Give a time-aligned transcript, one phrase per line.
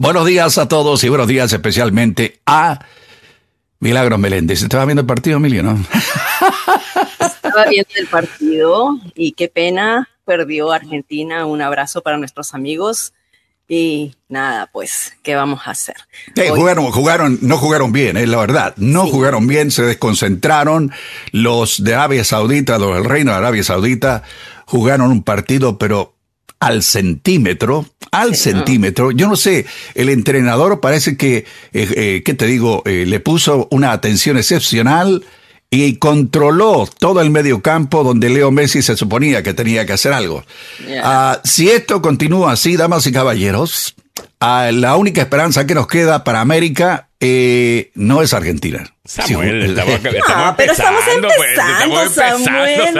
[0.00, 2.86] Buenos días a todos y buenos días especialmente a
[3.80, 4.62] Milagros Meléndez.
[4.62, 5.78] ¿Estaba viendo el partido, Emilio, no?
[7.20, 11.44] Estaba viendo el partido y qué pena, perdió Argentina.
[11.44, 13.12] Un abrazo para nuestros amigos.
[13.68, 15.96] Y nada, pues, ¿qué vamos a hacer?
[16.34, 18.72] jugaron, jugaron, no jugaron bien, es la verdad.
[18.78, 20.92] No jugaron bien, se desconcentraron.
[21.30, 24.22] Los de Arabia Saudita, los del Reino de Arabia Saudita,
[24.64, 26.14] jugaron un partido, pero
[26.60, 29.10] al centímetro, al centímetro.
[29.10, 32.82] Yo no sé, el entrenador parece que, eh, eh, ¿qué te digo?
[32.84, 35.24] Eh, le puso una atención excepcional
[35.70, 40.12] y controló todo el medio campo donde Leo Messi se suponía que tenía que hacer
[40.12, 40.44] algo.
[41.02, 43.94] Ah, si esto continúa así, damas y caballeros,
[44.40, 48.94] ah, la única esperanza que nos queda para América eh, no es Argentina.
[49.04, 52.94] Samuel, estamos, estamos pero estamos empezando, Samuel.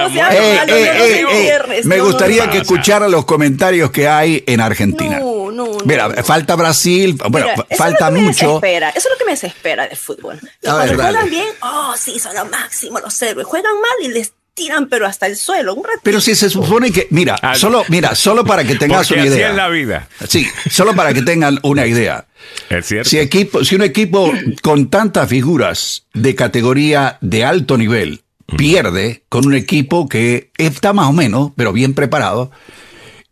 [1.84, 5.20] Me gustaría que escuchara los comentarios que hay en Argentina.
[5.20, 7.46] No, no, Mira, falta Brasil, bueno,
[7.76, 8.60] falta mucho.
[8.62, 10.38] Eso es lo que me desespera del fútbol.
[10.62, 13.46] Cuando juegan bien, oh, sí, son lo máximo los héroes.
[13.46, 15.74] Juegan mal y les tiran pero hasta el suelo.
[15.74, 19.46] Un pero si se supone que, mira, solo, mira, solo para que tengas una idea.
[19.46, 20.08] Así es la vida.
[20.28, 22.26] Sí, solo para que tengan una idea.
[22.68, 23.08] Es cierto.
[23.08, 24.30] Si, equipo, si un equipo
[24.62, 28.22] con tantas figuras de categoría de alto nivel
[28.56, 32.50] pierde con un equipo que está más o menos, pero bien preparado,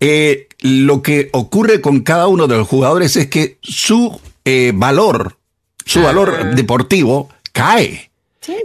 [0.01, 5.37] eh, lo que ocurre con cada uno de los jugadores es que su eh, valor,
[5.85, 8.08] su valor deportivo cae.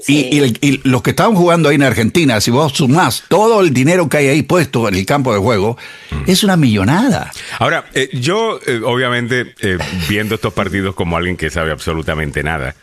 [0.07, 4.17] Y, los que estaban jugando ahí en Argentina, si vos sumás todo el dinero que
[4.17, 5.77] hay ahí puesto en el campo de juego,
[6.11, 6.23] mm.
[6.27, 7.31] es una millonada.
[7.59, 12.75] Ahora, eh, yo eh, obviamente eh, viendo estos partidos como alguien que sabe absolutamente nada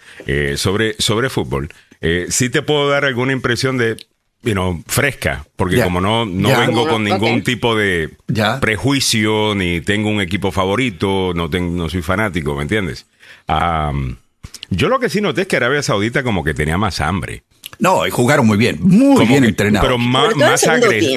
[0.56, 1.72] sobre, sobre fútbol,
[2.28, 3.96] sí te puedo dar alguna impresión de
[4.86, 8.10] fresca, porque como no, no vengo con ningún tipo de
[8.60, 13.06] prejuicio, ni tengo un equipo favorito, no, tengo, no soy fanático, ¿me entiendes?
[14.70, 17.42] Yo lo que sí noté es que Arabia Saudita como que tenía más hambre.
[17.78, 19.86] No, y jugaron muy bien, muy bien entrenados.
[19.86, 20.34] Pero, más,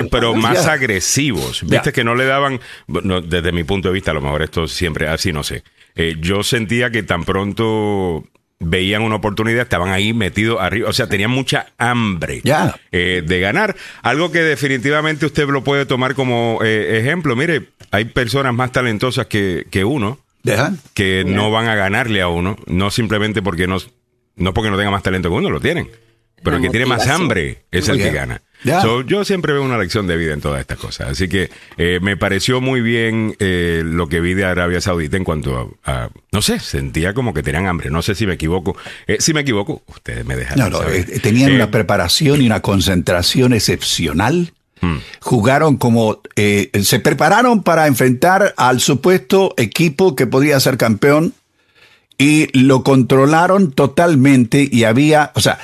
[0.10, 1.64] pero más agresivos.
[1.66, 5.08] Viste que no le daban, desde mi punto de vista, a lo mejor esto siempre
[5.08, 5.64] así, no sé.
[5.96, 8.24] Eh, yo sentía que tan pronto
[8.60, 12.42] veían una oportunidad, estaban ahí metidos arriba, o sea, tenían mucha hambre
[12.92, 13.76] eh, de ganar.
[14.02, 17.36] Algo que definitivamente usted lo puede tomar como eh, ejemplo.
[17.36, 20.20] Mire, hay personas más talentosas que, que uno
[20.94, 23.78] que no van a ganarle a uno, no simplemente porque no,
[24.36, 25.90] no porque no tenga más talento que uno, lo tienen.
[26.44, 28.42] Pero el que tiene más hambre es el que gana.
[29.06, 31.10] yo siempre veo una lección de vida en todas estas cosas.
[31.10, 35.24] Así que eh, me pareció muy bien eh, lo que vi de Arabia Saudita en
[35.24, 37.90] cuanto a, no sé, sentía como que tenían hambre.
[37.90, 38.76] No sé si me equivoco.
[39.08, 40.60] Eh, si me equivoco, ustedes me dejan.
[40.60, 40.80] No, no,
[41.22, 44.54] tenían una preparación y una concentración excepcional.
[44.84, 44.98] Hmm.
[45.22, 51.34] Jugaron como, eh, se prepararon para enfrentar al supuesto equipo que podía ser campeón
[52.18, 55.58] y lo controlaron totalmente y había, o sea,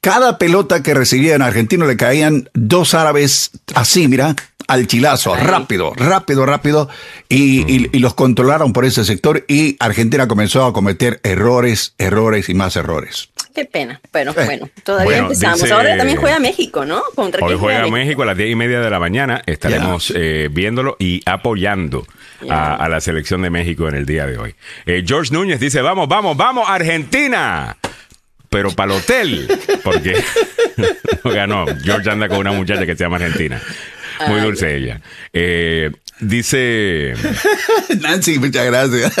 [0.00, 4.36] cada pelota que recibía en argentino le caían dos árabes así, mira,
[4.70, 6.88] al chilazo, rápido, rápido, rápido,
[7.28, 12.54] y, y, los controlaron por ese sector y Argentina comenzó a cometer errores, errores y
[12.54, 13.30] más errores.
[13.52, 15.68] Qué pena, pero eh, bueno, todavía empezamos.
[15.70, 17.02] Ahora también juega México, ¿no?
[17.16, 18.22] ¿Contra hoy juega, México?
[18.22, 19.42] a las diez y media de la mañana.
[19.44, 22.06] Estaremos eh, viéndolo y apoyando
[22.48, 24.54] a, la selección de México en el día de hoy.
[24.86, 27.76] Eh, George Núñez dice, vamos, vamos, vamos, Argentina
[28.50, 30.20] pero para el hotel, porque
[31.24, 31.66] no ganó.
[31.82, 33.62] George anda con una muchacha que se llama Argentina.
[34.28, 35.00] Muy dulce ella.
[36.20, 37.14] dice.
[38.00, 39.14] Nancy, muchas gracias.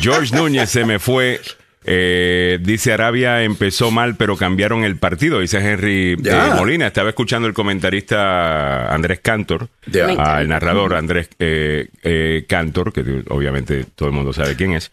[0.00, 1.40] George Núñez se me fue
[1.82, 6.86] eh, dice Arabia empezó mal, pero cambiaron el partido, dice Henry eh, Molina.
[6.86, 14.14] Estaba escuchando el comentarista Andrés Cantor, el narrador Andrés eh, Cantor, que obviamente todo el
[14.14, 14.92] mundo sabe quién es,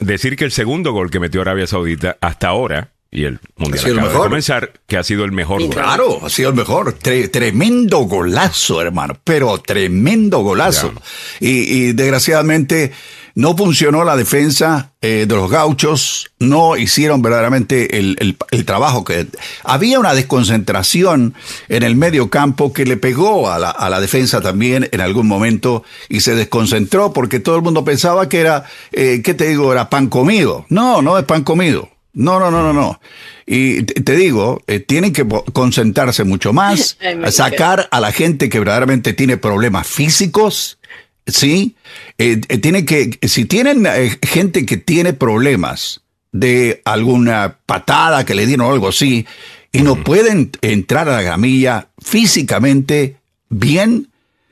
[0.00, 4.12] decir que el segundo gol que metió Arabia Saudita hasta ahora, y el mundial acaba
[4.12, 5.66] de comenzar, que ha sido el mejor.
[5.70, 6.94] Claro, ha sido el mejor.
[6.94, 10.92] tremendo golazo, hermano, pero tremendo golazo.
[11.40, 12.92] Y, y desgraciadamente
[13.36, 19.26] no funcionó la defensa eh, de los gauchos, no hicieron verdaderamente el, trabajo que...
[19.64, 21.34] Había una desconcentración
[21.68, 26.20] en el medio campo que le pegó a la, defensa también en algún momento y
[26.20, 29.72] se desconcentró porque todo el mundo pensaba que era, eh, ¿qué te digo?
[29.72, 30.66] Era pan comido.
[30.68, 31.90] No, no es pan comido.
[32.14, 33.00] No, no, no, no, no.
[33.46, 36.96] Y te digo, eh, tienen que concentrarse mucho más,
[37.30, 40.78] sacar a la gente que verdaderamente tiene problemas físicos,
[41.26, 41.76] ¿sí?
[42.18, 46.00] Eh, eh, tiene que, si tienen eh, gente que tiene problemas
[46.32, 49.26] de alguna patada que le dieron o algo así,
[49.72, 53.16] y no pueden entrar a la gamilla físicamente
[53.48, 54.08] bien,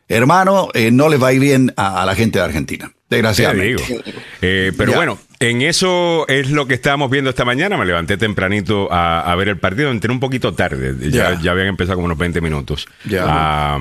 [0.09, 2.93] hermano, no le va a ir bien a, la gente de Argentina.
[3.09, 4.03] desgraciadamente.
[4.41, 7.77] Eh, pero bueno, en eso es lo que estábamos viendo esta mañana.
[7.77, 9.91] Me levanté tempranito a, ver el partido.
[9.91, 10.95] Entré un poquito tarde.
[11.11, 12.87] Ya, ya habían empezado como unos 20 minutos.
[13.05, 13.79] Ya.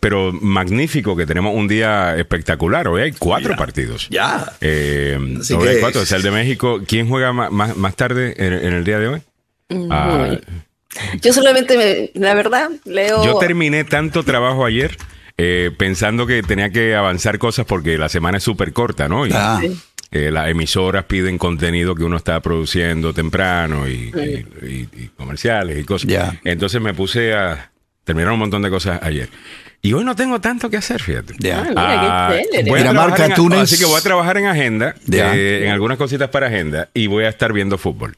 [0.00, 2.88] pero magnífico que tenemos un día espectacular.
[2.88, 4.08] Hoy hay cuatro partidos.
[4.10, 4.52] Ya.
[4.60, 5.16] Eh,
[5.56, 6.02] hoy hay cuatro.
[6.02, 6.80] Es el de México.
[6.86, 9.22] ¿Quién juega más, más, tarde en, el día de hoy?
[9.90, 10.36] Ah,
[11.22, 13.24] yo solamente, la verdad, leo.
[13.24, 14.96] Yo terminé tanto trabajo ayer
[15.36, 19.24] eh, pensando que tenía que avanzar cosas porque la semana es súper corta, ¿no?
[19.24, 19.60] Y, ah.
[20.10, 24.10] Eh, las emisoras piden contenido que uno está produciendo temprano y,
[25.16, 26.34] comerciales y cosas.
[26.44, 27.70] Entonces me puse a
[28.04, 29.28] terminar un montón de cosas ayer.
[29.80, 31.34] Y hoy no tengo tanto que hacer, fíjate.
[31.76, 35.98] Ah, mira, qué voy a así que voy a trabajar en agenda, eh, en algunas
[35.98, 38.16] cositas para agenda, y voy a estar viendo fútbol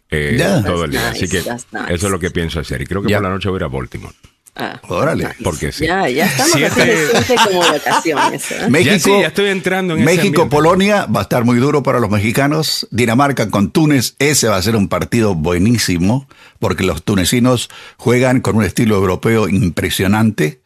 [0.65, 1.11] todo el día.
[1.11, 2.81] así que eso es lo que pienso hacer.
[2.81, 4.15] Y creo que por la noche voy a ir a Baltimore.
[4.61, 5.29] Ah, Órale.
[5.43, 5.87] Porque sí.
[5.87, 7.37] Ya, ya estamos Siete...
[7.47, 8.51] como vacaciones.
[8.51, 8.69] ¿eh?
[8.69, 12.87] México, ya, estoy entrando en México, Polonia va a estar muy duro para los mexicanos.
[12.91, 16.29] Dinamarca con Túnez, ese va a ser un partido buenísimo,
[16.59, 20.61] porque los tunecinos juegan con un estilo europeo impresionante.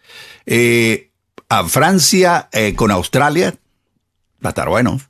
[0.46, 1.10] Eh,
[1.48, 3.54] a Francia eh, con Australia,
[4.44, 5.00] va a estar bueno.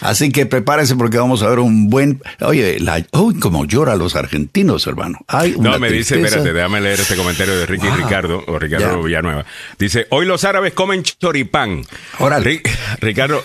[0.00, 2.22] Así que prepárense porque vamos a ver un buen.
[2.40, 3.04] Oye, la...
[3.12, 5.18] uy, como llora los argentinos, hermano.
[5.58, 9.44] no, me dice, espérate, déjame leer este comentario de Ricky Ricardo, o Ricardo Villanueva.
[9.78, 11.82] Dice: Hoy los árabes comen choripán.
[12.18, 12.62] Órale.
[13.00, 13.42] Ricardo,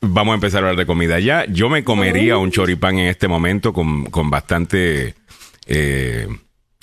[0.00, 1.44] vamos a empezar a hablar de comida ya.
[1.46, 5.14] Yo me comería un choripán en este momento con, con bastante
[5.66, 6.28] eh,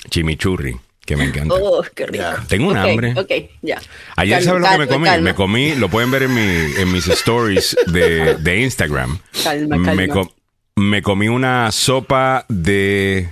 [0.09, 0.79] chimichurri
[1.09, 1.55] que me encanta.
[1.55, 2.23] Oh, qué rico.
[2.47, 3.15] Tengo un hambre.
[3.17, 3.31] Ok,
[3.63, 3.81] ya.
[4.15, 5.09] Ayer, ¿sabes lo que me comí?
[5.21, 6.41] Me comí, lo pueden ver en, mi,
[6.79, 9.17] en mis stories de, de Instagram.
[9.43, 9.95] Calma, calma.
[9.95, 10.29] Me,
[10.75, 13.27] me, comí una sopa de,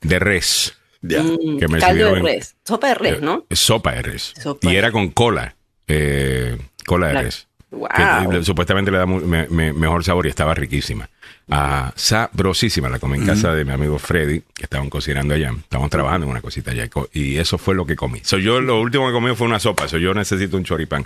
[0.00, 0.74] de res.
[1.00, 1.22] Ya.
[1.22, 2.56] Mm, que me caldo de res.
[2.64, 3.46] Sopa de res, ¿no?
[3.48, 4.34] Eh, sopa de res.
[4.62, 5.54] y era con cola.
[5.86, 7.46] Eh, cola de res.
[7.70, 11.08] Que, supuestamente le da mejor sabor y estaba riquísima.
[11.50, 12.88] Ah, sabrosísima.
[12.88, 15.52] La comí en casa de mi amigo Freddy, que estaban cocinando allá.
[15.58, 16.88] Estábamos trabajando en una cosita allá.
[17.12, 18.20] Y eso fue lo que comí.
[18.22, 19.88] Soy yo lo último que comí fue una sopa.
[19.88, 21.04] Soy yo necesito un choripán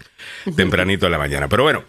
[0.56, 1.48] tempranito en la mañana.
[1.48, 1.84] Pero bueno.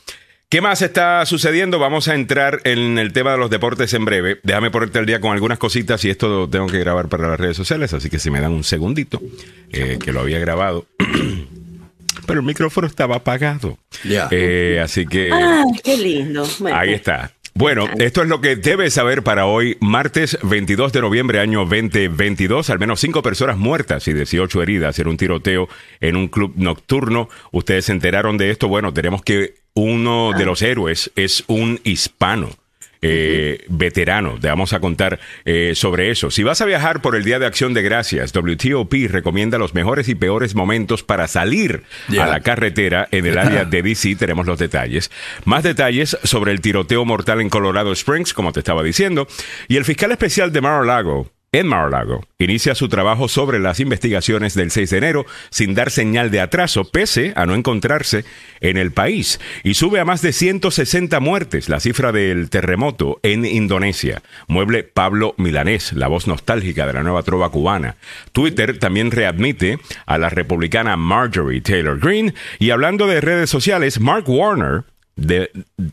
[0.49, 1.79] ¿Qué más está sucediendo?
[1.79, 4.39] Vamos a entrar en el tema de los deportes en breve.
[4.43, 7.39] Déjame ponerte al día con algunas cositas y esto lo tengo que grabar para las
[7.39, 9.19] redes sociales, así que si me dan un segundito,
[9.71, 10.85] eh, que lo había grabado.
[12.27, 13.79] pero el micrófono estaba apagado.
[14.03, 14.27] Ya.
[14.31, 15.31] Eh, así que.
[15.31, 16.47] Ah, qué lindo.
[16.71, 17.31] ahí está.
[17.55, 22.71] Bueno, esto es lo que debes saber para hoy, martes 22 de noviembre, año 2022.
[22.71, 25.69] Al menos cinco personas muertas y 18 heridas en un tiroteo
[26.01, 27.29] en un club nocturno.
[27.51, 28.67] Ustedes se enteraron de esto.
[28.67, 30.47] Bueno, tenemos que uno de ah.
[30.47, 32.49] los héroes es un hispano
[33.03, 34.37] eh, veterano.
[34.39, 36.31] Te vamos a contar eh, sobre eso.
[36.31, 40.07] Si vas a viajar por el Día de Acción de Gracias, WTOP recomienda los mejores
[40.09, 41.83] y peores momentos para salir
[42.19, 44.15] a la carretera en el área de DC.
[44.15, 45.11] Tenemos los detalles.
[45.45, 49.27] Más detalles sobre el tiroteo mortal en Colorado Springs, como te estaba diciendo.
[49.67, 52.25] Y el fiscal especial de Mar-a-Lago, en Mar-a-Lago.
[52.39, 56.83] Inicia su trabajo sobre las investigaciones del 6 de enero sin dar señal de atraso,
[56.83, 58.25] pese a no encontrarse
[58.59, 63.45] en el país, y sube a más de 160 muertes la cifra del terremoto en
[63.45, 64.21] Indonesia.
[64.47, 67.95] Mueble Pablo Milanés, la voz nostálgica de la nueva trova cubana.
[68.31, 69.77] Twitter también readmite
[70.07, 74.85] a la republicana Marjorie Taylor Greene, y hablando de redes sociales, Mark Warner,
[75.15, 75.51] de,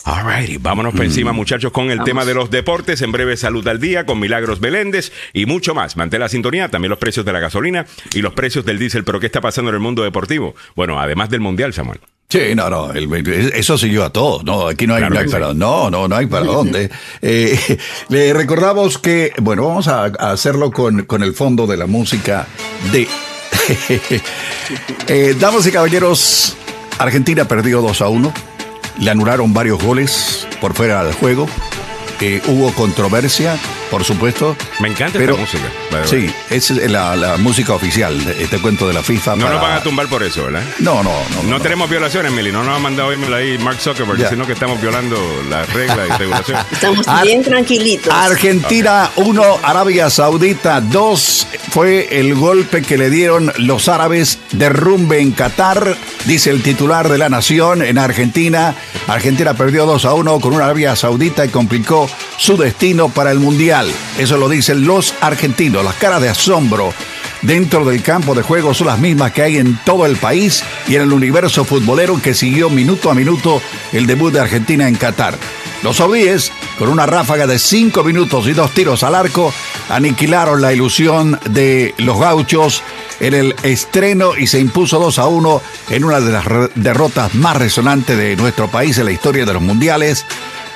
[0.04, 1.36] Alrighty, vámonos por encima, mm.
[1.36, 3.00] muchachos, con el tema de los deportes.
[3.02, 5.96] En breve, salud al día con Milagros Beléndez y mucho más.
[5.96, 9.04] Mantén la sintonía, también los precios de la gasolina y los precios del diésel.
[9.04, 10.54] Pero, ¿qué está pasando en el mundo deportivo?
[10.76, 12.00] Bueno, además del mundial, Samuel.
[12.30, 16.14] Sí, no, no, eso siguió a todos, no, aquí no hay, para, no, no, no
[16.14, 16.88] hay para dónde.
[17.20, 22.46] Eh, le recordamos que, bueno, vamos a, hacerlo con, con, el fondo de la música
[22.92, 23.08] de...
[25.08, 26.56] eh, damas y caballeros,
[26.98, 28.32] Argentina perdió 2 a 1,
[29.00, 31.48] le anularon varios goles por fuera del juego,
[32.20, 33.58] eh, hubo controversia,
[33.90, 34.56] por supuesto.
[34.80, 36.06] Me encanta pero, esta música.
[36.06, 39.36] Sí, es la, música oficial, este cuento de la FIFA.
[39.36, 40.62] No nos van a tumbar por eso, ¿verdad?
[40.78, 41.42] No, no, no.
[41.42, 42.52] No, tenemos violaciones, Mili.
[42.52, 45.18] No nos ha mandado a ahí Mark Zuckerberg, sino que estamos violando
[45.48, 46.64] las reglas y regulaciones.
[46.72, 48.12] Estamos bien tranquilitos.
[48.12, 51.46] Argentina 1, Arabia Saudita 2.
[51.70, 57.18] Fue el golpe que le dieron los árabes derrumbe en Qatar, dice el titular de
[57.18, 58.74] la nación en Argentina.
[59.06, 63.38] Argentina perdió 2 a 1 con una Arabia Saudita y complicó su destino para el
[63.38, 63.79] Mundial.
[64.18, 66.92] Eso lo dicen los argentinos, las caras de asombro
[67.42, 70.96] dentro del campo de juego son las mismas que hay en todo el país y
[70.96, 75.38] en el universo futbolero que siguió minuto a minuto el debut de Argentina en Qatar.
[75.82, 79.52] Los saudíes, con una ráfaga de cinco minutos y dos tiros al arco,
[79.88, 82.82] aniquilaron la ilusión de los gauchos
[83.18, 86.44] en el estreno y se impuso 2 a 1 en una de las
[86.74, 90.26] derrotas más resonantes de nuestro país en la historia de los mundiales,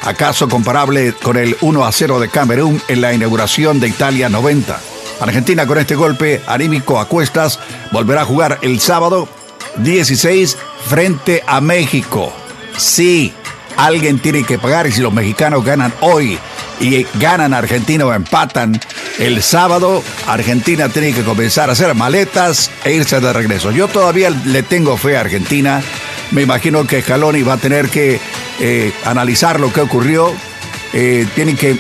[0.05, 4.81] acaso comparable con el 1 a 0 de Camerún en la inauguración de Italia 90.
[5.21, 7.59] Argentina con este golpe anímico a cuestas
[7.93, 9.29] volverá a jugar el sábado
[9.77, 10.57] 16
[10.87, 12.33] frente a México.
[12.77, 13.33] Sí,
[13.77, 16.39] alguien tiene que pagar y si los mexicanos ganan hoy
[16.81, 18.81] y ganan Argentina o empatan
[19.19, 23.71] el sábado, Argentina tiene que comenzar a hacer maletas e irse de regreso.
[23.71, 25.83] Yo todavía le tengo fe a Argentina.
[26.31, 28.21] Me imagino que Scaloni va a tener que
[28.61, 30.33] eh, analizar lo que ocurrió.
[30.93, 31.77] Eh, tiene que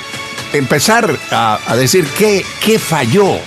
[0.53, 3.39] empezar a, a decir qué, qué falló,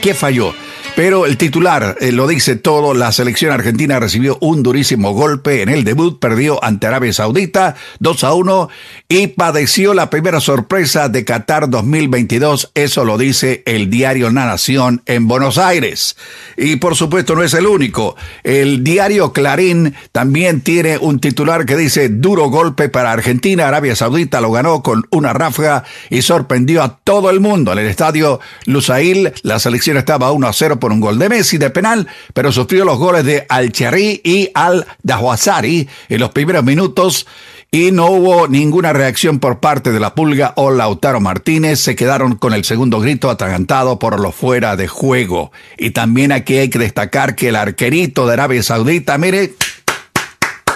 [0.00, 0.54] qué falló.
[0.96, 5.68] Pero el titular eh, lo dice todo, la selección argentina recibió un durísimo golpe en
[5.68, 8.68] el debut, perdió ante Arabia Saudita 2 a 1
[9.06, 15.02] y padeció la primera sorpresa de Qatar 2022, eso lo dice el diario La Nación
[15.04, 16.16] en Buenos Aires.
[16.56, 21.76] Y por supuesto no es el único, el diario Clarín también tiene un titular que
[21.76, 26.96] dice duro golpe para Argentina, Arabia Saudita lo ganó con una ráfaga y sorprendió a
[27.04, 27.72] todo el mundo.
[27.72, 31.70] En el estadio Lusail la selección estaba 1 a 0 un gol de Messi de
[31.70, 33.72] penal, pero sufrió los goles de al
[34.24, 37.26] y Al-Dahwazari en los primeros minutos
[37.70, 41.80] y no hubo ninguna reacción por parte de la Pulga o Lautaro Martínez.
[41.80, 45.52] Se quedaron con el segundo grito atragantado por lo fuera de juego.
[45.76, 49.54] Y también aquí hay que destacar que el arquerito de Arabia Saudita, mire,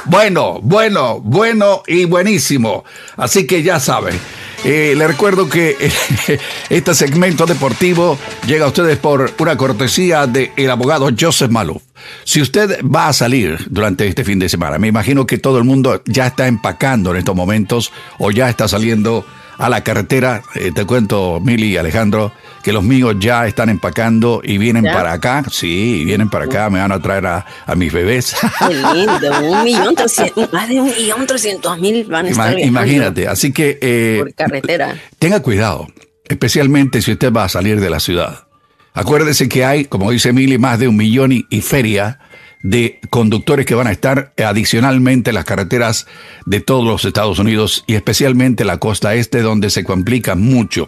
[0.07, 2.85] bueno, bueno, bueno y buenísimo.
[3.17, 4.19] Así que ya saben.
[4.65, 5.77] Eh, le recuerdo que
[6.71, 11.83] este segmento deportivo llega a ustedes por una cortesía del el abogado Joseph Maluf.
[12.25, 15.65] Si usted va a salir durante este fin de semana, me imagino que todo el
[15.65, 19.25] mundo ya está empacando en estos momentos o ya está saliendo
[19.59, 20.43] a la carretera.
[20.55, 25.13] Eh, te cuento, Mili y Alejandro, que los míos ya están empacando y vienen para
[25.13, 25.45] acá.
[25.51, 27.45] Sí, vienen para acá, me van a traer a,
[27.77, 28.37] mis bebés.
[28.59, 33.29] Qué lindo, un millón trescientos, más de un millón trescientos mil van a estar Imagínate,
[33.29, 33.79] así que...
[33.81, 34.97] Eh, por carretera.
[35.19, 35.87] Tenga cuidado,
[36.29, 38.47] especialmente si usted va a salir de la ciudad.
[38.93, 42.19] Acuérdese que hay, como dice Mili, más de un millón y feria
[42.63, 46.07] de conductores que van a estar adicionalmente en las carreteras
[46.45, 50.87] de todos los Estados Unidos y especialmente la costa este donde se complica mucho.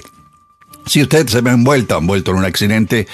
[0.86, 3.06] Si usted se ve envuelto, envuelto en un accidente,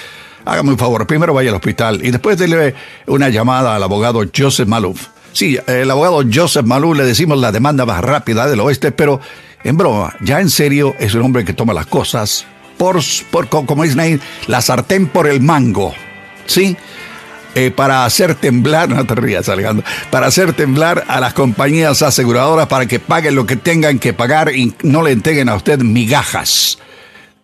[0.45, 2.73] hágame un favor, primero vaya al hospital y después dele
[3.07, 5.07] una llamada al abogado Joseph Maluf.
[5.31, 9.21] Sí, el abogado Joseph Maluf le decimos la demanda más rápida del oeste, pero
[9.63, 12.45] en broma, ya en serio es un hombre que toma las cosas
[12.77, 12.99] por,
[13.29, 15.93] por como dice la sartén por el mango.
[16.47, 16.75] ¿Sí?
[17.55, 22.67] Eh, para hacer temblar, no te rías Alejandro, para hacer temblar a las compañías aseguradoras
[22.67, 26.79] para que paguen lo que tengan que pagar y no le entreguen a usted migajas.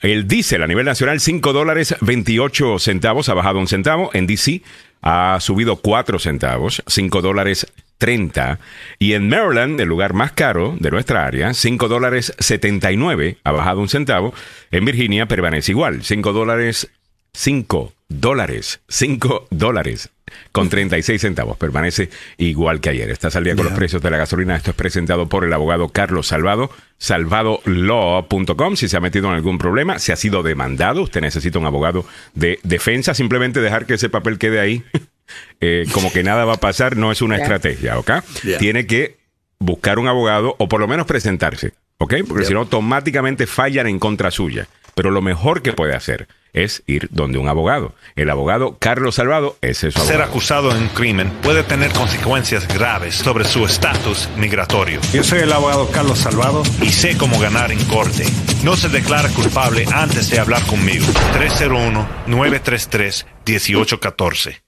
[0.00, 4.10] El diésel a nivel nacional, 5 dólares 28 centavos, ha bajado un centavo.
[4.12, 4.62] En DC
[5.02, 7.66] ha subido 4 centavos, 5 dólares
[7.98, 8.60] 30.
[8.98, 13.80] Y en Maryland, el lugar más caro de nuestra área, 5 dólares 79, ha bajado
[13.80, 14.32] un centavo.
[14.70, 16.90] En Virginia permanece igual, 5 dólares
[17.32, 20.10] 5 dólares, 5 dólares
[20.52, 21.56] con 36 centavos.
[21.56, 23.10] Permanece igual que ayer.
[23.10, 24.56] Estás al día con los precios de la gasolina.
[24.56, 28.76] Esto es presentado por el abogado Carlos Salvado, salvadolaw.com.
[28.76, 32.04] Si se ha metido en algún problema, si ha sido demandado, usted necesita un abogado
[32.34, 33.14] de defensa.
[33.14, 34.84] Simplemente dejar que ese papel quede ahí,
[35.60, 38.10] eh, como que nada va a pasar, no es una estrategia, ¿ok?
[38.58, 39.18] Tiene que
[39.58, 42.14] buscar un abogado o por lo menos presentarse ¿ok?
[42.26, 44.68] Porque si no, automáticamente fallan en contra suya.
[44.94, 47.94] Pero lo mejor que puede hacer es ir donde un abogado.
[48.16, 50.04] El abogado Carlos Salvado es eso.
[50.04, 55.00] Ser acusado en un crimen puede tener consecuencias graves sobre su estatus migratorio.
[55.12, 58.24] Yo soy el abogado Carlos Salvado y sé cómo ganar en corte.
[58.64, 61.04] No se declara culpable antes de hablar conmigo.
[62.26, 64.67] 301-933-1814.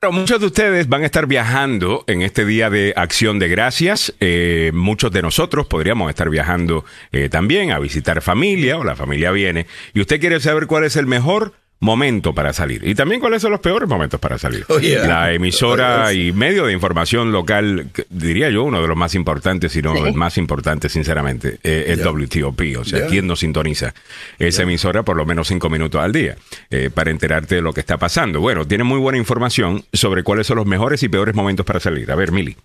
[0.00, 4.14] Muchos de ustedes van a estar viajando en este día de acción de gracias.
[4.20, 9.32] Eh, muchos de nosotros podríamos estar viajando eh, también a visitar familia o la familia
[9.32, 9.66] viene.
[9.94, 12.86] Y usted quiere saber cuál es el mejor momento para salir.
[12.86, 14.64] Y también cuáles son los peores momentos para salir.
[14.68, 19.72] Oh, la emisora y medio de información local, diría yo, uno de los más importantes,
[19.72, 22.60] si no el más importante, sinceramente, eh, es WTOP.
[22.78, 23.94] O sea, ¿quién nos sintoniza
[24.38, 26.36] esa emisora por lo menos cinco minutos al día
[26.70, 28.40] eh, para enterarte de lo que está pasando?
[28.40, 32.10] Bueno, tiene muy buena información sobre cuáles son los mejores y peores momentos para salir.
[32.10, 32.56] A ver, Mili.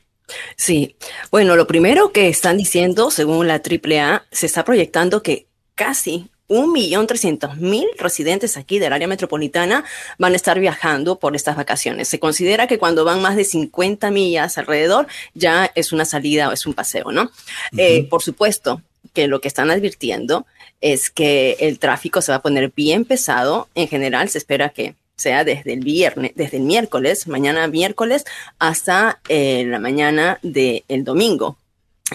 [0.56, 0.96] Sí,
[1.32, 7.86] bueno, lo primero que están diciendo, según la AAA, se está proyectando que casi 1.300.000
[7.98, 9.86] residentes aquí del área metropolitana
[10.18, 12.08] van a estar viajando por estas vacaciones.
[12.08, 16.52] Se considera que cuando van más de 50 millas alrededor ya es una salida o
[16.52, 17.32] es un paseo, ¿no?
[17.78, 18.82] Eh, por supuesto
[19.14, 20.46] que lo que están advirtiendo
[20.82, 23.70] es que el tráfico se va a poner bien pesado.
[23.76, 28.26] En general se espera que sea desde el viernes, desde el miércoles, mañana miércoles,
[28.60, 31.58] hasta eh, la mañana del domingo.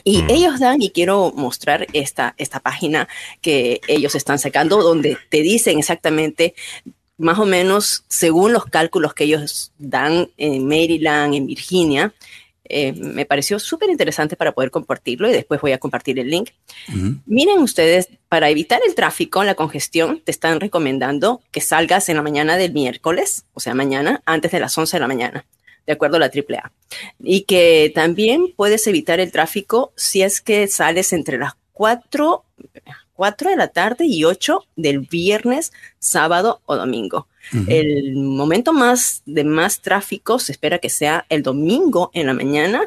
[0.04, 0.30] Y mm.
[0.30, 3.08] ellos dan, y quiero mostrar esta, esta página
[3.40, 6.54] que ellos están sacando, donde te dicen exactamente
[7.16, 12.14] más o menos según los cálculos que ellos dan en Maryland, en Virginia.
[12.70, 16.50] Eh, me pareció súper interesante para poder compartirlo y después voy a compartir el link.
[17.26, 22.22] Miren ustedes, para evitar el tráfico, la congestión, te están recomendando que salgas en la
[22.22, 25.44] mañana del miércoles, o sea, mañana, antes de las 11 de la mañana
[25.88, 26.70] de acuerdo a la AAA.
[27.18, 32.44] Y que también puedes evitar el tráfico si es que sales entre las 4,
[33.14, 37.26] 4 de la tarde y 8 del viernes, sábado o domingo.
[37.66, 42.82] El momento más de más tráfico se espera que sea el domingo en la mañana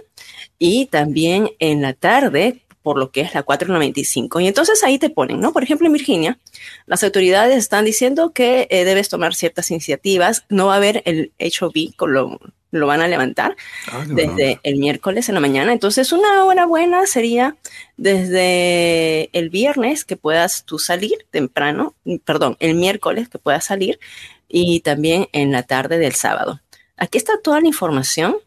[0.59, 4.39] y también en la tarde por lo que es la 495.
[4.41, 5.53] Y entonces ahí te ponen, ¿no?
[5.53, 6.39] Por ejemplo, en Virginia,
[6.85, 10.45] las autoridades están diciendo que eh, debes tomar ciertas iniciativas.
[10.49, 12.39] No va a haber el HOV con lo,
[12.71, 13.55] lo van a levantar
[13.91, 15.73] ah, desde el miércoles en la mañana.
[15.73, 17.55] Entonces, una hora buena sería
[17.97, 21.93] desde el viernes que puedas tú salir temprano,
[22.25, 23.99] perdón, el miércoles que puedas salir
[24.47, 26.61] y también en la tarde del sábado.
[26.97, 28.37] Aquí está toda la información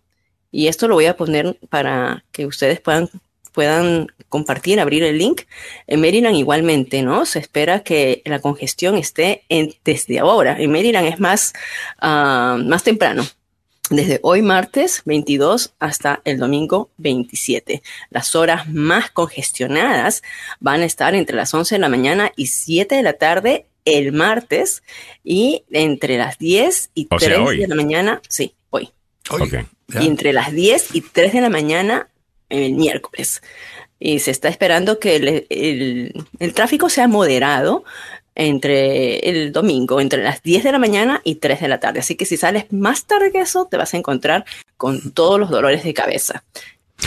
[0.51, 3.11] y esto lo voy a poner para que ustedes puedan
[3.55, 5.43] puedan compartir, abrir el link.
[5.87, 7.25] En Maryland igualmente, ¿no?
[7.25, 10.57] Se espera que la congestión esté en, desde ahora.
[10.59, 11.55] En Maryland es más,
[12.01, 13.25] ah, más temprano,
[13.91, 17.83] desde hoy martes 22 hasta el domingo 27.
[18.11, 20.23] Las horas más congestionadas
[20.61, 24.13] van a estar entre las 11 de la mañana y 7 de la tarde el
[24.13, 24.83] martes
[25.23, 28.91] y entre las 10 y 3 de la mañana, sí, hoy.
[30.01, 32.09] Y entre las 10 y 3 de la mañana
[32.49, 33.43] el miércoles.
[33.99, 37.85] Y se está esperando que el, el tráfico sea moderado,
[38.35, 42.01] entre el domingo, entre las 10 de la mañana y 3 de la tarde.
[42.01, 44.45] Así que si sales más tarde que eso, te vas a encontrar
[44.77, 46.45] con todos los dolores de cabeza.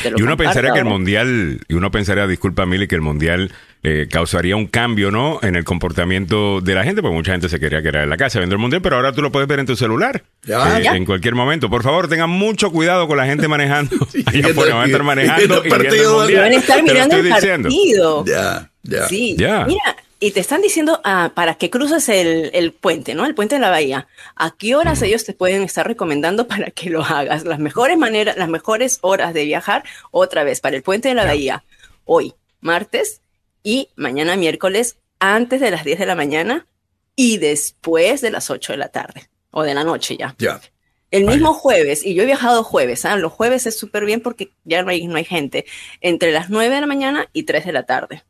[0.04, 3.52] Y uno pensaría que el mundial, y uno pensaría, disculpa Mili, que el mundial
[3.84, 5.40] eh, causaría un cambio, ¿no?
[5.42, 8.40] En el comportamiento de la gente, porque mucha gente se quería quedar en la casa
[8.40, 10.24] viendo el mundial, pero ahora tú lo puedes ver en tu celular.
[10.46, 11.70] Eh, en cualquier momento.
[11.70, 13.96] Por favor, tengan mucho cuidado con la gente manejando.
[14.26, 16.42] Allá van a estar manejando y, el mundial.
[16.42, 18.26] Van a estar mirando el partido.
[18.26, 19.08] Ya, ya.
[19.08, 19.36] Sí.
[19.38, 19.66] Ya.
[19.66, 23.26] Mira, y te están diciendo ah, para que cruces el, puente, ¿no?
[23.26, 24.08] El puente de la bahía.
[24.36, 27.46] ¿A qué horas ellos te pueden estar recomendando para que lo hagas?
[27.46, 31.26] Las mejores maneras, las mejores horas de viajar otra vez para el puente de la
[31.26, 31.64] bahía.
[32.06, 33.22] Hoy, martes
[33.64, 36.68] y mañana miércoles, antes de las 10 de la mañana
[37.16, 40.36] y después de las 8 de la tarde o de la noche ya.
[40.40, 40.62] Ya.
[41.10, 43.16] El mismo jueves, y yo he viajado jueves, ¿ah?
[43.16, 45.66] los jueves es súper bien porque ya no hay, no hay gente,
[46.02, 48.24] entre las 9 de la mañana y 3 de la tarde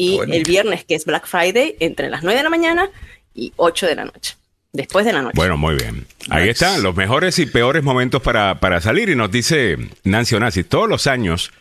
[0.00, 2.88] y el viernes, que es Black Friday, entre las 9 de la mañana
[3.34, 4.34] y 8 de la noche.
[4.72, 5.34] Después de la noche.
[5.34, 6.06] Bueno, muy bien.
[6.30, 9.10] Ahí están los mejores y peores momentos para, para salir.
[9.10, 11.52] Y nos dice Nancy Onassi, todos los años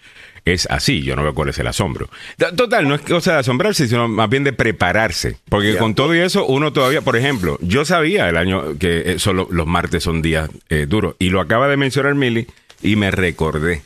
[0.46, 1.02] es así.
[1.02, 2.08] Yo no veo cuál es el asombro.
[2.56, 5.38] Total, no es cosa de asombrarse, sino más bien de prepararse.
[5.50, 9.20] Porque con todo y eso, uno todavía, por ejemplo, yo sabía el año que eh,
[9.20, 11.16] solo los martes son días eh, duros.
[11.20, 12.48] Y lo acaba de mencionar Milly
[12.82, 13.82] y me recordé.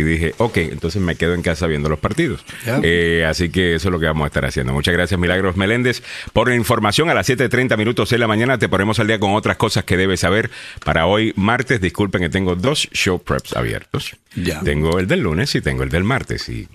[0.00, 2.44] Y dije, ok, entonces me quedo en casa viendo los partidos.
[2.82, 4.72] Eh, así que eso es lo que vamos a estar haciendo.
[4.72, 7.10] Muchas gracias, Milagros Meléndez, por la información.
[7.10, 9.96] A las 7.30 minutos de la mañana te ponemos al día con otras cosas que
[9.96, 10.50] debes saber
[10.84, 11.80] para hoy, martes.
[11.80, 14.16] Disculpen que tengo dos show preps abiertos.
[14.64, 16.48] Tengo el del lunes y tengo el del martes.
[16.48, 16.68] Y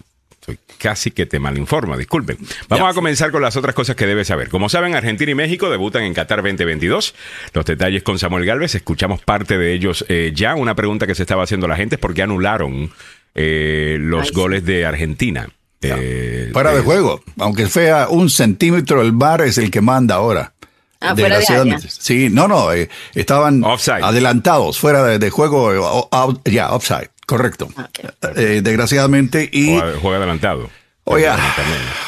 [0.47, 2.37] Estoy casi que te malinformo, disculpen.
[2.69, 4.49] Vamos a comenzar con las otras cosas que debes saber.
[4.49, 7.15] Como saben, Argentina y México debutan en Qatar 2022.
[7.53, 10.53] Los detalles con Samuel Galvez, escuchamos parte de ellos eh, ya.
[10.53, 12.91] Una pregunta que se estaba haciendo la gente es por qué anularon
[13.35, 15.47] eh, los goles de Argentina.
[15.81, 20.53] Eh, fuera de juego, aunque sea un centímetro, el bar es el que manda ahora.
[20.99, 22.69] Ah, fuera de Sí, no, no,
[23.13, 26.09] estaban adelantados, fuera de, juego,
[26.45, 27.11] ya, offside.
[27.27, 27.69] Correcto.
[27.75, 27.89] Ah,
[28.35, 29.49] eh, desgraciadamente.
[29.51, 30.69] Y, juega, adelantado.
[31.07, 31.29] Oye,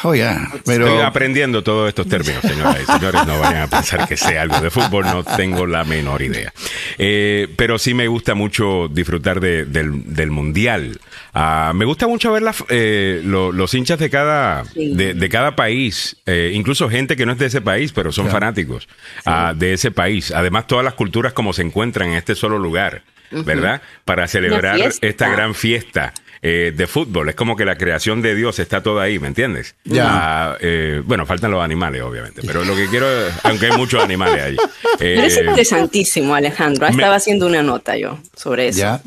[0.02, 0.28] oye,
[0.66, 0.88] pero...
[0.88, 3.26] Estoy aprendiendo todos estos términos, señoras y señores.
[3.28, 6.52] No vayan a pensar que sé algo de fútbol, no tengo la menor idea.
[6.98, 10.98] Eh, pero sí me gusta mucho disfrutar del, mundial.
[11.32, 17.14] Ah, me gusta mucho ver eh, los hinchas de cada, de, cada país, incluso gente
[17.14, 18.88] que no es de ese país, pero son fanáticos
[19.24, 20.32] ah, de ese país.
[20.32, 23.02] Además, todas las culturas como se encuentran en este solo lugar.
[23.30, 23.82] ¿verdad?
[24.06, 26.14] Para celebrar esta gran fiesta.
[26.40, 27.28] Eh, de fútbol.
[27.28, 29.74] Es como que la creación de Dios está toda ahí, ¿me entiendes?
[29.84, 30.06] Ya.
[30.08, 33.06] Ah, eh, bueno, faltan los animales, obviamente, pero lo que quiero,
[33.42, 34.56] aunque hay muchos animales ahí.
[34.98, 36.86] pero es eh, interesantísimo, Alejandro.
[36.86, 39.00] Estaba haciendo una nota yo sobre eso.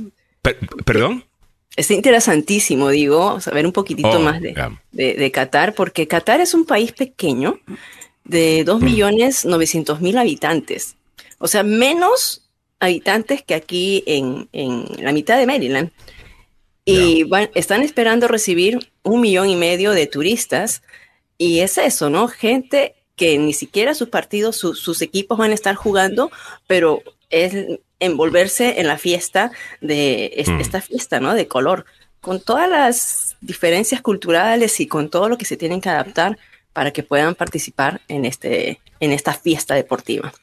[0.85, 1.23] ¿Perdón?
[1.77, 4.53] Es interesantísimo, digo, saber un poquitito oh, más de,
[4.91, 7.59] de, Qatar, porque Qatar es un país pequeño
[8.25, 10.97] de 2.900.000 habitantes.
[11.37, 12.49] O sea, menos
[12.81, 14.49] habitantes que aquí en,
[14.99, 15.91] la mitad de Maryland.
[16.91, 20.81] Y están esperando recibir un millón y medio de turistas.
[21.37, 22.27] Y es eso, ¿no?
[22.27, 26.31] Gente que ni siquiera sus partidos, sus equipos van a estar jugando,
[26.67, 30.59] pero es envolverse en la fiesta de mm.
[30.59, 31.33] esta fiesta, ¿no?
[31.33, 31.85] De color,
[32.19, 36.37] con todas las diferencias culturales y con todo lo que se tienen que adaptar
[36.73, 40.33] para que puedan participar en, este, en esta fiesta deportiva.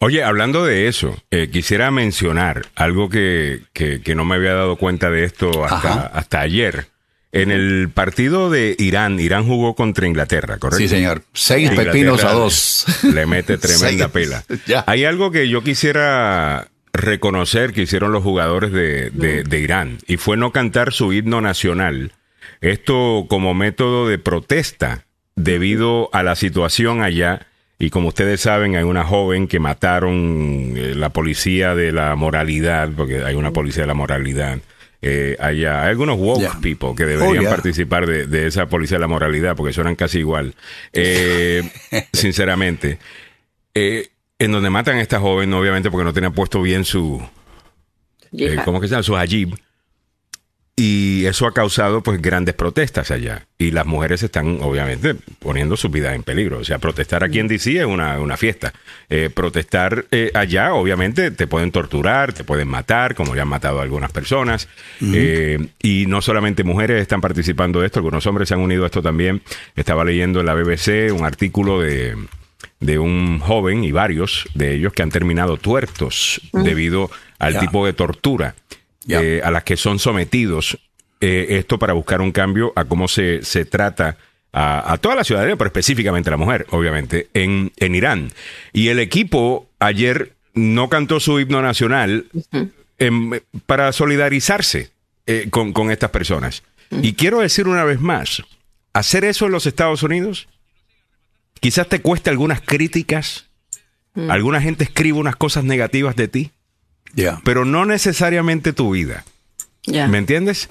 [0.00, 5.10] Oye, hablando de eso, eh, quisiera mencionar algo que, que, no me había dado cuenta
[5.10, 6.86] de esto hasta, hasta ayer.
[7.32, 10.78] En el partido de Irán, Irán jugó contra Inglaterra, ¿correcto?
[10.78, 11.24] Sí, señor.
[11.34, 12.86] Seis pepinos a dos.
[13.12, 14.44] Le mete tremenda pela.
[14.86, 20.16] Hay algo que yo quisiera reconocer que hicieron los jugadores de, de, de, Irán y
[20.16, 22.12] fue no cantar su himno nacional.
[22.60, 25.04] Esto como método de protesta
[25.36, 27.47] debido a la situación allá
[27.78, 32.90] y como ustedes saben, hay una joven que mataron eh, la policía de la moralidad,
[32.96, 34.58] porque hay una policía de la moralidad.
[35.00, 39.54] Eh, hay, algunos woke people que deberían oh, participar de, esa policía de la moralidad,
[39.54, 40.56] porque suenan casi igual.
[40.92, 41.62] Eh,
[42.12, 42.98] sinceramente.
[43.74, 47.22] en donde matan a esta joven, obviamente porque no tenía puesto bien su...
[48.64, 49.04] ¿Cómo que se llama?
[49.04, 49.56] Su hajib.
[50.80, 53.48] Y eso ha causado pues grandes protestas allá.
[53.58, 56.58] Y las mujeres están obviamente poniendo su vida en peligro.
[56.58, 58.72] O sea, protestar aquí en DC es una, fiesta.
[59.10, 63.80] Eh, protestar eh, allá obviamente te pueden torturar, te pueden matar, como ya han matado
[63.80, 64.68] a algunas personas.
[65.02, 68.86] Eh, y no solamente mujeres están participando de esto, algunos hombres se han unido a
[68.86, 69.42] esto también.
[69.74, 72.16] Estaba leyendo en la BBC un artículo de,
[72.78, 77.10] de un joven y varios de ellos que han terminado tuertos debido
[77.40, 78.54] al tipo de tortura
[79.08, 80.78] eh, a las que son sometidos.
[81.20, 84.16] Eh, esto para buscar un cambio a cómo se, se trata
[84.52, 88.32] a, toda la ciudadanía, pero específicamente a la mujer, obviamente, en, en Irán.
[88.72, 92.26] Y el equipo ayer no cantó su himno nacional
[93.66, 94.90] para solidarizarse
[95.26, 96.62] eh, con, con, estas personas.
[96.90, 98.42] Y quiero decir una vez más,
[98.92, 100.48] hacer eso en los Estados Unidos
[101.60, 103.46] quizás te cueste algunas críticas,
[104.28, 106.50] alguna gente escribe unas cosas negativas de ti,
[107.44, 109.24] pero no necesariamente tu vida.
[109.86, 110.68] ¿Me entiendes?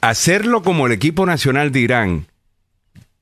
[0.00, 2.26] Hacerlo como el equipo nacional de Irán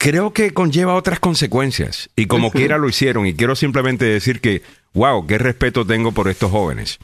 [0.02, 2.10] creo que conlleva otras consecuencias.
[2.16, 3.26] Y como quiera lo hicieron.
[3.26, 4.62] Y quiero simplemente decir que,
[4.94, 6.98] wow, qué respeto tengo por estos jóvenes.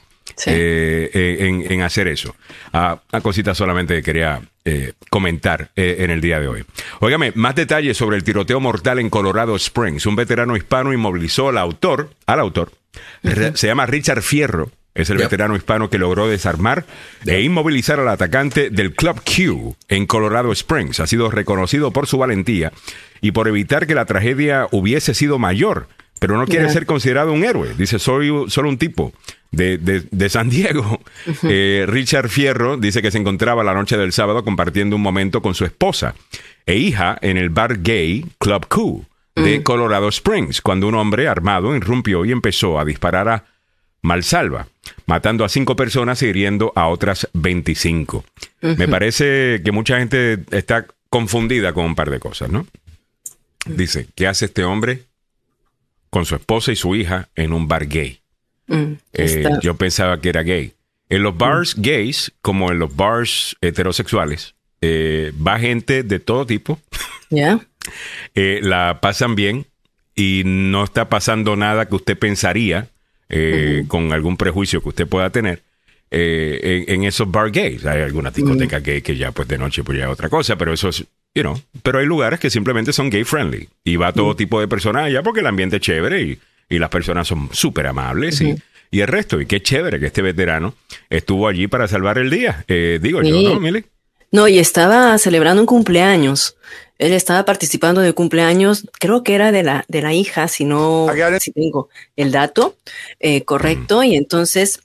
[0.46, 2.35] Eh, eh, en, hacer eso.
[2.72, 6.64] Ah, una cosita solamente que quería eh, comentar en el día de hoy.
[7.00, 10.07] Óigame, más detalles sobre el tiroteo mortal en Colorado Springs.
[10.07, 12.72] Un veterano hispano inmovilizó al autor, al autor,
[13.54, 16.85] se llama Richard Fierro, es el veterano hispano que logró desarmar
[17.24, 21.01] e inmovilizar al atacante del Club Q en Colorado Springs.
[21.01, 22.72] Ha sido reconocido por su valentía
[23.20, 27.44] y por evitar que la tragedia hubiese sido mayor, pero no quiere ser considerado un
[27.44, 27.74] héroe.
[27.79, 29.12] Dice, soy solo un tipo.
[29.51, 31.01] De, de, San Diego.
[31.44, 35.55] Eh, Richard Fierro dice que se encontraba la noche del sábado compartiendo un momento con
[35.55, 36.14] su esposa
[36.66, 39.62] e hija en el bar gay Club Q de mm.
[39.62, 43.44] Colorado Springs, cuando un hombre armado irrumpió y empezó a disparar a
[44.03, 44.66] Malsalva
[45.07, 48.24] matando a cinco personas y hiriendo a otras 25.
[48.61, 52.66] Me parece que mucha gente está confundida con un par de cosas, ¿no?
[53.66, 55.03] Dice, ¿qué hace este hombre
[56.11, 58.20] con su esposa y su hija en un bar gay?
[58.66, 60.74] Mm, eh, yo pensaba que era gay.
[61.09, 66.79] En los bars gays, como en los bars heterosexuales, eh, va gente de todo tipo.
[68.35, 69.66] Eh, la pasan bien
[70.14, 72.88] y no está pasando nada que usted pensaría
[73.29, 75.62] eh, con algún prejuicio que usted pueda tener.
[76.11, 77.85] eh, en, en esos bar gays.
[77.85, 80.73] Hay alguna discoteca gay que ya pues de noche pues ya es otra cosa, pero
[80.73, 84.35] eso es, you know, pero hay lugares que simplemente son gay friendly y va todo
[84.35, 86.38] tipo de personas allá porque el ambiente es chévere y,
[86.71, 88.55] y las personas son súper amables y,
[88.91, 89.38] y el resto.
[89.38, 90.75] Y qué chévere que este veterano
[91.11, 92.64] estuvo allí para salvar el día.
[92.69, 93.43] Eh, digo yo.
[93.43, 93.85] ¿no, Mili?
[94.33, 96.57] No, y estaba celebrando un cumpleaños.
[96.99, 101.07] Él estaba participando de cumpleaños, creo que era de la, de la hija, si no,
[101.39, 102.77] si tengo el dato
[103.21, 104.03] eh, correcto.
[104.03, 104.81] Y entonces,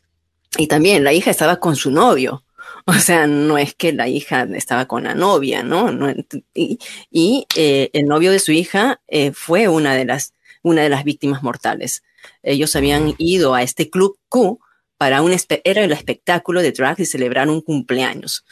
[0.58, 2.44] y también la hija estaba con su novio.
[2.86, 5.94] O sea, no es que la hija estaba con la novia, ¿no?
[5.94, 6.14] No,
[6.54, 6.80] y
[7.12, 11.06] y, eh, el novio de su hija eh, fue una de las, una de las
[11.06, 12.04] víctimas mortales.
[12.42, 14.60] Ellos habían ido a este club Q
[14.98, 18.46] para un era el espectáculo de drag y celebrar un cumpleaños.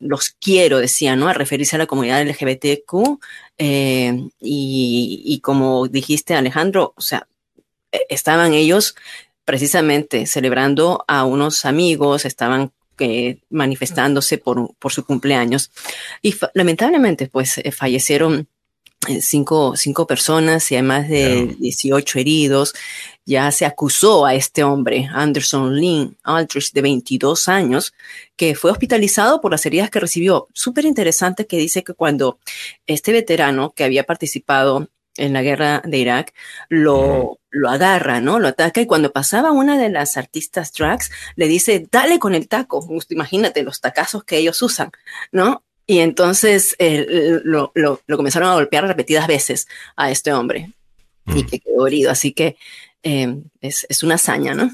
[0.00, 1.28] Los quiero, decía, ¿no?
[1.28, 3.18] A referirse a la comunidad LGBTQ.
[3.58, 7.26] eh, y, y como dijiste, Alejandro, o sea,
[7.92, 8.94] eh, estaban ellos
[9.44, 15.70] precisamente celebrando a unos amigos, estaban eh, manifestándose por, por su cumpleaños.
[16.20, 18.46] Y fa- lamentablemente, pues eh, fallecieron
[19.20, 22.74] cinco, cinco personas y hay más de 18 heridos.
[23.28, 27.92] Ya se acusó a este hombre, Anderson Lynn Aldrich, de 22 años,
[28.36, 30.48] que fue hospitalizado por las heridas que recibió.
[30.54, 32.38] Súper interesante que dice que cuando
[32.86, 34.88] este veterano que había participado
[35.18, 36.32] en la guerra de Irak
[36.70, 38.38] lo, lo agarra, ¿no?
[38.38, 42.48] Lo ataca y cuando pasaba una de las artistas drags le dice, dale con el
[42.48, 42.86] taco.
[43.10, 44.90] Imagínate los tacazos que ellos usan,
[45.32, 45.64] ¿no?
[45.86, 47.06] Y entonces eh,
[47.44, 50.72] lo, lo- lo comenzaron a golpear repetidas veces a este hombre
[51.26, 52.10] y que quedó herido.
[52.10, 52.56] Así que
[53.02, 54.70] eh, es, es una hazaña, ¿no?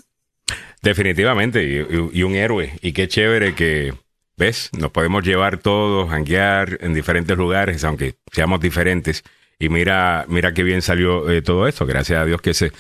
[0.83, 2.73] Definitivamente, y, un héroe.
[2.83, 3.95] Y qué chévere que,
[4.37, 4.69] ¿ves?
[4.79, 9.25] Nos podemos llevar todos, janguear en diferentes lugares, aunque seamos diferentes.
[9.59, 11.87] Y mira, mira qué bien salió eh, todo esto.
[11.87, 12.73] Gracias a Dios que ese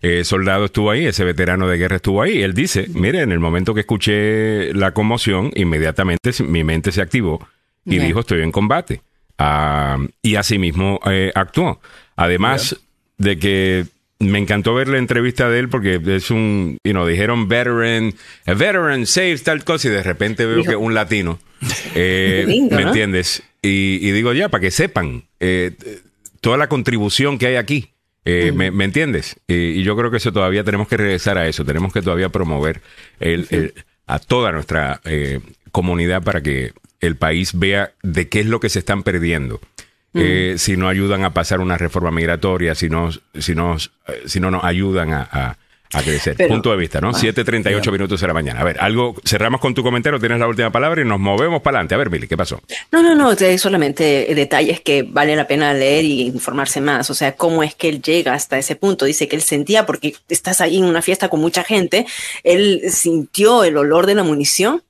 [0.00, 2.42] eh, soldado estuvo ahí, ese veterano de guerra estuvo ahí.
[2.42, 7.46] Él dice, mire, en el momento que escuché la conmoción, inmediatamente mi mente se activó
[7.84, 9.02] y dijo, estoy en combate.
[9.36, 11.80] Ah, y así mismo eh, actuó.
[12.16, 12.76] Además
[13.18, 13.86] de que
[14.20, 18.14] me encantó ver la entrevista de él porque es un, you know, dijeron veteran,
[18.46, 21.38] a veteran saves tal cosa y de repente veo que un latino,
[21.94, 22.88] eh, Lindo, ¿me ¿no?
[22.88, 23.42] entiendes?
[23.62, 25.72] Y, y digo ya, para que sepan eh,
[26.40, 27.90] toda la contribución que hay aquí.
[28.24, 29.36] eh, me, me entiendes?
[29.48, 32.82] Y yo creo que eso todavía tenemos que regresar a eso, tenemos que todavía promover
[33.20, 33.74] el, el-
[34.06, 35.40] a toda nuestra eh,
[35.72, 39.60] comunidad para que el país vea de qué es lo que se están perdiendo.
[40.14, 44.40] Eh, si no ayudan a pasar una reforma migratoria, si no, si no, eh, si
[44.40, 45.56] no nos ayudan a, a-
[45.92, 46.36] a crecer.
[46.36, 47.12] Pero- Punto de vista, ¿no?
[47.12, 48.60] 7.38 minutos de la mañana.
[48.60, 51.78] A ver, algo, cerramos con tu comentario, tienes la última palabra y nos movemos para
[51.78, 51.96] adelante.
[51.96, 52.60] A ver, Mili, ¿qué pasó?
[52.92, 57.10] No, no, no, solamente detalles que vale la pena leer y informarse más.
[57.10, 59.04] O sea, cómo es que él llega hasta ese punto.
[59.04, 62.06] Dice que él sentía, porque estás ahí en una fiesta con mucha gente,
[62.44, 64.82] él sintió el olor de la munición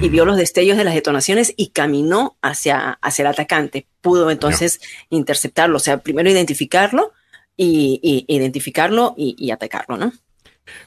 [0.00, 3.86] y vio los destellos de las detonaciones y caminó hacia, hacia el atacante.
[4.00, 4.80] Pudo entonces
[5.10, 7.12] interceptarlo, o sea, primero identificarlo
[7.56, 10.12] y, y- identificarlo y, y atacarlo, ¿no?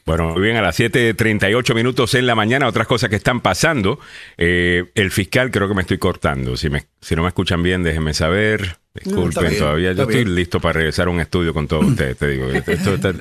[0.05, 3.97] Bueno, muy bien, a las 7.38 minutos en la mañana, otras cosas que están pasando.
[4.37, 6.57] Eh, el fiscal, creo que me estoy cortando.
[6.57, 8.77] Si, me, si no me escuchan bien, déjenme saber.
[8.93, 9.93] Disculpen, bien, todavía.
[9.93, 10.35] Yo estoy bien.
[10.35, 12.49] listo para regresar a un estudio con todos ustedes, te digo.
[12.51, 13.13] Esto está-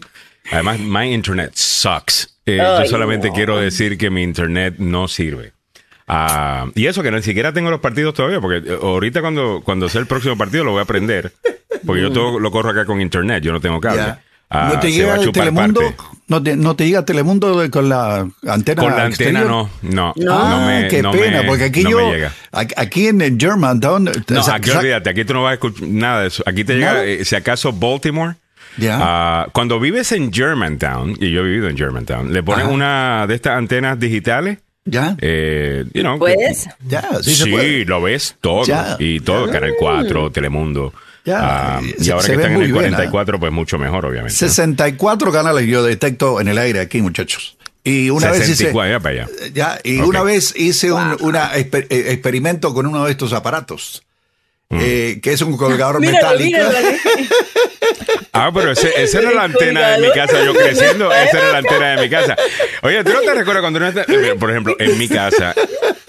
[0.51, 2.41] además, my internet sucks.
[2.45, 3.35] Eh, yo solamente no.
[3.35, 5.53] quiero decir que mi internet no sirve.
[6.09, 9.89] Ah, y eso que ni siquiera tengo los partidos todavía, porque eh, ahorita cuando, cuando
[9.89, 11.33] sea el próximo partido lo voy a aprender.
[11.87, 13.99] Porque yo todo lo corro acá con internet, yo no tengo cable.
[14.03, 14.21] Ya.
[14.51, 15.83] Ah, ¿No te llega Telemundo?
[16.27, 20.39] ¿No te, ¿No te llega Telemundo con la antena Con la antena no, no, No.
[20.39, 21.99] Ah, no me, qué no pena, me- porque aquí yo,
[22.53, 26.23] aquí- en Germantown, No, o sea, aquí olvídate, aquí tú no vas a escuchar nada
[26.23, 26.43] de eso.
[26.47, 28.37] Aquí te llega, eh, si acaso, Baltimore.
[28.79, 28.99] Ya.
[29.01, 32.75] Ah, cuando vives en Germantown, y yo he vivido en Germantown, le ponen Ajá.
[32.75, 34.59] una de estas antenas digitales.
[34.91, 36.69] Ya, Eh, you know, ¿Puedes?
[36.87, 37.85] ya, sí, Sí, se puede.
[37.85, 38.65] lo ves todo.
[38.65, 38.97] Ya.
[38.99, 40.93] Y todo, Canal 4, Telemundo.
[41.25, 41.39] Ya,
[41.77, 44.35] Ah, y se- ahora se que están en el bien, 44, pues mucho mejor, obviamente.
[44.35, 47.57] 64 canales yo detecto en el aire aquí, muchachos.
[47.85, 49.29] Y una vez hice, 64, ya para allá.
[49.55, 54.03] ya, y una vez hice un una exper- eh, experimento con uno de estos aparatos,
[54.71, 54.79] Mm.
[54.81, 56.59] eh, que es un colgador Míralo, metálico.
[56.59, 56.89] míralo.
[58.33, 61.59] Ah, pero ese, esa era la antena de mi casa, yo creciendo, esa era la
[61.59, 62.37] antena de mi casa.
[62.83, 65.55] Oye, ¿tú no te recuerdas cuando uno está- eh, por ejemplo, en mi casa,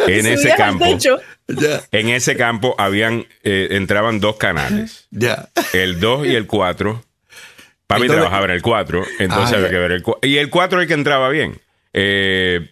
[0.07, 0.85] en ese campo,
[1.91, 5.49] en ese campo habían, eh, entraban dos canales, ya.
[5.73, 7.03] el 2 y el 4.
[7.87, 10.29] Papi Entonces- trabajaba en el 4, entonces Ah, había que ver el 4.
[10.29, 11.59] Y el 4 es el que entraba bien.
[11.93, 12.69] Eh,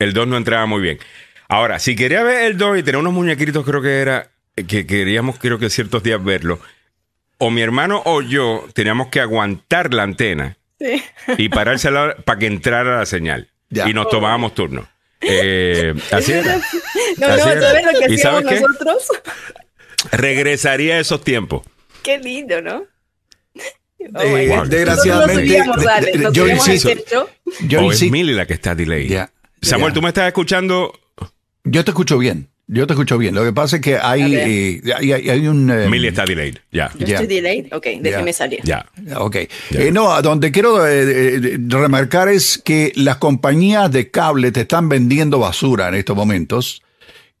[0.00, 0.98] el 2 no entraba muy bien.
[1.48, 4.30] Ahora, si quería ver el 2 y tenía unos muñequitos, creo que era,
[4.66, 6.58] que queríamos, creo que ciertos días verlo,
[7.38, 10.58] o mi hermano o yo teníamos que aguantar la antena
[11.36, 13.48] y parársela para que entrara la señal.
[13.70, 14.88] Y nos tomábamos turno.
[15.20, 16.60] Eh, así era.
[17.18, 19.08] No, no, ¿sabes lo que hacíamos nosotros?
[20.12, 21.62] Regresaría a esos tiempos.
[22.02, 22.84] Qué lindo, ¿no?
[24.14, 25.64] Oh eh, desgraciadamente,
[26.32, 27.28] yo insisto.
[27.66, 29.08] Yo o es Milly la que está delay.
[29.60, 30.92] Samuel, ¿tú me estás escuchando?
[31.64, 32.48] Yo te escucho bien.
[32.70, 33.34] Yo te escucho bien.
[33.34, 35.70] Lo que pasa es que hay, eh, hay, un...
[35.70, 36.92] Eh, Milly está delayed, ya.
[36.98, 38.60] Yo estoy delayed, ok, déjeme salir.
[38.62, 38.84] Ya.
[39.16, 39.36] Ok.
[39.36, 45.88] Eh, no, donde quiero remarcar es que las compañías de cable te están vendiendo basura
[45.88, 46.82] en estos momentos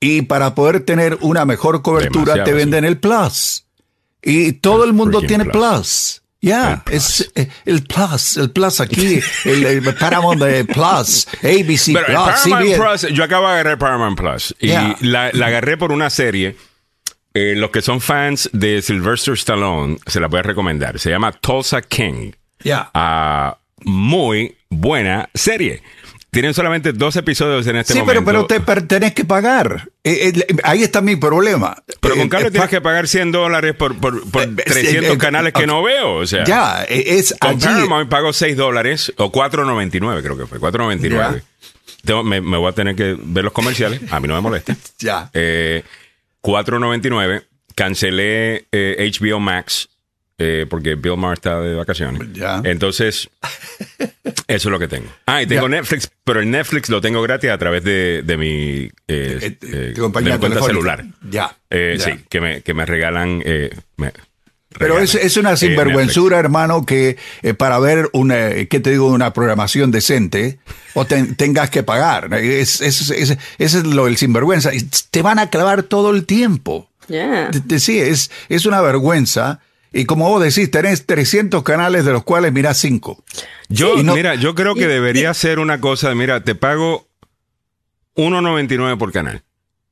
[0.00, 3.66] y para poder tener una mejor cobertura te venden el Plus.
[4.22, 6.22] Y todo el mundo tiene plus.
[6.40, 10.40] Es eh, el Plus, el Plus aquí, el, Paramount
[10.72, 13.12] Plus, ABC Plus, CBS.
[13.12, 14.72] Yo acabo de agarrar Paramount Plus y
[15.04, 16.56] la, agarré por una serie.
[17.34, 20.98] Eh, los que son fans de Sylvester Stallone, se la voy a recomendar.
[20.98, 22.32] Se llama Tulsa King.
[22.60, 22.90] Ya.
[22.94, 25.82] Ah, muy buena serie.
[26.30, 28.12] Tienen solamente dos episodios en este momento.
[28.12, 29.88] Sí, pero, pero te tenés que pagar.
[30.04, 31.82] Eh, eh, ahí está mi problema.
[32.00, 35.82] Pero con eh, cable tienes que pagar 100 dólares por, por, 300 canales que no
[35.82, 36.16] veo.
[36.16, 37.58] O sea, ya, es con.
[37.58, 40.60] Paramount pago 6 dólares o 4.99 creo que fue.
[40.60, 41.42] 4.99.
[42.24, 44.02] Me, me, voy a tener que ver los comerciales.
[44.10, 44.76] A mí no me molesta.
[44.98, 45.30] ya.
[45.32, 47.46] 4.99.
[47.74, 49.88] Cancelé HBO Max
[50.40, 52.22] eh, porque Bill Maher está de vacaciones.
[52.62, 53.28] Entonces,
[54.46, 55.08] eso es lo que tengo.
[55.26, 58.88] Ah, y tengo Netflix, pero el Netflix lo tengo gratis a través de, de mi,
[59.08, 61.04] eh, eh, cuenta celular.
[61.28, 61.56] Ya.
[61.70, 63.42] Sí, que me, que me regalan.
[64.78, 67.16] pero es, es, una sinvergüenzura, hermano, que
[67.56, 69.08] para ver una, ¿qué te digo?
[69.08, 70.60] Una programación decente
[70.94, 72.32] o tengas que pagar.
[72.34, 74.70] Es, es, es, es lo del sinvergüenza.
[75.10, 76.88] Te van a clavar todo el tiempo.
[77.08, 77.50] Yeah.
[77.78, 79.60] Sí, es, es una vergüenza
[79.92, 83.22] y como vos decís, tenés 300 canales de los cuales mirás 5.
[83.68, 87.08] Yo, mira, yo creo que debería ser una cosa, mira, te pago
[88.16, 89.42] 1.99 por canal.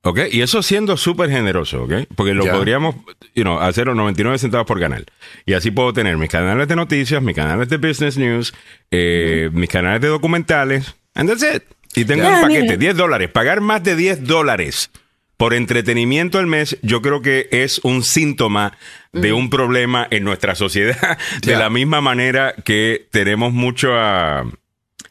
[0.03, 0.21] ¿Ok?
[0.31, 1.93] Y eso siendo súper generoso, ¿ok?
[2.15, 2.95] Porque lo podríamos,
[3.35, 5.05] you know, hacer los 99 centavos por canal.
[5.45, 8.55] Y así puedo tener mis canales de noticias, mis canales de business news,
[8.93, 11.65] eh, mis canales de documentales, and that's it.
[11.97, 13.31] Y tengo un paquete, 10 dólares.
[13.31, 14.91] Pagar más de 10 dólares
[15.37, 18.77] por entretenimiento al mes, yo creo que es un síntoma
[19.12, 21.18] de un problema en nuestra sociedad.
[21.42, 24.44] De la misma manera que tenemos mucho a.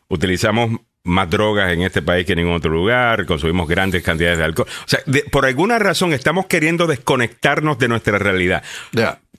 [0.07, 4.43] Utilizamos más drogas en este país que en ningún otro lugar, consumimos grandes cantidades de
[4.43, 4.67] alcohol.
[4.67, 4.99] O sea,
[5.31, 8.63] por alguna razón estamos queriendo desconectarnos de nuestra realidad.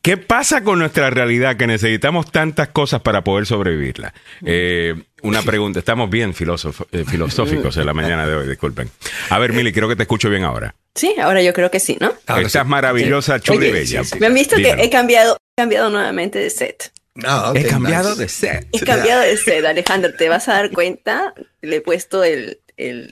[0.00, 4.14] ¿Qué pasa con nuestra realidad que necesitamos tantas cosas para poder sobrevivirla?
[4.44, 4.94] Eh,
[5.26, 8.90] una pregunta, estamos bien eh, filosóficos en la mañana de hoy, disculpen.
[9.30, 10.74] A ver, Mili, creo que te escucho bien ahora.
[10.94, 12.14] Sí, ahora yo creo que sí, ¿no?
[12.38, 14.02] Estás maravillosa, chula y bella.
[14.18, 16.92] Me han visto que he cambiado, cambiado nuevamente de set.
[17.14, 18.68] No, he cambiado de set.
[18.72, 21.34] He cambiado de set, Alejandro, te vas a dar cuenta.
[21.62, 22.60] Le he puesto el,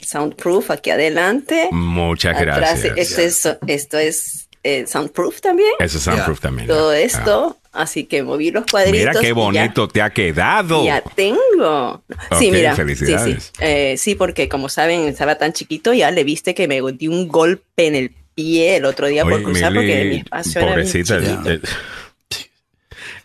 [0.03, 1.68] soundproof aquí adelante.
[1.72, 2.96] Muchas gracias.
[2.96, 5.72] Esto es, esto es eh, soundproof también.
[5.79, 6.68] Eso es soundproof también.
[6.68, 7.59] Todo esto.
[7.74, 9.00] Así que moví los cuadritos.
[9.00, 10.84] Mira qué bonito te ha quedado.
[10.84, 12.04] Ya tengo.
[12.38, 12.76] sí, mira.
[12.76, 13.52] Felicidades.
[13.58, 17.26] Eh, sí, porque como saben, estaba tan chiquito, ya le viste que me di un
[17.26, 21.60] golpe en el pie el otro día por cruzar porque mi espacio pobrecita, eh,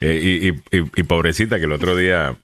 [0.01, 2.35] eh, y, pobrecita que el otro día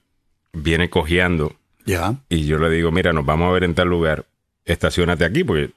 [0.52, 1.56] viene cojeando.
[1.86, 2.14] Ya.
[2.28, 4.26] Y yo le digo, mira, nos vamos a ver en tal lugar,
[4.64, 5.72] estacionate aquí, porque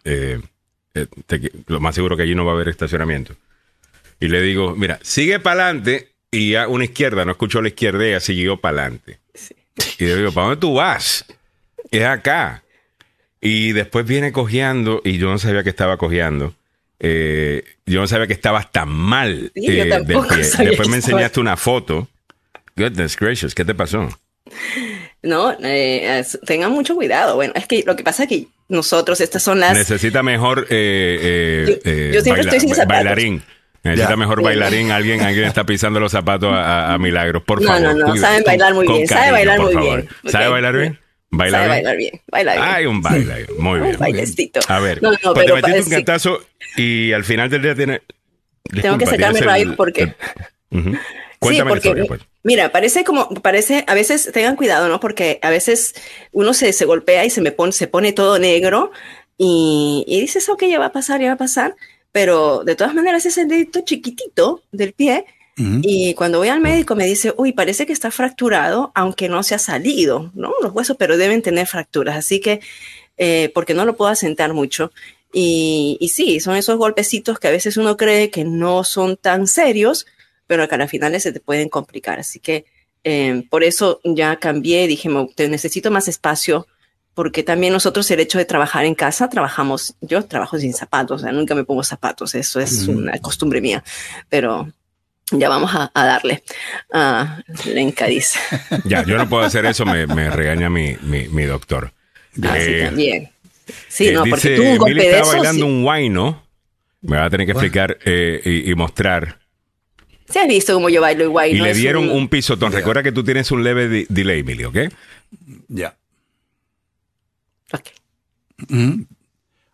[1.66, 3.34] lo más seguro que allí no va a haber estacionamiento.
[4.20, 8.06] Y le digo, mira, sigue para adelante y a una izquierda, no escuchó la izquierda,
[8.06, 9.20] ella siguió para adelante.
[9.98, 11.26] Y le digo, ¿para dónde tú vas?
[11.92, 12.64] Es acá.
[13.42, 16.54] Y después viene cojeando y yo no sabía que estaba cojeando.
[17.00, 20.18] Eh, yo no sabía que estabas tan mal eh, del pie.
[20.66, 22.08] Después me enseñaste una foto.
[22.76, 24.10] Goodness gracious, ¿qué te pasó?
[25.22, 27.36] No, eh, tengan mucho cuidado.
[27.36, 29.78] Bueno, es que lo que pasa es que nosotros, estas son las.
[29.78, 33.44] Necesita mejor eh, yo, siempre estoy sin bailarín.
[33.84, 34.92] Necesita mejor bailarín.
[34.92, 37.44] Alguien, alguien está pisando los zapatos a, Milagros.
[37.44, 37.82] Por favor.
[37.82, 38.18] No, no, no.
[38.18, 39.08] Saben bailar muy bien.
[39.08, 40.10] sabe bailar muy bien.
[40.26, 41.00] ¿Sabe bailar bien?
[41.32, 42.22] ¿Baila sabe bailar bien.
[42.28, 42.66] Baila bien.
[42.66, 43.46] Hay un baile.
[43.58, 43.94] Muy bien.
[43.94, 44.60] Un bailecito.
[44.68, 45.02] A ver.
[45.02, 46.42] No, no, pues pero te metiste un cantazo
[46.76, 48.02] y al final del día tiene.
[48.82, 50.14] Tengo que sacarme raíz porque.
[51.40, 52.22] Cuéntame sí, porque, pues.
[52.44, 55.00] Mira, parece como, parece, a veces tengan cuidado, ¿no?
[55.00, 55.96] Porque a veces
[56.32, 58.92] uno se, se golpea y se me pone, se pone todo negro
[59.38, 61.76] y, y dices, ok, ya va a pasar, ya va a pasar
[62.12, 65.26] pero de todas maneras es el dedito chiquitito del pie.
[65.82, 69.56] Y cuando voy al médico me dice, uy, parece que está fracturado, aunque no se
[69.56, 70.54] ha salido, ¿no?
[70.62, 72.16] Los huesos, pero deben tener fracturas.
[72.16, 72.62] Así que
[73.18, 74.94] eh, porque no lo puedo asentar mucho.
[75.34, 79.48] Y, y, sí, son esos golpecitos que a veces uno cree que no son tan
[79.48, 80.08] serios,
[80.48, 82.20] pero que a las finales se te pueden complicar.
[82.20, 82.64] Así que
[83.04, 86.68] eh, por eso ya cambié, dije, te necesito más espacio,
[87.20, 91.24] porque también nosotros el hecho de trabajar en casa, trabajamos, yo trabajo sin zapatos, o
[91.26, 93.84] sea, nunca me pongo zapatos, eso es una costumbre mía,
[94.30, 94.72] pero
[95.30, 96.44] ya vamos a, darle
[96.94, 98.40] a Lenka dice.
[98.86, 101.92] Ya, yo no puedo hacer eso, me, regaña mi, mi, doctor.
[102.42, 103.30] Ah, sí, eh, también.
[103.90, 106.42] Sí, eh, no, porque tú un golpe de está bailando un guay, ¿no?
[107.02, 109.40] Me va a tener que explicar y, mostrar
[110.30, 111.50] se has visto cómo yo bailo igual.
[111.50, 112.72] Y le dieron un, pisotón.
[112.72, 114.78] Recuerda que tú tienes un leve delay, Emily, ¿ok?
[115.68, 115.98] Ya.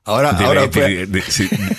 [0.05, 0.37] Ahora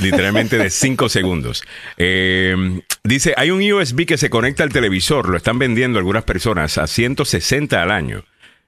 [0.00, 1.62] literalmente de 5 segundos.
[1.96, 6.76] Eh, dice, hay un USB que se conecta al televisor, lo están vendiendo algunas personas
[6.76, 8.24] a 160 al año.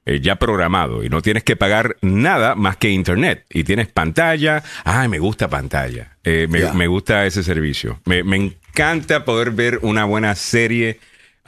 [0.09, 4.63] Eh, ya programado y no tienes que pagar nada más que internet y tienes pantalla.
[4.85, 6.17] Ay, me gusta pantalla.
[6.25, 8.01] Eh, me, gusta ese servicio.
[8.07, 10.99] Me, encanta poder ver una buena serie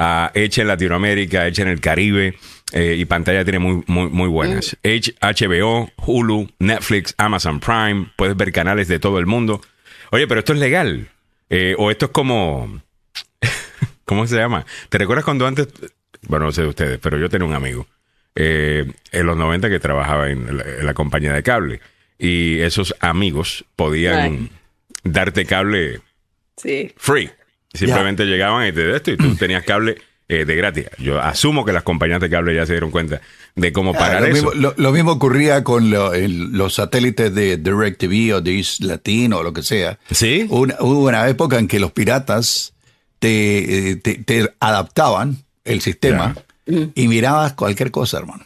[0.01, 2.35] ah, hecha en Latinoamérica, hecha en el Caribe.
[2.73, 4.77] Eh, y pantalla tiene muy, muy, muy buenas.
[4.83, 8.13] HBO, Hulu, Netflix, Amazon Prime.
[8.17, 9.61] Puedes ver canales de todo el mundo.
[10.11, 11.09] Oye, pero esto es legal.
[11.79, 12.81] o esto es como.
[14.05, 14.67] ¿Cómo se llama?
[14.89, 15.69] ¿Te recuerdas cuando antes.?
[16.29, 17.87] Bueno, no sé de ustedes, pero yo tenía un amigo
[18.35, 21.81] eh, en los 90 que trabajaba en la, compañía de cable.
[22.19, 24.51] Y esos amigos podían
[25.03, 26.01] darte cable
[26.97, 27.31] free.
[27.73, 29.97] Simplemente llegaban y te esto y tú tenías cable
[30.29, 30.87] eh, de gratis.
[30.99, 33.21] Yo asumo que las compañías de cable ya se dieron cuenta
[33.57, 34.53] de cómo parar eso.
[34.55, 39.63] lo, mismo ocurría con los satélites de DirecTV o de East Latino o lo que
[39.63, 39.99] sea.
[40.11, 40.47] Sí.
[40.49, 42.75] hubo una época en que los piratas
[43.19, 48.45] te, te, adaptaban el sistema y mirabas cualquier cosa, hermano.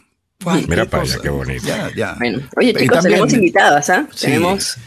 [0.67, 1.65] Mira para allá, qué bonito.
[1.65, 2.15] Ya, ya.
[2.17, 4.07] Bueno, oye, chicos, tenemos invitadas, ¿ah?
[4.19, 4.77] Tenemos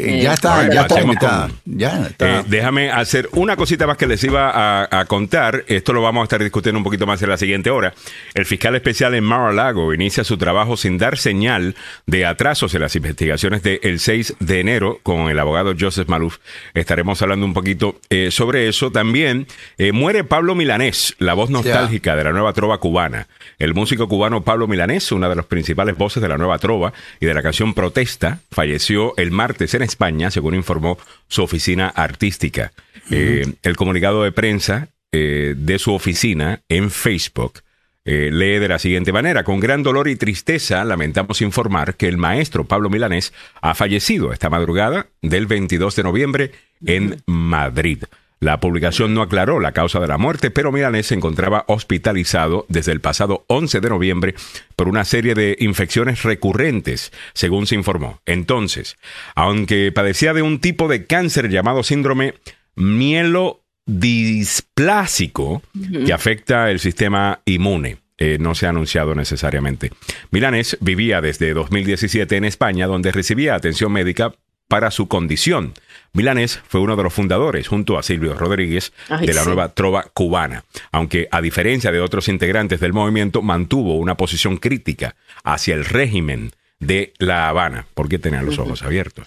[0.00, 2.40] eh, ya está, ya, está, ya está.
[2.40, 5.64] Eh, déjame hacer una cosita más que les iba a, contar.
[5.66, 7.94] Esto lo vamos a estar discutiendo un poquito más en la siguiente hora.
[8.34, 11.74] El fiscal especial en Mar-a-Lago inicia su trabajo sin dar señal
[12.06, 16.38] de atrasos en las investigaciones del 6 de enero con el abogado Joseph Maluf.
[16.74, 18.90] Estaremos hablando un poquito eh, sobre eso.
[18.90, 19.46] También
[19.92, 23.28] muere Pablo Milanés, la voz nostálgica de la nueva trova cubana.
[23.58, 27.26] El músico cubano Pablo Milanés, una de las principales voces de la nueva trova y
[27.26, 32.72] de la canción Protesta, falleció el martes en España, según informó su oficina artística.
[33.10, 37.60] Eh, el comunicado de prensa eh, de su oficina en Facebook
[38.04, 42.16] eh, lee de la siguiente manera, con gran dolor y tristeza lamentamos informar que el
[42.16, 46.50] maestro Pablo Milanés ha fallecido esta madrugada del 22 de noviembre
[46.86, 48.04] en Madrid.
[48.40, 52.92] La publicación no aclaró la causa de la muerte, pero Milanés se encontraba hospitalizado desde
[52.92, 54.34] el pasado 11 de noviembre
[54.76, 58.22] por una serie de infecciones recurrentes, según se informó.
[58.24, 58.96] Entonces,
[59.34, 62.36] aunque padecía de un tipo de cáncer llamado síndrome
[62.76, 65.60] mielodisplásico,
[66.06, 67.98] que afecta el sistema inmune.
[68.16, 69.92] Eh, no se ha anunciado necesariamente.
[70.30, 74.34] Milanés vivía desde 2017 en España, donde recibía atención médica
[74.70, 75.74] para su condición.
[76.12, 80.64] Milanés fue uno de los fundadores, junto a Silvio Rodríguez, de la nueva trova cubana,
[80.92, 86.52] aunque a diferencia de otros integrantes del movimiento, mantuvo una posición crítica hacia el régimen
[86.78, 89.26] de La Habana, porque tenía los ojos abiertos.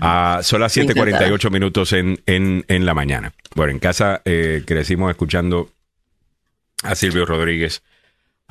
[0.00, 3.34] Ah, son las 7:48 minutos en, en, en, la mañana.
[3.54, 5.68] Bueno, en casa eh, crecimos escuchando
[6.82, 7.82] a Silvio Rodríguez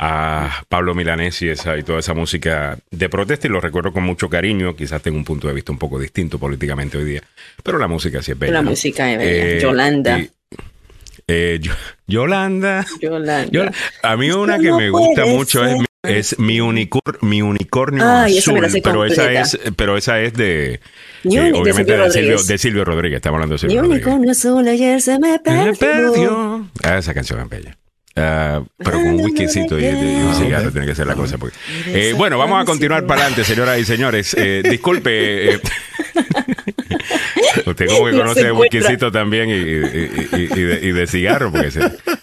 [0.03, 4.03] a Pablo Milanés y, esa, y toda esa música de protesta y lo recuerdo con
[4.03, 7.21] mucho cariño, quizás tengo un punto de vista un poco distinto políticamente hoy día,
[7.61, 8.53] pero la música sí es bella.
[8.53, 9.57] La música es bella.
[9.57, 10.25] Eh, Yolanda.
[11.27, 11.61] Eh,
[12.07, 12.83] Yolanda.
[12.99, 13.71] Yolanda.
[14.01, 19.05] A mí una que me gusta mucho es, es mi, unicor, mi unicornio azul, pero
[19.05, 20.79] esa es, pero esa es de
[21.25, 23.17] eh, obviamente de Silvio, de Silvio, Rodríguez.
[23.17, 25.65] Estamos hablando de Silvio Mi unicornio azul ayer se me perdió.
[25.65, 26.67] Me perdió.
[26.81, 27.77] Ah, esa canción es bella.
[28.15, 31.37] Ah, pero con un whiskycito y, un cigarro tiene que ser la cosa.
[31.87, 34.35] Eh, bueno, vamos a continuar para adelante, señoras y señores.
[34.37, 35.55] Eh, disculpe.
[35.55, 35.61] Eh,
[37.65, 41.79] usted como que conoce de whiskycito también y, y, de, cigarro, porque se,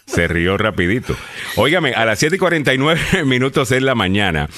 [0.08, 1.14] se, rió rapidito.
[1.56, 4.48] Óigame, a las 7 y 49 minutos en la mañana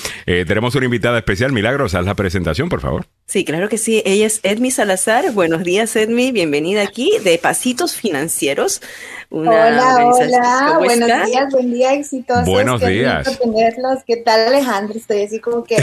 [0.47, 1.53] tenemos una invitada especial.
[1.53, 3.07] Milagros, haz la presentación, por favor.
[3.27, 4.03] Sí, claro que sí.
[4.05, 5.33] Ella es Edmi Salazar.
[5.33, 6.33] Buenos días, Edmi.
[6.33, 8.83] Bienvenida aquí de Pasitos Financieros.
[9.31, 10.77] hola, hola.
[10.79, 12.47] Buenos días, buen día, exitosos.
[12.47, 13.39] Buenos días.
[13.39, 14.03] tenerlos.
[14.07, 14.99] ¿Qué tal, Alejandro?
[14.99, 15.77] Estoy así como que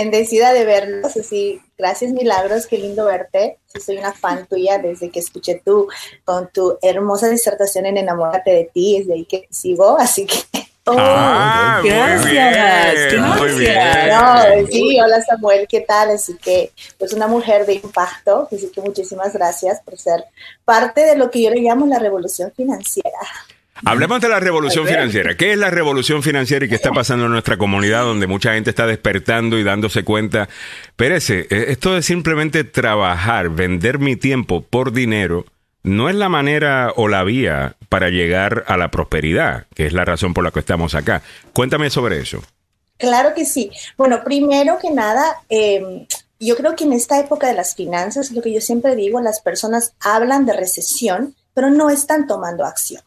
[0.00, 1.16] bendecida de verlos.
[1.16, 2.66] Así, gracias, Milagros.
[2.66, 3.58] Qué lindo verte.
[3.84, 5.88] soy una fan tuya desde que escuché tú
[6.24, 8.98] con tu hermosa disertación en Enamórate de ti.
[8.98, 9.98] Desde ahí que sigo.
[9.98, 10.36] Así que
[10.86, 12.54] Oh, ah, gracias,
[13.12, 13.12] gracias.
[14.70, 16.10] sí, hola Samuel, ¿qué tal?
[16.10, 20.24] Así que, pues una mujer de impacto, así que muchísimas gracias por ser
[20.64, 23.18] parte de lo que yo le llamo la revolución financiera.
[23.84, 25.36] Hablemos de la revolución financiera.
[25.36, 28.70] ¿Qué es la revolución financiera y qué está pasando en nuestra comunidad donde mucha gente
[28.70, 30.48] está despertando y dándose cuenta?
[30.96, 35.46] Pérez, eh, esto de simplemente trabajar, vender mi tiempo por dinero,
[35.82, 40.04] no es la manera o la vía para llegar a la prosperidad, que es la
[40.04, 41.22] razón por la que estamos acá.
[41.54, 42.42] Cuéntame sobre eso.
[42.98, 43.70] Claro que sí.
[43.96, 46.06] Bueno, primero que nada, em,
[46.38, 49.40] yo creo que en esta época de las finanzas, lo que yo siempre digo, las
[49.40, 53.02] personas hablan de recesión, pero no están tomando acción.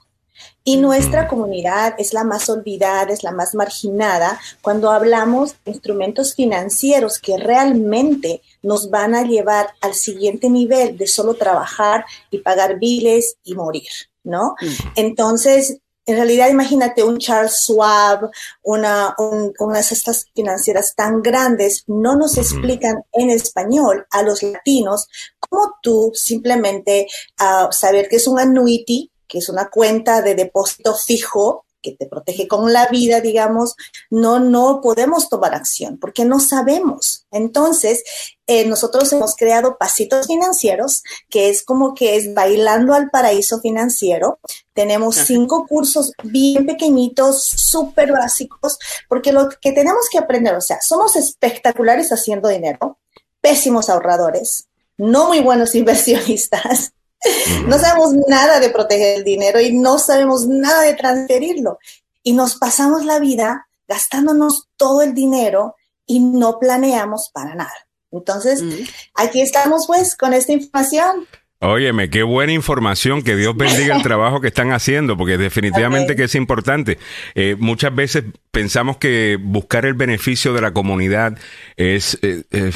[0.66, 6.36] Y nuestra comunidad es la más olvidada, es la más marginada cuando hablamos de instrumentos
[6.36, 12.80] financieros que realmente nos van a llevar al siguiente nivel de solo trabajar y pagar
[12.80, 13.89] biles y morir,
[14.24, 14.55] ¿no?
[14.95, 18.30] Entonces, en realidad, imagínate un Charles Schwab,
[18.61, 25.07] una, unas estas financieras tan grandes, no nos explican en español a los latinos
[25.39, 27.07] cómo tú simplemente
[27.39, 32.06] uh, saber que es un annuity, que es una cuenta de depósito fijo que te
[32.06, 33.76] protege con la vida, digamos,
[34.12, 37.26] no, no podemos tomar acción porque no sabemos.
[37.32, 38.04] Entonces,
[38.46, 44.40] eh, nosotros hemos creado pasitos financieros, que es como que es bailando al paraíso financiero.
[44.74, 48.78] Tenemos cinco cursos bien pequeñitos, súper básicos,
[49.10, 53.00] porque lo que tenemos que aprender, o sea, somos espectaculares haciendo dinero,
[53.42, 56.94] pésimos ahorradores, no muy buenos inversionistas
[57.68, 61.80] no sabemos nada de proteger el dinero y no sabemos nada de transferirlo.
[62.24, 67.74] Y nos pasamos la vida gastándonos todo el dinero y no planeamos para nada.
[68.12, 68.64] Entonces,
[69.16, 71.28] aquí estamos pues con esta información.
[71.60, 76.26] Óyeme, qué buena información, que Dios bendiga el trabajo que están haciendo, porque definitivamente que
[76.26, 77.00] es importante.
[77.36, 81.38] Eh, muchas veces pensamos que buscar el beneficio de la comunidad
[81.78, 82.20] es...
[82.22, 82.72] Eh, eh,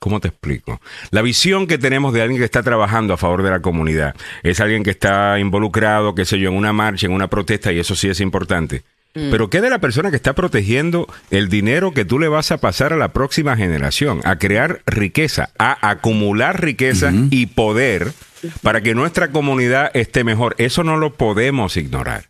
[0.00, 0.80] ¿Cómo te explico?
[1.10, 4.58] La visión que tenemos de alguien que está trabajando a favor de la comunidad es
[4.60, 7.94] alguien que está involucrado, qué sé yo, en una marcha, en una protesta, y eso
[7.94, 8.82] sí es importante.
[9.14, 9.30] Mm.
[9.30, 12.56] Pero ¿qué de la persona que está protegiendo el dinero que tú le vas a
[12.56, 14.22] pasar a la próxima generación?
[14.24, 18.14] A crear riqueza, a acumular riqueza y poder
[18.62, 20.54] para que nuestra comunidad esté mejor.
[20.56, 22.24] Eso no lo podemos ignorar.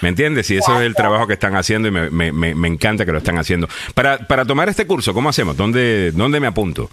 [0.00, 0.48] ¿Me entiendes?
[0.52, 3.68] Y eso es el trabajo que están haciendo y me, encanta que lo están haciendo.
[3.94, 5.56] Para, para tomar este curso, ¿cómo hacemos?
[5.56, 6.88] ¿Dónde, dónde me apunto?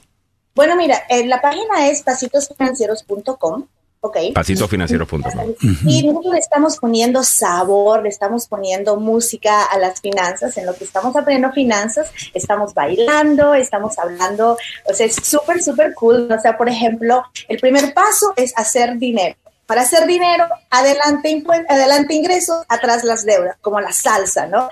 [0.56, 3.66] Bueno, mira, eh, la página es pasitosfinancieros.com.
[4.06, 4.34] Okay.
[4.34, 5.56] Pasitosfinancieros.com.
[5.88, 10.58] Y nosotros le estamos poniendo sabor, le estamos poniendo música a las finanzas.
[10.58, 14.58] En lo que estamos aprendiendo finanzas, estamos bailando, estamos hablando.
[14.84, 16.30] O sea, es súper, súper cool.
[16.30, 19.38] O sea, por ejemplo, el primer paso es hacer dinero.
[19.66, 24.70] Para hacer dinero, adelante, adelante ingresos, atrás las deudas, como la salsa, ¿no?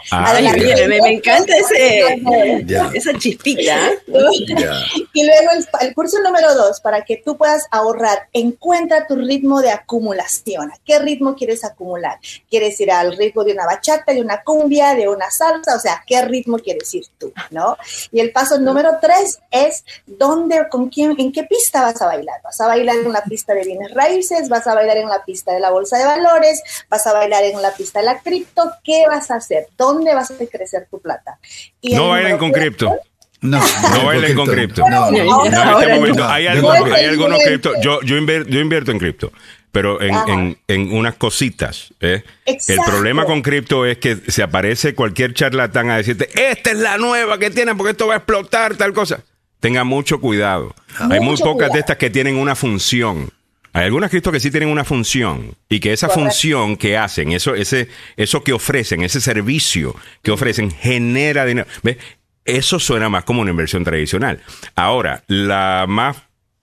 [0.88, 2.22] me, encanta ese,
[2.94, 3.92] esa chispita.
[5.14, 9.72] Y luego el, curso número dos, para que tú puedas ahorrar, encuentra tu ritmo de
[9.72, 10.72] acumulación.
[10.72, 12.20] ¿A qué ritmo quieres acumular?
[12.50, 15.76] ¿Quieres ir al ritmo de una bachata, de una cumbia, de una salsa?
[15.76, 17.78] O sea, ¿qué ritmo quieres ir tú, no?
[18.12, 22.42] Y el paso número tres es, ¿dónde, con quién, en qué pista vas a bailar?
[22.44, 24.50] ¿Vas a bailar en una pista de bienes raíces?
[24.50, 27.62] ¿Vas a bailar en la pista de la bolsa de valores, vas a bailar en
[27.62, 29.68] la pista de la cripto, ¿qué vas a hacer?
[29.78, 31.38] ¿Dónde vas a crecer tu plata?
[31.82, 32.96] no bailen con cripto.
[33.42, 34.88] No, no bailen con cripto.
[34.88, 36.28] No, no, en este momento.
[36.28, 37.74] Hay, algo, hay algunos cripto.
[37.82, 39.32] Yo, yo, yo invierto en cripto
[39.72, 41.94] pero en, en, en, unas cositas.
[42.02, 42.24] ¿eh?
[42.46, 46.98] El problema con cripto es que se aparece cualquier charlatán a decirte, esta es la
[46.98, 49.24] nueva que tienen porque esto va a explotar, tal cosa.
[49.60, 50.74] Tenga mucho cuidado.
[50.98, 53.32] Hay muy pocas de estas que tienen una función.
[53.74, 57.56] Hay algunas criptos que sí tienen una función y que esa función que hacen, eso,
[57.56, 61.68] ese, eso que ofrecen, ese servicio que ofrecen, genera dinero.
[62.44, 64.42] Eso suena más como una inversión tradicional.
[64.76, 66.18] Ahora, la más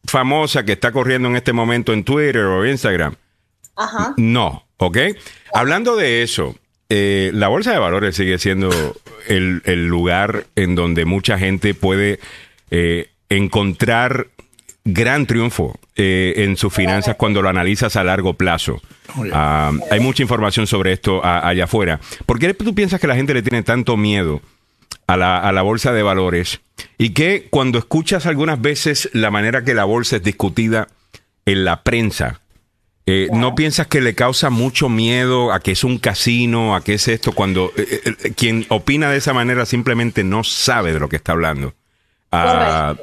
[0.05, 3.15] famosa que está corriendo en este momento en Twitter o Instagram,
[3.77, 4.15] Ajá.
[4.17, 4.99] no, ¿ok?
[5.55, 6.57] Hablando de eso,
[6.91, 8.71] eh, la bolsa de valores sigue siendo
[9.27, 12.19] el, lugar en donde mucha gente puede
[12.71, 14.29] eh, encontrar
[14.93, 18.81] gran triunfo eh, en sus finanzas cuando lo analizas a largo plazo.
[19.33, 22.01] Ah, hay mucha información sobre esto allá afuera.
[22.25, 24.41] ¿Por qué tú piensas que la gente le tiene tanto miedo
[25.07, 26.61] a la, bolsa de valores?
[26.97, 30.89] Y que cuando escuchas algunas veces la manera que la bolsa es discutida
[31.45, 32.41] en la prensa,
[33.05, 36.95] eh, ¿no piensas que le causa mucho miedo a que es un casino, a que
[36.95, 41.17] es esto, cuando eh, quien opina de esa manera simplemente no sabe de lo que
[41.17, 41.75] está hablando?
[42.31, 42.95] Ah,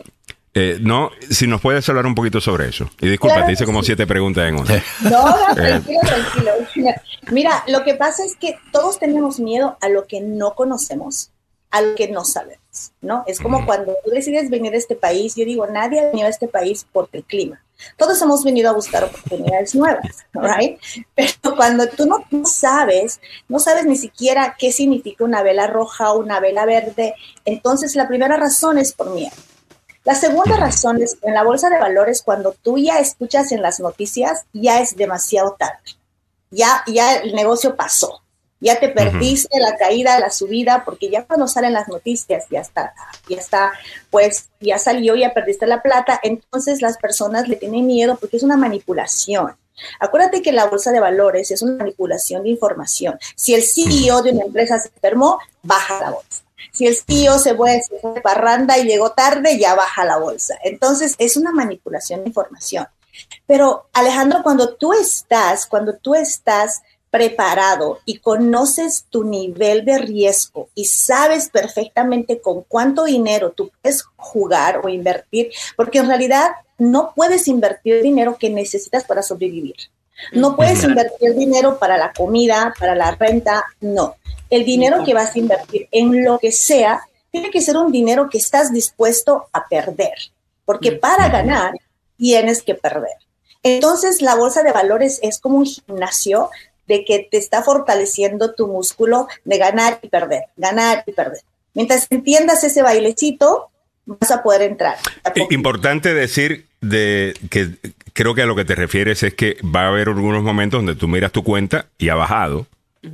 [0.58, 2.89] Eh, no, si nos puedes hablar un poquito sobre eso.
[3.01, 4.84] Y disculpa, te hice como siete preguntas en una.
[5.01, 6.91] No, no, tranquilo, tranquilo.
[7.30, 11.32] Mira, lo que pasa es que todos tenemos miedo a lo que no conocemos,
[11.72, 13.26] a lo que no sabemos, ¿no?
[13.28, 16.30] Es como cuando tú decides venir a este país, yo digo, nadie ha venido a
[16.30, 17.62] este país por el clima.
[17.97, 20.80] Todos hemos venido a buscar oportunidades nuevas, ¿right?
[21.16, 26.14] Pero cuando tú no, no sabes, no sabes ni siquiera qué significa una vela roja
[26.14, 29.36] o una vela verde, entonces la primera razón es por miedo.
[30.06, 33.80] La segunda razón es en la bolsa de valores, cuando tú ya escuchas en las
[33.80, 35.82] noticias, ya es demasiado tarde.
[36.51, 38.22] Ya, ya el negocio pasó.
[38.60, 42.93] Ya te perdiste la caída, la subida, porque ya cuando salen las noticias, ya está,
[43.28, 43.74] ya está,
[44.12, 46.20] pues ya salió, ya perdiste la plata.
[46.22, 49.56] Entonces las personas le tienen miedo porque es una manipulación.
[50.00, 53.18] Acuérdate que la bolsa de valores es una manipulación de información.
[53.36, 56.44] Si el CEO de una empresa se enfermó, baja la bolsa.
[56.72, 57.82] Si el tío se fue,
[58.14, 60.58] de parranda y llegó tarde, ya baja la bolsa.
[60.64, 62.88] Entonces, es una manipulación de información.
[63.48, 66.82] Pero Alejandro, cuando tú estás, cuando tú estás
[67.16, 74.03] preparado y conoces tu nivel de riesgo y sabes perfectamente con cuánto dinero tú puedes
[74.18, 79.78] jugar o invertir, porque en realidad no puedes invertir dinero que necesitas para sobrevivir.
[80.34, 84.16] No puedes invertir dinero para la comida, para la renta, no.
[84.49, 86.99] El dinero que vas a invertir en lo que sea
[87.32, 90.18] tiene que ser un dinero que estás dispuesto a perder,
[90.66, 91.76] porque para ganar
[92.18, 93.16] tienes que perder.
[93.63, 96.49] Entonces, la bolsa de valores es como un gimnasio
[96.88, 101.42] de que te está fortaleciendo tu músculo de ganar y perder, ganar y perder.
[101.74, 103.70] Mientras entiendas ese bailecito,
[104.06, 104.98] vas a poder entrar.
[105.50, 107.72] Importante decir de que
[108.14, 110.96] creo que a lo que te refieres es que va a haber algunos momentos donde
[110.96, 112.68] tú miras tu cuenta y ha bajado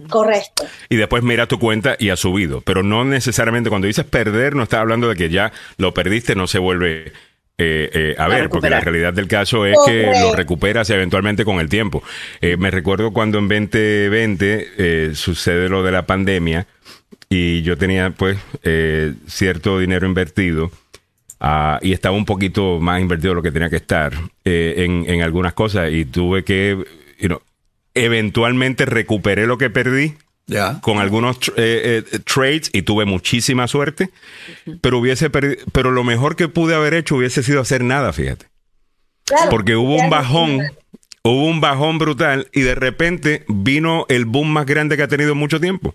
[0.09, 0.65] Correcto.
[0.89, 2.61] Y después mira tu cuenta y ha subido.
[2.61, 6.47] Pero no necesariamente cuando dices perder, no estás hablando de que ya lo perdiste, no
[6.47, 7.13] se vuelve
[7.63, 11.59] eh, eh, a, ver, porque la realidad del caso es que lo recuperas eventualmente con
[11.59, 12.01] el tiempo.
[12.41, 16.65] Eh, me recuerdo cuando en 2020 sucede lo de la pandemia
[17.29, 18.39] y yo tenía pues
[19.27, 20.71] cierto dinero invertido.
[21.39, 25.21] Ah, y estaba un poquito más invertido de lo que tenía que estar en, en,
[25.21, 26.83] algunas cosas y tuve que
[27.93, 30.15] eventualmente recuperé lo que perdí.
[30.81, 34.09] Con algunos eh, eh, trades y tuve muchísima suerte,
[34.81, 38.47] pero hubiese pero lo mejor que pude haber hecho hubiese sido hacer nada, fíjate.
[39.49, 40.59] Porque hubo un bajón,
[41.23, 45.31] hubo un bajón brutal y de repente vino el boom más grande que ha tenido
[45.33, 45.93] en mucho tiempo.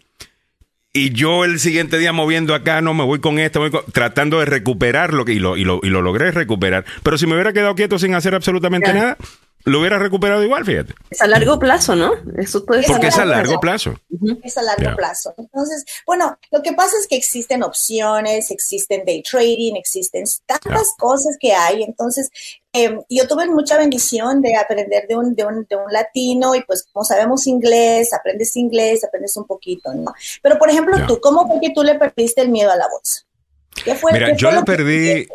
[0.93, 5.13] Y yo el siguiente día moviendo acá, no me voy con esto, tratando de recuperar
[5.13, 6.87] lo que, y lo, y lo, y lo logré recuperar.
[7.03, 9.19] Pero si me hubiera quedado quieto sin hacer absolutamente nada,
[9.67, 10.95] lo hubiera recuperado igual, fíjate.
[11.11, 12.13] Es a largo plazo, ¿no?
[12.39, 13.99] Eso Porque es a largo plazo.
[14.45, 15.35] Es a largo plazo.
[15.37, 21.37] Entonces, bueno, lo que pasa es que existen opciones, existen day trading, existen tantas cosas
[21.41, 21.83] que hay.
[21.83, 22.31] Entonces,
[22.73, 26.63] em, yo tuve mucha bendición de aprender de un, de, un, de un latino y
[26.63, 30.15] pues como sabemos inglés, aprendes inglés, aprendes un poquito, ¿no?
[30.43, 33.23] Pero, por ejemplo, tú, ¿cómo fue que tú le perdiste el miedo a la bolsa?
[33.85, 35.27] ¿Qué fue, Mira, yo lo perdí...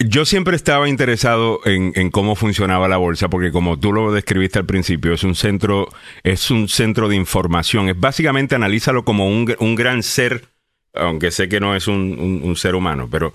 [0.00, 4.64] Yo siempre estaba interesado en, cómo funcionaba la bolsa, porque como tú lo describiste al
[4.64, 5.88] principio, es un centro,
[6.22, 7.88] es un centro de información.
[7.88, 10.44] Es básicamente analízalo como un, gran ser,
[10.94, 13.32] aunque sé que no es un, ser humano, pero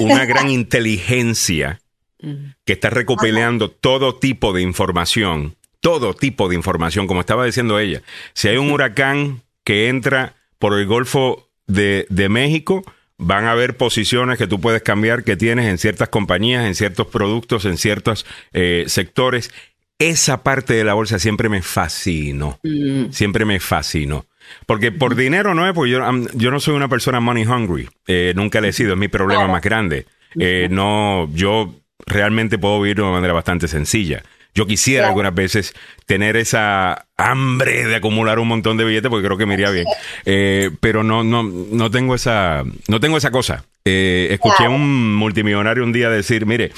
[0.00, 1.80] una gran inteligencia
[2.18, 8.02] que está recopilando todo tipo de información, todo tipo de información, como estaba diciendo ella.
[8.34, 12.84] Si hay un huracán que entra por el Golfo de, de México,
[13.22, 17.06] van a haber posiciones que tú puedes cambiar que tienes en ciertas compañías, en ciertos
[17.06, 19.52] productos, en ciertos eh, sectores.
[19.98, 22.58] Esa parte de la bolsa siempre me fascinó.
[22.62, 23.10] Mm.
[23.10, 24.26] Siempre me fascinó.
[24.66, 26.00] Porque por dinero no es, porque yo,
[26.34, 27.88] yo no soy una persona money hungry.
[28.06, 30.06] Eh, nunca le he sido, es mi problema más grande.
[30.38, 31.74] Eh, no, yo
[32.06, 34.22] realmente puedo vivir de una manera bastante sencilla.
[34.54, 35.74] Yo quisiera algunas veces
[36.04, 39.86] tener esa hambre de acumular un montón de billetes porque creo que me iría bien.
[40.26, 43.64] Eh, pero no, no, no tengo esa, no tengo esa cosa.
[43.84, 46.70] Eh, escuché a un multimillonario un día decir, mire,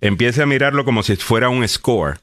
[0.00, 2.18] empiece a mirarlo como si fuera un score.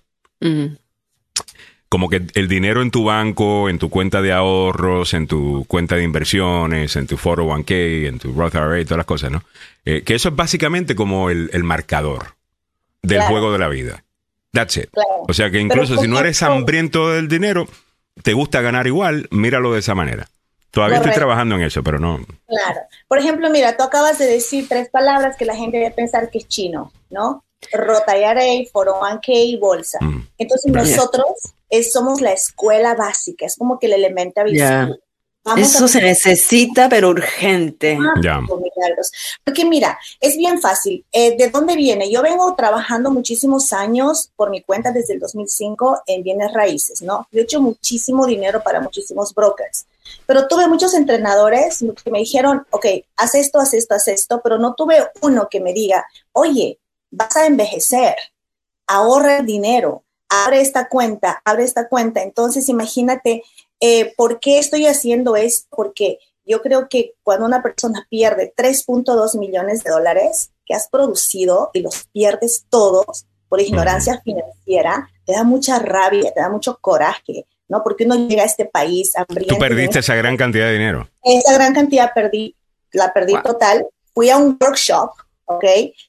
[1.90, 5.96] Como que el dinero en tu banco, en tu cuenta de ahorros, en tu cuenta
[5.96, 9.44] de inversiones, en tu 401k, en tu Roth IRA, todas las cosas, ¿no?
[9.86, 12.36] Eh, que eso es básicamente como el, marcador
[13.02, 14.05] del juego de la vida.
[14.56, 14.90] That's it.
[15.28, 17.68] O sea que incluso si no eres hambriento del dinero,
[18.24, 20.28] te gusta ganar igual, míralo de esa manera.
[20.72, 22.18] Todavía estoy trabajando en eso, pero no.
[22.48, 22.80] Claro.
[23.08, 26.40] Por ejemplo, mira, tú acabas de decir tres palabras que la gente debe pensar que
[26.40, 27.44] es chino, ¿no?
[27.74, 28.96] Rota y Foro
[29.28, 30.00] y bolsa.
[30.02, 30.28] Mm.
[30.38, 31.26] Entonces nosotros
[31.92, 35.02] somos la escuela básica, es como que el elemento visual.
[35.58, 37.98] Eso se necesita, pero urgente.
[38.22, 38.42] Ya.
[39.44, 41.06] Porque mira, es bien fácil.
[41.12, 42.10] Eh, ¿De dónde viene?
[42.10, 47.28] Yo vengo trabajando muchísimos años por mi cuenta desde el 2005 en bienes raíces, ¿no?
[47.32, 49.86] Yo he hecho muchísimo dinero para muchísimos brokers,
[50.26, 52.86] pero tuve muchos entrenadores que me dijeron, ok,
[53.18, 56.80] haz esto, haz esto, haz esto, pero no tuve uno que me diga, oye,
[57.12, 58.16] vas a envejecer,
[58.88, 62.22] ahorra el dinero, abre esta cuenta, abre esta cuenta.
[62.24, 63.44] Entonces, imagínate
[63.80, 65.68] eh, ¿Por qué estoy haciendo esto?
[65.76, 71.72] Porque yo creo que cuando una persona pierde 3.2 millones de dólares que has producido
[71.74, 77.46] y los pierdes todos por ignorancia financiera, te da mucha rabia, te da mucho coraje,
[77.68, 77.84] ¿no?
[77.84, 79.14] Porque uno llega a este país
[79.48, 81.10] Tú perdiste esa gran cantidad de dinero.
[81.24, 82.56] Esa gran cantidad perdí,
[82.92, 83.88] la perdí total.
[84.14, 85.12] Fui a un workshop,
[85.46, 85.66] ¿ok?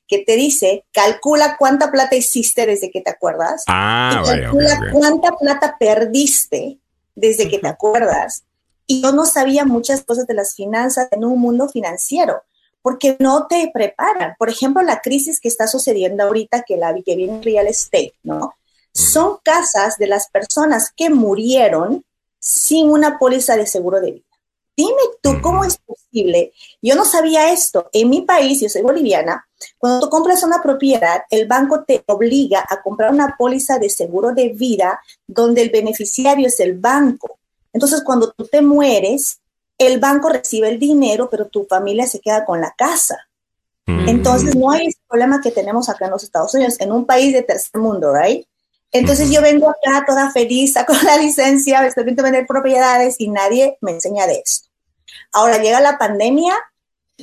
[0.06, 3.64] Que te dice, calcula cuánta plata hiciste desde que te acuerdas.
[3.68, 6.78] Ah, y calcula cuánta plata perdiste
[7.16, 8.44] desde que te acuerdas.
[8.86, 12.42] Y yo no sabía muchas cosas de las finanzas en un mundo financiero,
[12.82, 14.34] porque no te preparan.
[14.38, 18.14] Por ejemplo, la crisis que está sucediendo ahorita, que la que viene en real estate,
[18.22, 18.54] ¿no?
[18.92, 22.04] Son casas de las personas que murieron
[22.38, 24.25] sin una póliza de seguro de vida.
[24.76, 26.52] Dime tú, ¿cómo es posible?
[26.82, 27.88] Yo no sabía esto.
[27.92, 29.46] En mi país, yo soy boliviana,
[29.78, 34.32] cuando tú compras una propiedad, el banco te obliga a comprar una póliza de seguro
[34.32, 37.38] de vida donde el beneficiario es el banco.
[37.72, 39.40] Entonces, cuando tú te mueres,
[39.78, 43.18] el banco recibe el dinero, pero tu familia se queda con la casa.
[43.86, 47.32] Entonces, no hay ese problema que tenemos acá en los Estados Unidos, en un país
[47.32, 48.44] de tercer mundo, ¿right?
[48.92, 53.78] Entonces yo vengo acá toda feliz, saco la licencia, estoy viendo vender propiedades y nadie
[53.80, 54.68] me enseña de esto.
[55.32, 56.54] Ahora llega la pandemia,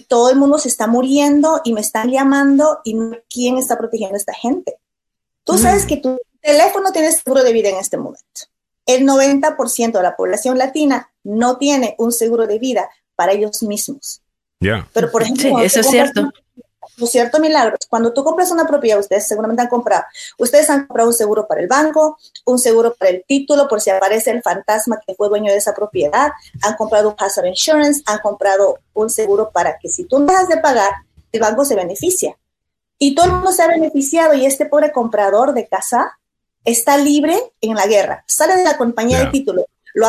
[0.08, 2.98] todo el mundo se está muriendo y me están llamando y
[3.30, 4.76] quién está protegiendo a esta gente.
[5.44, 8.42] Tú sabes que tu teléfono tiene seguro de vida en este momento.
[8.86, 14.22] El 90% de la población latina no tiene un seguro de vida para ellos mismos.
[14.60, 14.88] Ya.
[14.94, 16.32] Pero por ejemplo, eso es cierto.
[16.98, 17.80] ¿No es cierto, Milagros?
[17.90, 20.04] Cuando tú compras una propiedad, ustedes seguramente han comprado,
[20.38, 23.90] ustedes han comprado un seguro para el banco, un seguro para el título por si
[23.90, 26.32] aparece el fantasma que fue dueño de esa propiedad,
[26.62, 30.58] han comprado un hazard insurance, han comprado un seguro para que si tú dejas de
[30.58, 30.92] pagar,
[31.32, 32.38] el banco se beneficia.
[32.98, 36.18] Y todo el mundo se ha beneficiado y este pobre comprador de casa
[36.64, 40.08] está libre en la guerra, sale de la compañía de título, lo,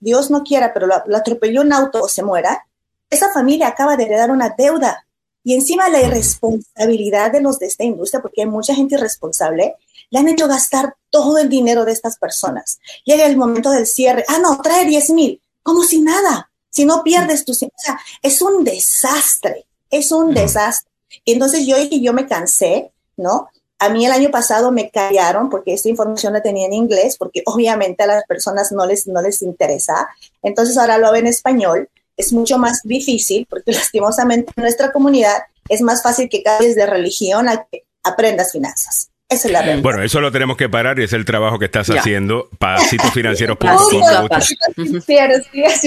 [0.00, 2.66] Dios no quiera, pero lo, lo atropelló un auto o se muera,
[3.10, 5.06] esa familia acaba de heredar una deuda
[5.42, 9.74] y encima la irresponsabilidad de los de esta industria, porque hay mucha gente irresponsable,
[10.10, 12.78] le han hecho gastar todo el dinero de estas personas.
[13.04, 17.02] Llega el momento del cierre, ah, no, trae 10 mil, como si nada, si no
[17.02, 17.52] pierdes tu...
[17.52, 20.90] O sea, es un desastre, es un desastre.
[21.24, 23.48] Y entonces yo yo me cansé, ¿no?
[23.78, 27.42] A mí el año pasado me callaron porque esta información la tenía en inglés, porque
[27.46, 30.08] obviamente a las personas no les, no les interesa.
[30.42, 31.88] Entonces ahora lo hago en español
[32.20, 36.86] es mucho más difícil porque lastimosamente en nuestra comunidad es más fácil que cambies de
[36.86, 39.09] religión a que aprendas finanzas.
[39.30, 39.82] Esa es la verdad.
[39.82, 42.78] Bueno, eso lo tenemos que parar y es el trabajo que estás haciendo para
[43.14, 43.56] financieros.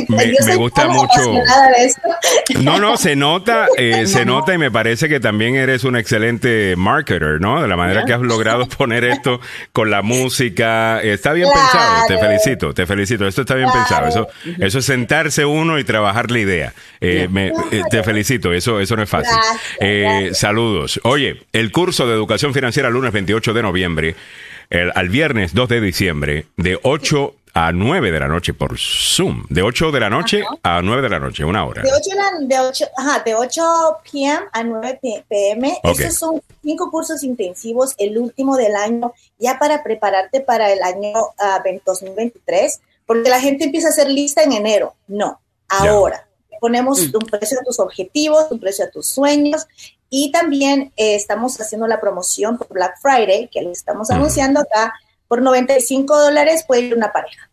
[0.08, 1.42] me, me gusta mucho.
[2.62, 6.76] No, no, se nota, eh, se nota y me parece que también eres un excelente
[6.78, 7.62] marketer, ¿no?
[7.62, 9.42] De la manera que has logrado poner esto
[9.74, 11.02] con la música.
[11.02, 13.28] Está bien pensado, te felicito, te felicito.
[13.28, 14.08] Esto está bien pensado.
[14.08, 14.28] Eso,
[14.60, 16.74] eso es sentarse uno y trabajar la idea.
[17.02, 19.36] Eh, eh, te felicito, eso, eso no es fácil.
[20.34, 21.02] saludos.
[21.04, 24.16] Oye, el curso de educación financiera lunes 28 8 de noviembre,
[24.70, 29.46] el, al viernes 2 de diciembre, de 8 a 9 de la noche por Zoom.
[29.50, 31.84] De 8 de la noche a 9 de la noche, una hora.
[31.84, 32.10] De 8,
[32.42, 33.62] de 8, ajá, de 8
[34.12, 34.40] p.m.
[34.52, 35.80] a 9 p.m.
[35.84, 41.12] Esos son cinco cursos intensivos, el último del año, ya para prepararte para el año
[41.12, 44.96] uh, 2023, porque la gente empieza a hacer lista en enero.
[45.08, 46.28] No, ahora.
[46.60, 47.18] Ponemos mm.
[47.18, 49.68] un precio a tus objetivos, un precio a tus sueños
[50.16, 54.94] y también eh, estamos haciendo la promoción por Black Friday, que les estamos anunciando acá.
[55.28, 57.50] Por 95 dólares puede ir una pareja.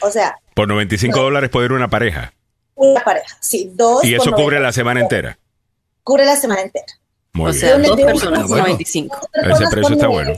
[0.00, 0.34] O sea.
[0.54, 2.34] Por 95 dólares puede ir una pareja.
[2.74, 3.70] Una pareja, sí.
[3.74, 4.04] Dos.
[4.04, 5.38] ¿Y eso cubre la semana entera?
[6.02, 6.84] Cubre la semana entera.
[7.32, 9.28] Muy o sea, dos personas por 95.
[9.32, 10.32] Ese precio está bueno.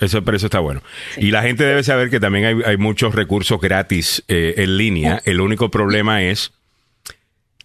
[0.00, 0.82] Ese, precio está bueno.
[1.18, 5.20] Y la gente debe saber que también hay, hay muchos recursos gratis eh, en línea.
[5.26, 6.52] El único problema es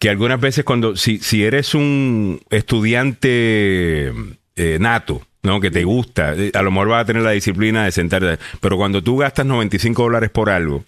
[0.04, 4.12] que algunas veces cuando, si, si eres un estudiante
[4.58, 5.62] eh, nato, ¿no?
[5.62, 8.76] Que te gusta, eh, a lo mejor vas a tener la disciplina de sentarte, pero
[8.76, 10.84] cuando tú gastas 95 dólares por algo,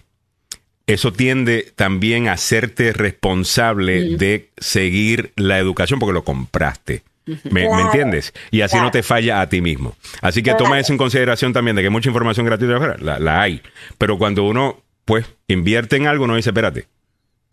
[0.86, 7.02] eso tiende también a hacerte responsable de seguir la educación porque lo compraste.
[7.50, 8.34] ¿Me, entiendes?
[8.50, 9.96] Y así no te falla a ti mismo.
[10.20, 13.62] Así que toma eso en consideración también de que mucha información gratuita la, la hay.
[13.96, 16.84] Pero cuando uno, pues, invierte en algo, no dice, espérate,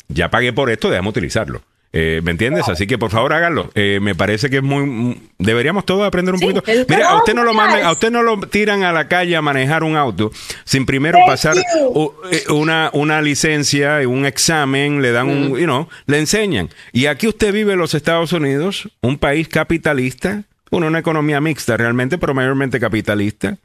[0.07, 1.61] ya pagué por esto, déjame utilizarlo.
[1.95, 2.67] Eh, ¿Me entiendes?
[2.67, 3.69] Así que por favor háganlo.
[3.75, 5.21] Eh, me parece que es muy.
[5.37, 6.63] Deberíamos todos aprender un poquito.
[6.89, 9.43] Mira, a usted no lo mandan, a usted no lo tiran a la calle a
[9.43, 10.31] manejar un auto
[10.65, 15.57] sin primero pasar eh, una, una licencia y un examen, le dan un, mm.
[15.57, 16.69] you know, le enseñan.
[16.93, 21.77] Y aquí usted vive en los Estados Unidos, un país capitalista, bueno, una economía mixta
[21.77, 23.57] realmente, pero mayormente capitalista.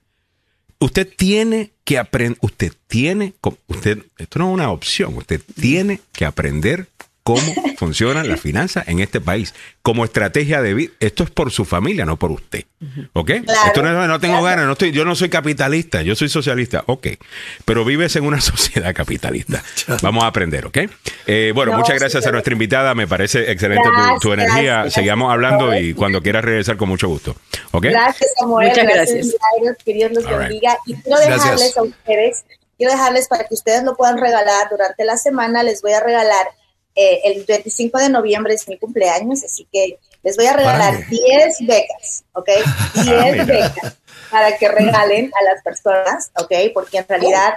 [0.80, 3.34] Usted tiene que aprender, usted tiene,
[3.66, 6.86] usted, esto no es una opción, usted tiene que aprender
[7.28, 7.42] cómo
[7.76, 9.54] funcionan las finanzas en este país.
[9.82, 12.64] Como estrategia de vida, esto es por su familia, no por usted.
[13.12, 13.30] ¿Ok?
[13.66, 16.84] esto no, no tengo ganas, no estoy, yo no soy capitalista, yo soy socialista.
[16.86, 17.08] Ok.
[17.66, 19.62] Pero vives en una sociedad capitalista.
[20.00, 20.78] Vamos a aprender, ¿ok?
[21.26, 22.94] Eh, bueno, muchas gracias a nuestra invitada.
[22.94, 23.86] Me parece excelente
[24.22, 24.88] tu, energía.
[24.88, 27.36] Seguimos hablando y cuando quieras regresar con mucho gusto.
[27.72, 27.84] ¿Ok?
[27.84, 28.70] Gracias, Samuel.
[28.70, 29.36] Muchas gracias.
[29.84, 30.78] Que Dios los bendiga.
[30.86, 32.44] Y quiero dejarles a ustedes
[32.78, 35.64] quiero dejarles para que ustedes lo puedan regalar durante la semana.
[35.64, 36.46] Les voy a regalar
[37.00, 41.58] eh, el 25 de noviembre es mi cumpleaños, así que les voy a regalar 10
[41.60, 42.48] becas, ¿ok?
[42.94, 43.94] 10 ah, becas
[44.32, 46.52] para que regalen a las personas, ¿ok?
[46.74, 47.54] Porque en realidad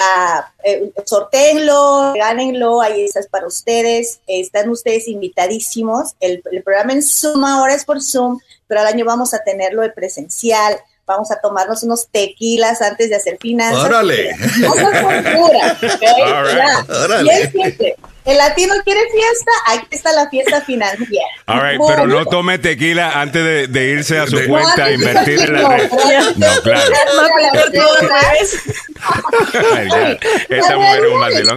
[0.00, 6.14] uh, eh, sorteenlo, regánenlo, ahí está para ustedes, están ustedes invitadísimos.
[6.18, 9.90] El, programa en Zoom ahora es por Zoom, pero al año vamos a tenerlo de
[9.90, 10.78] presencial.
[11.04, 13.84] Vamos a tomarnos unos tequilas antes de hacer finanzas.
[13.84, 14.34] ¡Órale!
[14.60, 14.72] No.
[17.04, 17.96] Órale.
[18.28, 21.24] El latino quiere fiesta, aquí está la fiesta financiera.
[21.46, 25.54] All right, pero no tome tequila antes de, irse a su cuenta a invertir en
[25.54, 25.90] la red.
[26.36, 26.92] No, claro.
[30.50, 31.56] Esta mujer es un vacilón.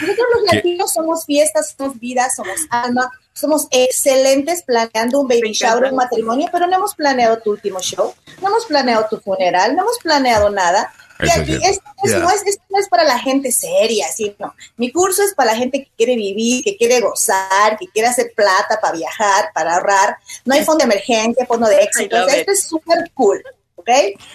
[0.00, 5.84] Nosotros los latinos somos fiestas, somos vida, somos alma, somos excelentes planeando un baby shower,
[5.92, 9.82] un matrimonio, pero no hemos planeado tu último show, no hemos planeado tu funeral, no
[9.82, 10.92] hemos planeado nada.
[11.20, 11.84] Y aquí esto,
[12.18, 15.58] no es, esto, no es, para la gente seria, sino mi curso es para la
[15.58, 20.16] gente que quiere vivir, que quiere gozar, que quiere hacer plata para viajar, para ahorrar.
[20.44, 22.16] No hay fondo de emergencia, fondo de éxito.
[22.28, 23.42] esto es súper cool.
[23.76, 23.90] ¿ok?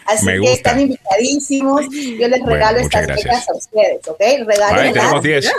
[0.05, 1.85] Así que están invitadísimos.
[1.91, 4.21] Yo les regalo estas becas a ustedes, ¿ok?
[4.45, 4.93] Regalo.
[4.93, 5.51] tenemos 10.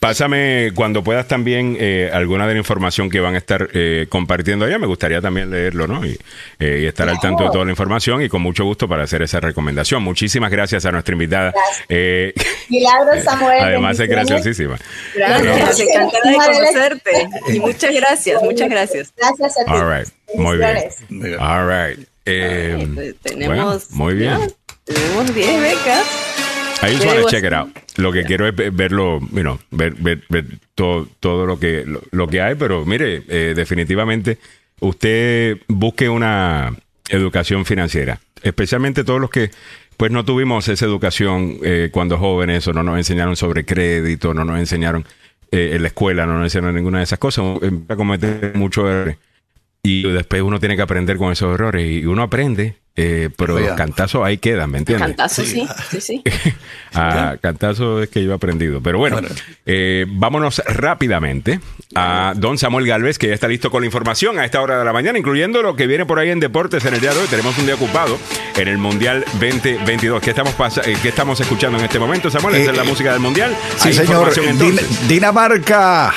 [0.00, 4.64] Pásame cuando puedas también eh, alguna de la información que van a estar eh, compartiendo
[4.64, 4.78] allá.
[4.78, 6.04] Me gustaría también leerlo, ¿no?
[6.06, 6.18] Y,
[6.58, 9.40] eh, estar al tanto de toda la información y con mucho gusto para hacer esa
[9.40, 10.02] recomendación.
[10.02, 11.52] Muchísimas gracias a nuestra invitada.
[12.68, 13.60] Milagros, Samuel.
[13.60, 14.78] Además es graciosísima.
[15.14, 17.28] Gracias, encantada de conocerte.
[17.48, 19.12] Y muchas gracias, muchas gracias.
[19.16, 19.70] Gracias a ti.
[19.70, 20.08] All right.
[20.34, 21.40] Muy bien.
[21.40, 22.08] All right.
[22.24, 24.38] Pues, tenemos, muy bien.
[24.84, 26.06] Tenemos 10 becas.
[26.82, 27.83] I just want to check it out.
[27.96, 32.40] Lo que quiero es verlo, you ver, ver, ver todo, todo lo que lo, que
[32.40, 34.38] hay, pero mire, eh, definitivamente
[34.80, 36.74] usted busque una
[37.08, 39.50] educación financiera, especialmente todos los que
[39.96, 44.44] pues no tuvimos esa educación eh, cuando jóvenes o no nos enseñaron sobre crédito, no
[44.44, 45.04] nos enseñaron
[45.52, 47.44] eh, en la escuela, no nos enseñaron ninguna de esas cosas,
[47.88, 49.18] a cometer mucho errores.
[49.84, 53.72] Y después uno tiene que aprender con esos errores y uno aprende eh, pero los
[53.72, 55.08] cantazos ahí quedan, ¿me entiendes?
[55.08, 56.22] Cantazos, sí, sí, sí.
[56.94, 58.80] a cantazos es que yo he aprendido.
[58.82, 59.20] Pero bueno,
[59.66, 61.58] eh, vámonos rápidamente
[61.96, 64.84] a don Samuel Galvez, que ya está listo con la información a esta hora de
[64.84, 67.26] la mañana, incluyendo lo que viene por ahí en deportes en el día de hoy.
[67.26, 68.16] Tenemos un día ocupado
[68.56, 70.22] en el Mundial 2022.
[70.22, 70.54] ¿Qué estamos,
[70.86, 72.54] eh, ¿qué estamos escuchando en este momento, Samuel?
[72.54, 73.56] Esa es la música del Mundial.
[73.76, 74.32] Sí, señor.
[75.08, 76.14] Dinamarca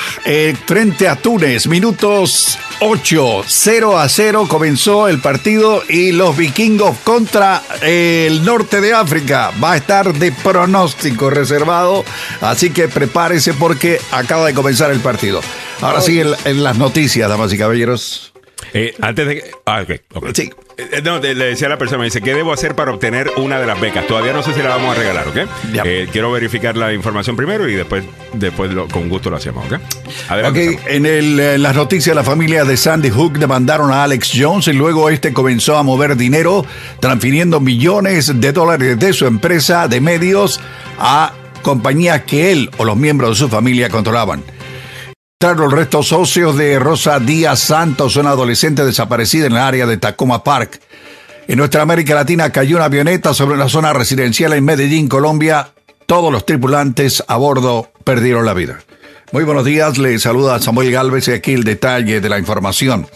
[0.64, 7.62] frente a Túnez, minutos 8, 0 a 0 comenzó el partido y los vikingos contra
[7.80, 9.52] el norte de África.
[9.62, 12.04] Va a estar de pronóstico reservado,
[12.40, 15.40] así que prepárese porque acaba de comenzar el partido.
[15.80, 18.32] Ahora sí, en las noticias, damas y caballeros.
[18.74, 20.34] Eh, antes de Ah, ok.
[20.34, 20.50] Sí.
[20.78, 23.58] Eh, no, le decía a la persona, me dice, ¿qué debo hacer para obtener una
[23.58, 24.06] de las becas?
[24.06, 25.36] Todavía no sé si la vamos a regalar, ¿ok?
[25.84, 28.04] Eh, quiero verificar la información primero y después,
[28.34, 29.80] después con gusto lo hacemos, ¿ok?
[30.28, 30.68] Adelante.
[30.76, 34.72] Ok, en, en las noticias, la familia de Sandy Hook demandaron a Alex Jones y
[34.72, 36.64] luego este comenzó a mover dinero,
[37.00, 40.60] transfiriendo millones de dólares de su empresa de medios
[41.00, 44.44] a compañías que él o los miembros de su familia controlaban.
[45.40, 50.42] Los restos socios de Rosa Díaz Santos, una adolescente desaparecida en el área de Tacoma
[50.42, 50.80] Park.
[51.46, 55.68] En nuestra América Latina cayó una avioneta sobre una zona residencial en Medellín, Colombia.
[56.06, 58.80] Todos los tripulantes a bordo perdieron la vida.
[59.30, 63.06] Muy buenos días, le saluda Samuel Galvez y aquí el detalle de la información.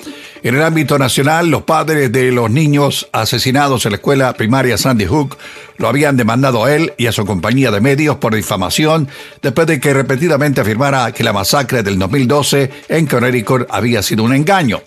[0.42, 5.06] En el ámbito nacional, los padres de los niños asesinados en la escuela primaria Sandy
[5.06, 5.38] Hook
[5.78, 9.08] lo habían demandado a él y a su compañía de medios por difamación
[9.40, 14.34] después de que repetidamente afirmara que la masacre del 2012 en Connecticut había sido un
[14.34, 14.82] engaño.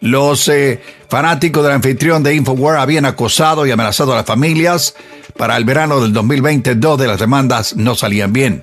[0.00, 4.94] Los eh, fanáticos del anfitrión de Infowar habían acosado y amenazado a las familias.
[5.36, 8.62] Para el verano del 2020, dos de las demandas no salían bien.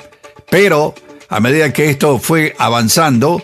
[0.50, 0.94] Pero,
[1.32, 3.42] a medida que esto fue avanzando,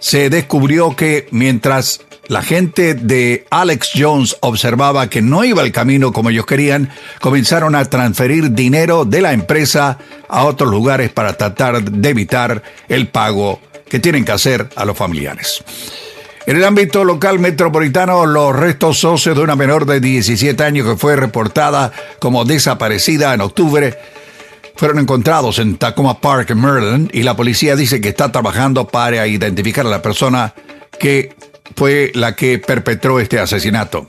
[0.00, 6.12] se descubrió que mientras la gente de Alex Jones observaba que no iba el camino
[6.12, 11.80] como ellos querían, comenzaron a transferir dinero de la empresa a otros lugares para tratar
[11.80, 15.62] de evitar el pago que tienen que hacer a los familiares.
[16.44, 20.96] En el ámbito local metropolitano, los restos socios de una menor de 17 años que
[20.96, 23.96] fue reportada como desaparecida en octubre
[24.78, 29.84] fueron encontrados en Tacoma Park, Maryland, y la policía dice que está trabajando para identificar
[29.84, 30.54] a la persona
[31.00, 31.34] que
[31.74, 34.06] fue la que perpetró este asesinato.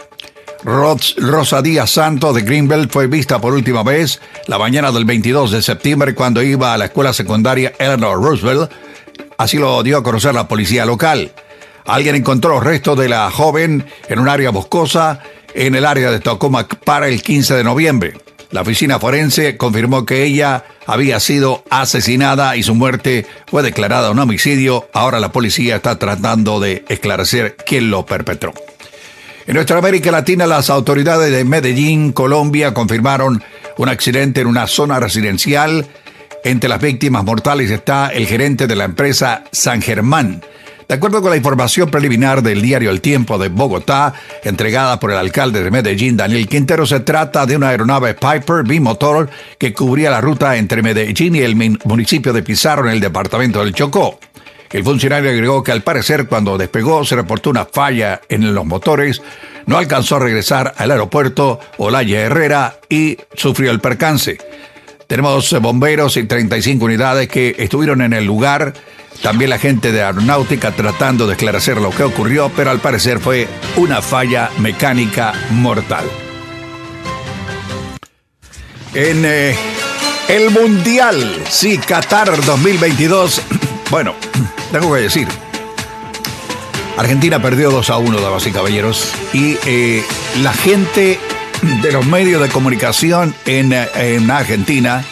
[0.63, 5.63] Rosa Díaz Santos de Greenbelt fue vista por última vez la mañana del 22 de
[5.63, 8.71] septiembre cuando iba a la escuela secundaria Eleanor Roosevelt.
[9.39, 11.31] Así lo dio a conocer la policía local.
[11.85, 15.19] Alguien encontró los restos de la joven en un área boscosa
[15.55, 18.28] en el área de Tacoma para el 15 de noviembre.
[18.51, 24.17] La oficina forense confirmó que ella había sido asesinada y su muerte fue declarada un
[24.17, 24.89] homicidio.
[24.91, 28.53] Ahora la policía está tratando de esclarecer quién lo perpetró.
[29.45, 33.43] En nuestra América Latina, las autoridades de Medellín, Colombia, confirmaron
[33.77, 35.87] un accidente en una zona residencial.
[36.43, 40.43] Entre las víctimas mortales está el gerente de la empresa San Germán,
[40.89, 44.11] de acuerdo con la información preliminar del diario El Tiempo de Bogotá,
[44.43, 49.29] entregada por el alcalde de Medellín, Daniel Quintero, se trata de una aeronave Piper bimotor
[49.59, 53.75] que cubría la ruta entre Medellín y el municipio de Pizarro en el departamento del
[53.75, 54.19] Chocó.
[54.71, 59.21] El funcionario agregó que al parecer cuando despegó se reportó una falla en los motores,
[59.67, 64.39] no alcanzó a regresar al aeropuerto Olaya Herrera y sufrió el percance.
[65.09, 68.75] Tenemos bomberos y 35 unidades que estuvieron en el lugar
[69.23, 73.47] también la gente de aeronáutica tratando de esclarecer lo que ocurrió, pero al parecer fue
[73.75, 76.05] una falla mecánica mortal.
[78.93, 79.55] En eh,
[80.27, 83.41] el Mundial, sí, Qatar 2022,
[83.89, 84.13] bueno,
[84.71, 85.27] tengo que decir,
[86.97, 90.05] Argentina perdió 2 a 1, damas y caballeros, y eh,
[90.43, 91.17] la gente
[91.81, 95.03] de los medios de comunicación en, en Argentina,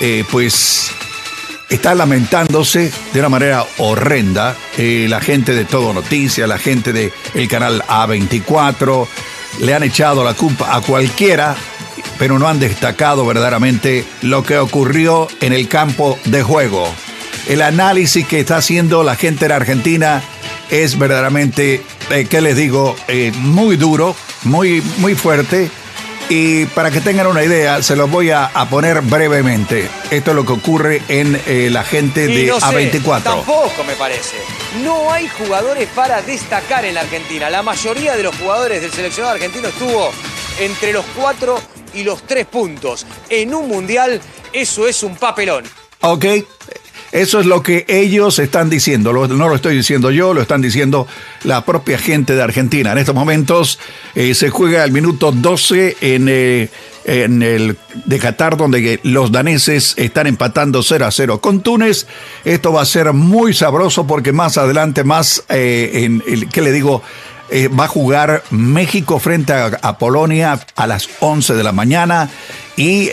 [0.00, 0.90] eh, pues
[1.68, 4.56] está lamentándose de una manera horrenda.
[4.76, 9.06] Eh, la gente de Todo Noticias, la gente del el canal A24,
[9.60, 11.56] le han echado la culpa a cualquiera,
[12.18, 16.88] pero no han destacado verdaderamente lo que ocurrió en el campo de juego.
[17.48, 20.22] El análisis que está haciendo la gente de Argentina
[20.70, 22.96] es verdaderamente, eh, ¿qué les digo?
[23.08, 25.70] Eh, muy duro, muy, muy fuerte
[26.30, 29.88] y para que tengan una idea, se los voy a, poner brevemente.
[30.10, 33.22] Esto es lo que ocurre en eh, la gente de A24.
[33.22, 34.36] Tampoco me parece.
[34.82, 37.48] No hay jugadores para destacar en la Argentina.
[37.48, 40.10] La mayoría de los jugadores del seleccionado argentino estuvo
[40.60, 41.58] entre los cuatro
[41.94, 43.06] y los tres puntos.
[43.30, 44.20] En un mundial,
[44.52, 45.64] eso es un papelón.
[46.02, 46.26] Ok,
[47.10, 49.12] eso es lo que ellos están diciendo.
[49.12, 51.06] no lo estoy diciendo yo, lo están diciendo
[51.44, 52.92] la propia gente de Argentina.
[52.92, 53.78] En estos momentos
[54.14, 56.68] eh, se juega el minuto 12 en, eh,
[57.04, 62.06] en el de Qatar, donde los daneses están empatando 0 a 0 con Túnez.
[62.44, 66.72] Esto va a ser muy sabroso porque más adelante, más, eh, en el, ¿qué le
[66.72, 67.02] digo?
[67.50, 72.28] va a jugar México frente a, Polonia a las 11 de la mañana
[72.76, 73.08] y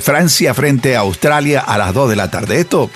[0.00, 2.60] Francia frente a Australia a las 2 de la tarde.
[2.60, 2.88] Esto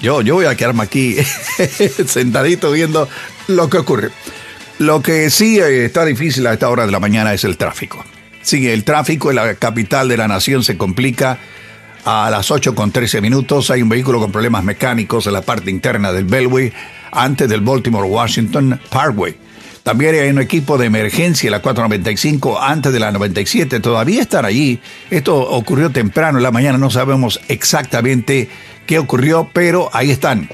[0.00, 1.16] yo, yo voy a quedarme aquí
[2.06, 3.08] sentadito viendo
[3.48, 4.10] lo que ocurre.
[4.78, 8.04] Lo que sí eh, está difícil a esta hora de la mañana es el tráfico.
[8.42, 11.38] Sí, el tráfico en la capital de la nación se complica
[12.04, 13.70] a las 8 con 13 minutos.
[13.70, 16.72] Hay un vehículo con problemas mecánicos en la parte interna del Beltway
[17.12, 19.36] antes del Baltimore Washington Parkway.
[19.82, 23.80] También hay un equipo de emergencia, la 495, antes de la 97.
[23.80, 24.80] Todavía están allí.
[25.10, 26.76] Esto ocurrió temprano en la mañana.
[26.76, 28.48] No sabemos exactamente
[28.90, 30.48] qué ocurrió, pero ahí están.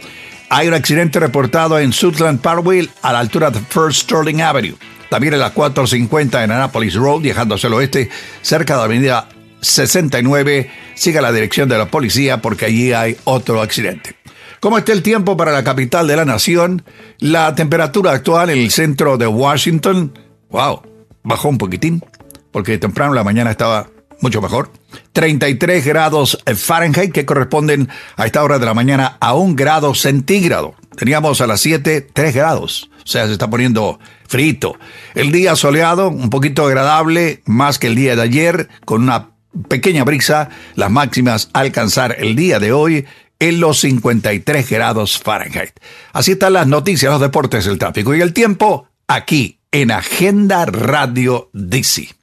[0.51, 4.77] Hay un accidente reportado en Sutherland Parkway a la altura de First Sterling Avenue.
[5.09, 8.11] También en la 450 en Annapolis Road, viajando hacia el oeste,
[8.43, 9.29] cerca de la avenida
[9.63, 10.71] 69.
[10.95, 14.17] Siga la dirección de la policía porque allí hay otro accidente.
[14.61, 16.85] ¿Cómo está el tiempo para la capital de la nación?
[17.19, 20.13] La temperatura actual en el centro de Washington,
[20.51, 20.83] wow,
[21.23, 22.05] bajó un poquitín,
[22.53, 23.89] porque temprano la mañana estaba
[24.21, 24.71] mucho mejor.
[25.13, 30.75] 33 grados Fahrenheit que corresponden a esta hora de la mañana a un grado centígrado.
[30.97, 32.91] Teníamos a las 7 3 grados.
[33.05, 34.77] O sea, se está poniendo frito.
[35.15, 39.31] El día soleado, un poquito agradable, más que el día de ayer, con una
[39.69, 40.49] pequeña brisa.
[40.75, 43.07] Las máximas alcanzar el día de hoy
[43.39, 45.73] en los 53 grados Fahrenheit.
[46.13, 51.51] Así están las noticias, los deportes, el tráfico y el tiempo aquí en Agenda Radio
[51.53, 52.16] DC.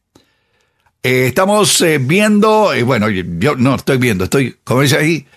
[1.05, 5.27] Eh, estamos eh, viendo, bueno, yo no estoy viendo, estoy, como dice ahí,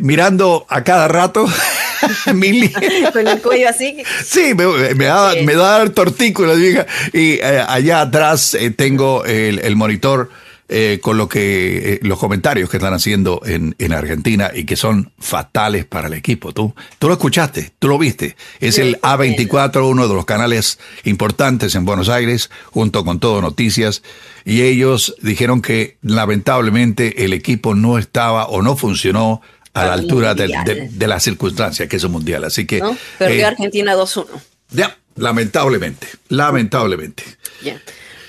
[0.00, 1.46] mirando a cada rato.
[3.12, 3.96] Con el cuello así.
[4.24, 10.30] Sí, me, da, me da el tortículo, y allá atrás tengo el, el monitor
[10.72, 14.76] eh, con lo que eh, los comentarios que están haciendo en, en, Argentina y que
[14.76, 16.52] son fatales para el equipo.
[16.52, 18.36] Tú, tú lo escuchaste, tú lo viste.
[18.60, 24.04] Es el A24, uno de los canales importantes en Buenos Aires, junto con Todo Noticias,
[24.44, 29.42] y ellos dijeron que lamentablemente el equipo no estaba o no funcionó
[29.74, 32.44] a la altura de, de, las circunstancias que es un mundial.
[32.44, 32.78] Así que.
[32.78, 32.96] ¿No?
[33.18, 34.26] Perdió eh, Argentina 2-1.
[34.70, 37.24] Ya, lamentablemente, lamentablemente.
[37.60, 37.80] Ya.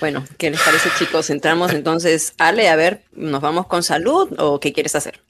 [0.01, 1.29] Bueno, ¿qué les parece, chicos?
[1.29, 5.21] Entramos entonces, Ale, a ver, ¿nos vamos con salud o qué quieres hacer?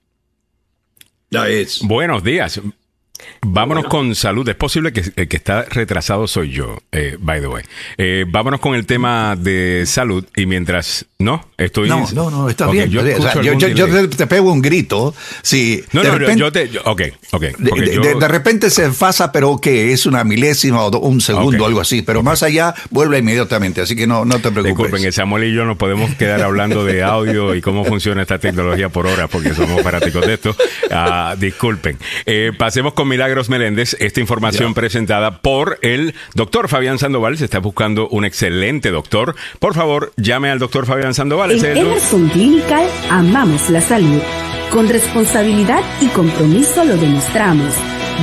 [1.30, 1.82] Ya es.
[1.82, 2.60] Buenos días.
[3.42, 4.48] Vámonos con salud.
[4.48, 7.64] Es posible que el que está retrasado soy yo, eh, by the way.
[7.98, 11.06] Eh, vámonos con el tema de salud y mientras...
[11.20, 11.88] No, estoy...
[11.88, 12.90] No, no, no, está bien.
[12.90, 15.14] Yo, te pego un grito.
[15.44, 16.70] Sí, no, no, yo te...
[16.84, 17.02] ok,
[17.32, 17.42] ok.
[17.42, 22.02] De, repente se enfasa, pero que es una milésima o un segundo, algo así.
[22.02, 24.92] Pero más allá vuelve inmediatamente, así que no, no te preocupes.
[24.92, 28.90] Disculpen, Samuel y yo nos podemos quedar hablando de audio y cómo funciona esta tecnología
[28.90, 30.56] por horas porque somos fanáticos de esto.
[30.90, 31.98] Ah, disculpen.
[32.26, 37.38] Eh, pasemos con Milagros Meléndez, esta información presentada por el doctor Fabián Sandoval.
[37.38, 39.36] Se está buscando un excelente doctor.
[39.60, 41.52] Por favor, llame al doctor Fabián Sandoval.
[41.52, 44.22] En Emerson Clinical amamos la salud.
[44.72, 47.74] Con responsabilidad y compromiso lo demostramos,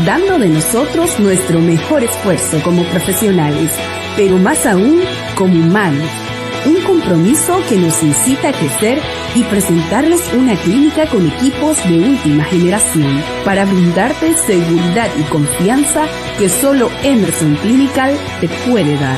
[0.07, 3.71] dando de nosotros nuestro mejor esfuerzo como profesionales,
[4.17, 5.03] pero más aún
[5.37, 6.28] como humanos
[6.67, 8.99] un compromiso que nos incita a crecer
[9.35, 16.07] y presentarles una clínica con equipos de última generación para brindarte seguridad y confianza
[16.39, 19.17] que solo Emerson Clinical te puede dar.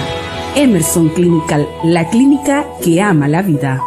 [0.57, 3.81] Emerson Clinical, la clínica que ama la vida.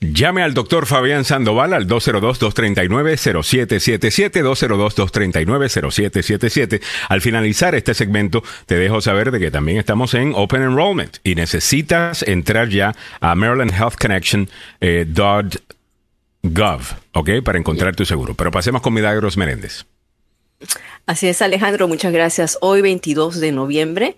[0.00, 6.80] Llame al doctor Fabián Sandoval al 202-239-0777, 202-239-0777.
[7.08, 11.34] Al finalizar este segmento, te dejo saber de que también estamos en Open Enrollment y
[11.34, 15.58] necesitas entrar ya a marylandhealthconnection.gov,
[16.40, 17.30] eh, ¿ok?
[17.44, 18.34] Para encontrar tu seguro.
[18.34, 19.84] Pero pasemos con Milagros Menéndez.
[21.06, 22.56] Así es, Alejandro, muchas gracias.
[22.60, 24.16] Hoy, 22 de noviembre,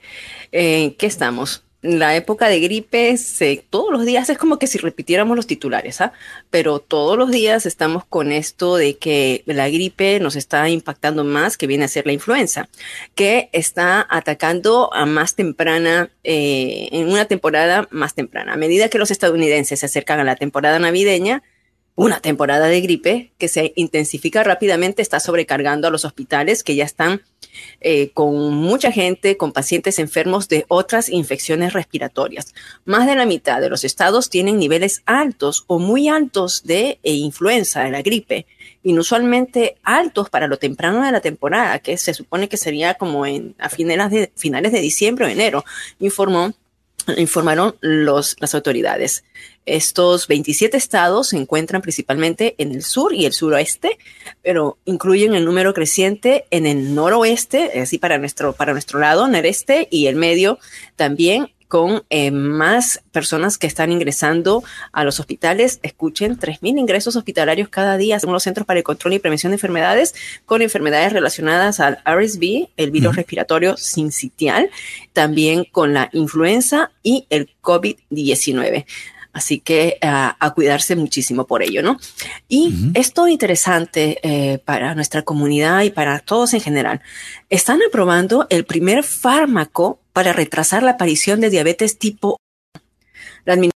[0.53, 1.65] eh, ¿qué estamos?
[1.83, 3.17] La época de gripe,
[3.71, 6.13] todos los días es como que si repitiéramos los titulares, ¿ah?
[6.51, 11.57] Pero todos los días estamos con esto de que la gripe nos está impactando más,
[11.57, 12.69] que viene a ser la influenza,
[13.15, 18.53] que está atacando a más temprana, eh, en una temporada más temprana.
[18.53, 21.43] A medida que los estadounidenses se acercan a la temporada navideña,
[21.95, 26.85] una temporada de gripe que se intensifica rápidamente está sobrecargando a los hospitales que ya
[26.85, 27.23] están
[27.81, 32.55] eh, con mucha gente, con pacientes enfermos de otras infecciones respiratorias.
[32.85, 37.13] Más de la mitad de los estados tienen niveles altos o muy altos de eh,
[37.13, 38.47] influenza, de la gripe,
[38.83, 43.55] inusualmente altos para lo temprano de la temporada, que se supone que sería como en,
[43.59, 45.65] a finales de, finales de diciembre o enero,
[45.99, 46.53] informó
[47.17, 49.25] informaron los, las autoridades.
[49.67, 53.99] Estos 27 estados se encuentran principalmente en el sur y el suroeste,
[54.43, 59.87] pero incluyen el número creciente en el noroeste, así para nuestro, para nuestro lado, noreste
[59.91, 60.59] y el medio
[60.97, 65.79] también con eh, más personas que están ingresando a los hospitales.
[65.85, 69.55] Escuchen, 3.000 ingresos hospitalarios cada día según los Centros para el Control y Prevención de
[69.55, 74.69] Enfermedades con enfermedades relacionadas al RSV, el virus respiratorio sincitial,
[75.13, 78.85] también con la influenza y el COVID-19.
[79.33, 81.99] Así que a cuidarse muchísimo por ello, ¿no?
[82.49, 87.01] Y esto interesante eh, para nuestra comunidad y para todos en general.
[87.49, 92.39] Están aprobando el primer fármaco para retrasar la aparición de diabetes tipo
[92.75, 92.83] 1.
[93.45, 93.73] La Administración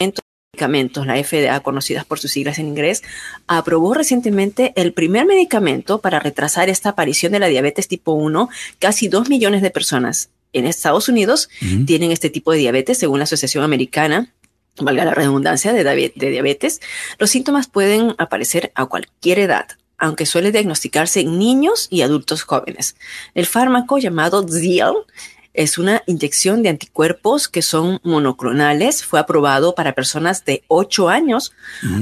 [0.00, 0.22] de
[0.54, 3.02] Medicamentos, la FDA, conocidas por sus siglas en inglés,
[3.46, 8.48] aprobó recientemente el primer medicamento para retrasar esta aparición de la diabetes tipo 1.
[8.78, 11.50] Casi dos millones de personas en Estados Unidos
[11.86, 14.32] tienen este tipo de diabetes, según la Asociación Americana
[14.80, 16.80] valga la redundancia, de, diabetes,
[17.18, 19.66] los síntomas pueden aparecer a cualquier edad,
[19.98, 22.96] aunque suele diagnosticarse en niños y adultos jóvenes.
[23.34, 24.94] El fármaco llamado ZIL
[25.54, 29.04] es una inyección de anticuerpos que son monoclonales.
[29.04, 31.52] Fue aprobado para personas de 8 años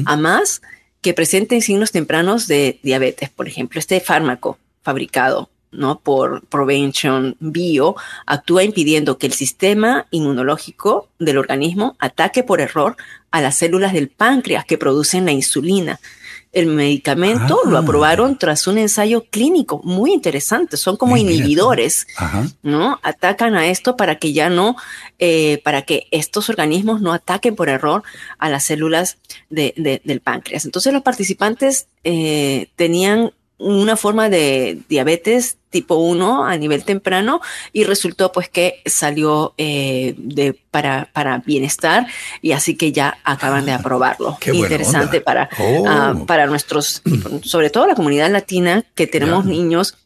[0.04, 0.60] a más
[1.00, 3.30] que presenten signos tempranos de diabetes.
[3.30, 6.00] Por ejemplo, este fármaco fabricado ¿no?
[6.00, 7.96] por Prevention Bio,
[8.26, 12.96] actúa impidiendo que el sistema inmunológico del organismo ataque por error
[13.30, 16.00] a las células del páncreas que producen la insulina.
[16.52, 17.80] el medicamento lo ah.
[17.80, 20.78] aprobaron tras un ensayo clínico muy interesante.
[20.78, 22.06] Son como inhibidores,
[22.62, 22.98] ¿no?
[23.02, 24.74] Atacan a esto para que ya no,
[25.18, 28.04] eh, para que estos organismos no ataquen por error
[28.38, 29.18] a las células
[29.50, 30.64] del páncreas.
[30.64, 37.40] Entonces los participantes eh, tenían una forma de diabetes tipo 1 a nivel temprano
[37.72, 42.06] y resultó pues que salió eh, de, para, para bienestar
[42.42, 44.38] y así que ya acaban de ah, aprobarlo.
[44.52, 45.48] Interesante para,
[45.86, 46.26] ah, oh.
[46.26, 47.02] para nuestros,
[47.42, 49.96] sobre todo la comunidad latina, que tenemos niños,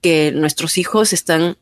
[0.00, 1.56] que nuestros hijos están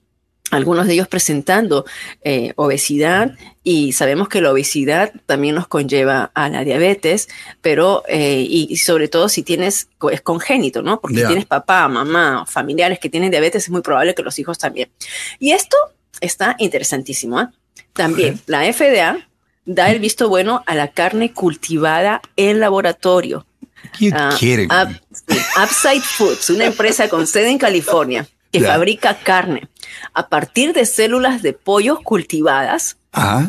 [0.50, 1.84] algunos de ellos presentando
[2.22, 7.28] eh, obesidad y sabemos que la obesidad también nos conlleva a la diabetes,
[7.62, 11.00] pero eh, y, sobre todo si tienes, es congénito, ¿no?
[11.00, 14.58] Porque si tienes papá, mamá, familiares que tienen diabetes, es muy probable que los hijos
[14.58, 14.88] también.
[15.40, 15.76] Y esto
[16.20, 17.40] está interesantísimo.
[17.40, 17.48] ¿eh?
[17.92, 19.28] También la FDA
[19.64, 23.46] da el visto bueno a la carne cultivada en laboratorio.
[23.98, 24.14] ¿Quién
[24.70, 24.90] ah?
[25.62, 29.68] Upside Foods, una empresa con sede en California que fabrica carne
[30.12, 32.98] a partir de células de pollos cultivadas,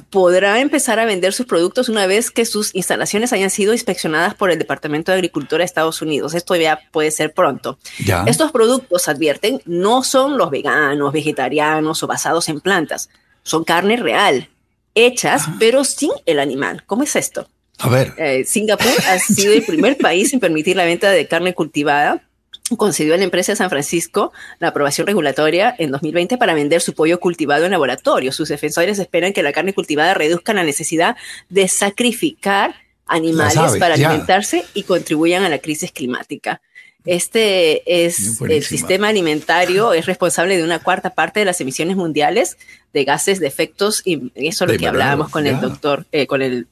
[0.10, 4.50] podrá empezar a vender sus productos una vez que sus instalaciones hayan sido inspeccionadas por
[4.50, 6.34] el Departamento de Agricultura de Estados Unidos.
[6.34, 7.78] Esto ya puede ser pronto.
[8.26, 13.10] Estos productos, advierten, no son los veganos, vegetarianos o basados en plantas.
[13.44, 14.50] Son carne real,
[14.96, 15.56] hechas, ah.
[15.60, 16.84] pero sin el animal.
[16.86, 17.48] ¿Cómo es esto?
[17.80, 18.14] A ver.
[18.18, 22.27] Eh, Singapur ha sido el primer país en permitir la venta de carne cultivada
[22.76, 26.94] concedió a la empresa de San Francisco la aprobación regulatoria en 2020 para vender su
[26.94, 28.32] pollo cultivado en laboratorio.
[28.32, 31.16] Sus defensores esperan que la carne cultivada reduzca la necesidad
[31.50, 32.76] de sacrificar
[33.06, 36.62] animales para alimentarse y contribuyan a la crisis climática.
[37.06, 42.58] Este es el sistema alimentario, es responsable de una cuarta parte de las emisiones mundiales
[42.92, 46.42] de gases de efectos, y eso es lo que hablábamos con el doctor, eh, con
[46.42, 46.68] el,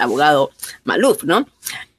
[0.00, 0.50] abogado
[0.82, 1.46] Maluf, ¿no?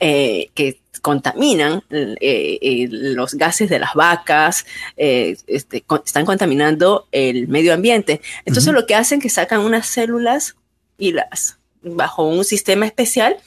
[0.02, 2.16] Eh, que contaminan eh,
[2.62, 4.66] eh, los gases de las vacas,
[4.96, 8.22] eh, este, están contaminando el medio ambiente.
[8.46, 10.56] Entonces lo que hacen es que sacan unas células
[10.98, 13.38] y las, bajo un sistema especial,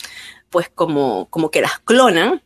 [0.51, 2.43] pues como, como que las clonan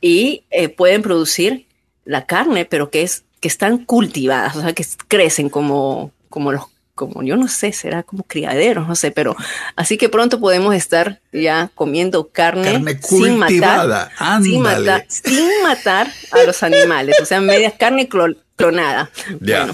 [0.00, 0.44] y
[0.76, 1.66] pueden producir
[2.04, 6.66] la carne, pero que es que están cultivadas, o sea, que crecen como, como los
[6.98, 9.36] como yo no sé, será como criaderos, no sé, pero
[9.76, 14.10] así que pronto podemos estar ya comiendo carne, sin, matar,
[14.42, 19.10] sin, matar, sin matar a los animales, o sea, media carne clonada.
[19.40, 19.70] Ya.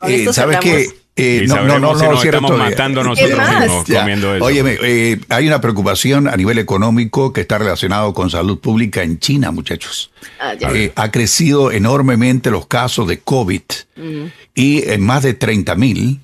[0.00, 0.86] Bueno, ¿Sabes qué?
[1.16, 4.44] Eh, no, no, no, no, estamos matando nosotros mismos comiendo eso.
[4.44, 9.18] Oye, eh, hay una preocupación a nivel económico que está relacionado con salud pública en
[9.18, 10.12] China, muchachos.
[10.38, 13.62] Ah, eh, ha crecido enormemente los casos de COVID
[14.54, 16.20] y en más de 30 mil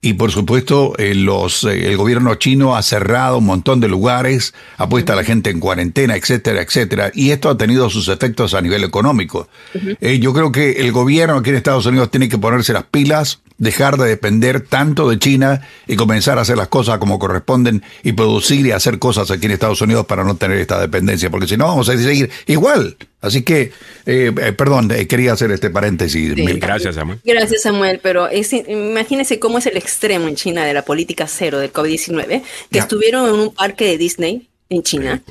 [0.00, 4.54] y por supuesto, eh, los, eh, el gobierno chino ha cerrado un montón de lugares,
[4.76, 7.10] ha puesto a la gente en cuarentena, etcétera, etcétera.
[7.14, 9.48] Y esto ha tenido sus efectos a nivel económico.
[10.00, 13.40] Eh, yo creo que el gobierno aquí en Estados Unidos tiene que ponerse las pilas
[13.58, 18.12] dejar de depender tanto de China y comenzar a hacer las cosas como corresponden y
[18.12, 21.56] producir y hacer cosas aquí en Estados Unidos para no tener esta dependencia, porque si
[21.56, 22.96] no vamos a seguir igual.
[23.20, 23.72] Así que,
[24.04, 26.34] eh, eh, perdón, eh, quería hacer este paréntesis.
[26.60, 27.18] Gracias, Samuel.
[27.24, 31.58] Gracias, Samuel, pero es, imagínense cómo es el extremo en China de la política cero
[31.58, 35.22] del COVID-19, que estuvieron en un parque de Disney en China.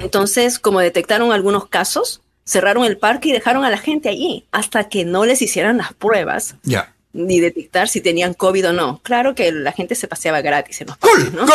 [0.00, 4.88] Entonces, como detectaron algunos casos, cerraron el parque y dejaron a la gente allí hasta
[4.88, 6.56] que no les hicieran las pruebas.
[6.64, 9.00] Ya ni detectar si tenían COVID o no.
[9.02, 11.46] Claro que la gente se paseaba gratis en los parques, ¿no?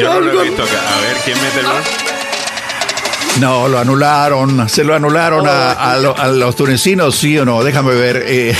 [0.00, 0.96] Yo no lo he visto acá.
[0.96, 1.82] A ver, ¿quién mete el gol?
[3.40, 4.68] No, lo anularon.
[4.68, 7.62] Se lo anularon a, a, los tunecinos, sí o no.
[7.62, 8.24] Déjame ver.
[8.26, 8.54] Eh.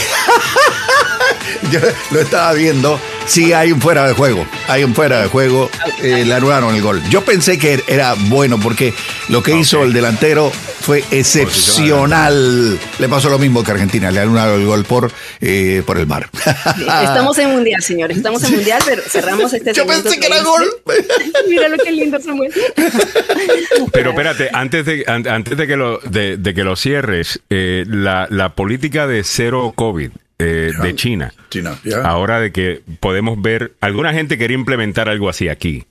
[1.71, 1.81] Yo
[2.11, 3.01] lo estaba viendo.
[3.27, 4.47] Sí, hay un fuera de juego.
[4.69, 5.71] Hay un fuera de juego.
[6.03, 7.01] Eh, le anularon el gol.
[7.11, 8.93] Yo pensé que era bueno porque
[9.29, 12.79] lo que hizo el delantero fue excepcional.
[12.99, 14.11] Le pasó lo mismo que Argentina.
[14.11, 16.29] Le anularon el gol por, eh, por el mar.
[16.77, 18.17] estamos en mundial, señores.
[18.17, 20.65] Estamos en mundial, pero cerramos este Yo pensé que era gol.
[21.49, 22.53] Mira lo que lindo, Samuel.
[23.93, 28.55] Pero espérate, antes de, antes de, que, lo, de, que lo cierres, eh, la, la
[28.55, 30.11] política de cero COVID
[30.41, 31.33] eh, de China.
[32.05, 35.85] Ahora de que podemos ver, alguna gente quería implementar algo así aquí.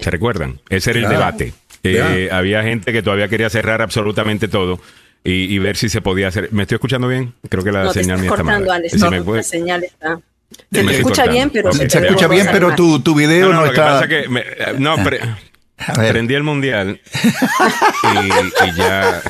[0.00, 0.60] ¿Se recuerdan?
[0.68, 1.54] Ese era el debate.
[1.82, 4.80] Eh, había gente que todavía quería cerrar absolutamente todo
[5.22, 6.48] y, ver si se podía hacer.
[6.52, 7.34] ¿Me estoy escuchando bien?
[7.48, 8.64] Creo que la señal mía está mal.
[8.64, 10.20] La señal está.
[10.70, 14.06] Se me escucha bien, pero se, escucha bien, pero tu, tu video no, no, está.
[14.06, 14.26] Que
[14.78, 14.96] no,
[15.94, 17.00] prendí el mundial
[18.14, 19.22] y, y ya.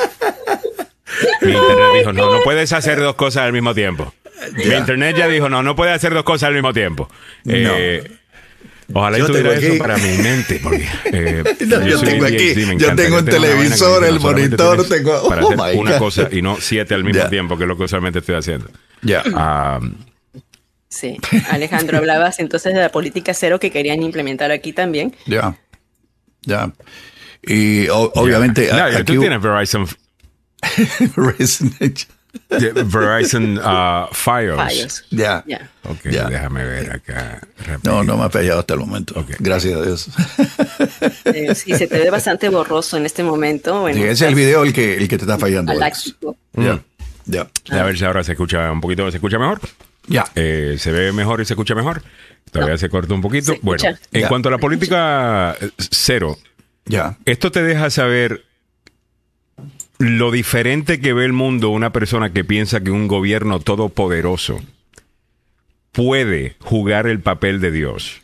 [1.40, 4.12] Mi internet dijo: no, no puedes hacer dos cosas al mismo tiempo.
[4.52, 7.08] Mi internet ya dijo, no, no puede hacer dos cosas al mismo tiempo.
[7.46, 8.02] Eh,
[8.92, 10.60] Ojalá yo tuviera eso para mi mente.
[10.62, 15.78] Porque, eh, yo, tengo aquí, yo tengo un televisor, el monitor, tengo para oh hacer
[15.78, 18.68] una cosa y no siete al mismo tiempo, que es lo que usualmente estoy haciendo.
[19.02, 19.22] Ya.
[20.88, 21.16] Sí,
[21.50, 25.14] Alejandro, hablabas entonces de la política cero que querían implementar aquí también.
[25.26, 25.56] Ya,
[26.42, 26.72] ya.
[27.42, 28.70] Y obviamente.
[28.70, 29.88] aquí, tú tienes Verizon.
[32.48, 32.90] Verizon.
[32.90, 35.04] Verizon uh, Fios.
[35.10, 35.44] Ya.
[35.84, 37.40] Ok, déjame ver acá.
[37.82, 39.24] No, no me ha fallado hasta el momento.
[39.38, 40.08] Gracias a Dios.
[41.56, 43.88] sí, se te ve bastante borroso en este momento.
[43.88, 45.72] ese es el video el que, el que te está fallando.
[46.54, 46.82] Ya.
[47.26, 47.48] Ya.
[47.70, 49.60] A ver si ahora se escucha un poquito, se escucha mejor.
[50.06, 50.26] Ya.
[50.34, 52.02] Eh, se ve mejor y se escucha mejor.
[52.50, 53.54] Todavía se corta un poquito.
[53.62, 53.82] Bueno,
[54.12, 56.38] en cuanto a la política eh, cero,
[56.84, 57.16] ya.
[57.24, 58.44] esto te deja saber
[59.98, 64.60] lo diferente que ve el mundo una persona que piensa que un gobierno todopoderoso
[65.92, 68.20] puede jugar el papel de Dios.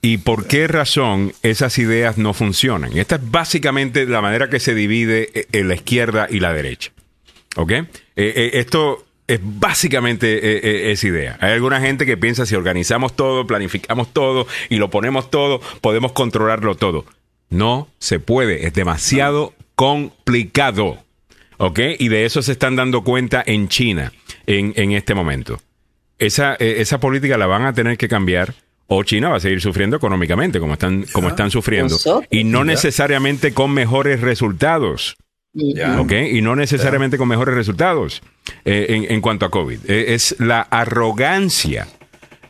[0.00, 2.96] ¿Y por qué razón esas ideas no funcionan?
[2.96, 6.90] Esta es básicamente la manera que se divide eh, en la izquierda y la derecha.
[7.56, 7.70] ¿Ok?
[7.70, 7.86] Eh,
[8.16, 11.38] eh, esto es básicamente esa idea.
[11.40, 16.12] Hay alguna gente que piensa si organizamos todo, planificamos todo y lo ponemos todo, podemos
[16.12, 17.06] controlarlo todo.
[17.48, 20.98] No se puede, es demasiado complicado.
[21.56, 21.78] ¿Ok?
[21.98, 24.12] Y de eso se están dando cuenta en China
[24.46, 25.60] en, en este momento.
[26.18, 28.54] Esa, eh, esa política la van a tener que cambiar
[28.86, 31.96] o China va a seguir sufriendo económicamente como están, como están sufriendo.
[32.30, 35.16] Y no necesariamente con mejores resultados.
[35.98, 36.12] ¿Ok?
[36.32, 38.22] Y no necesariamente con mejores resultados
[38.64, 39.88] eh, en, en, cuanto a COVID.
[39.88, 41.86] Eh, es la arrogancia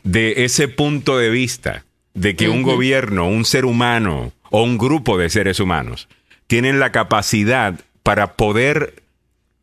[0.03, 1.85] de ese punto de vista
[2.15, 6.07] de que un gobierno, un ser humano o un grupo de seres humanos
[6.47, 9.01] tienen la capacidad para poder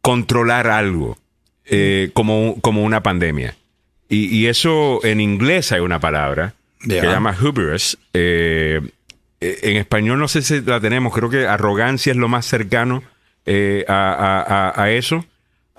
[0.00, 1.16] controlar algo
[1.64, 3.56] eh, como, como una pandemia.
[4.08, 7.96] Y, eso en inglés hay una palabra que se llama hubris.
[8.12, 8.82] Eh,
[9.40, 13.02] eh, en español no sé si la tenemos, creo que arrogancia es lo más cercano
[13.46, 15.24] a, eso.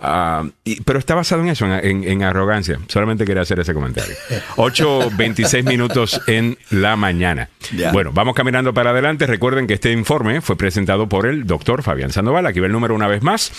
[0.06, 0.44] Ah,
[0.84, 2.78] pero está basado en eso, en, arrogancia.
[2.88, 4.14] Solamente quería hacer ese comentario.
[4.58, 7.48] 8.26 minutos en la mañana.
[7.94, 9.26] Bueno, vamos caminando para adelante.
[9.28, 12.46] Recuerden que este informe fue presentado por el doctor Fabián Sandoval.
[12.48, 13.54] Aquí va el número una vez más.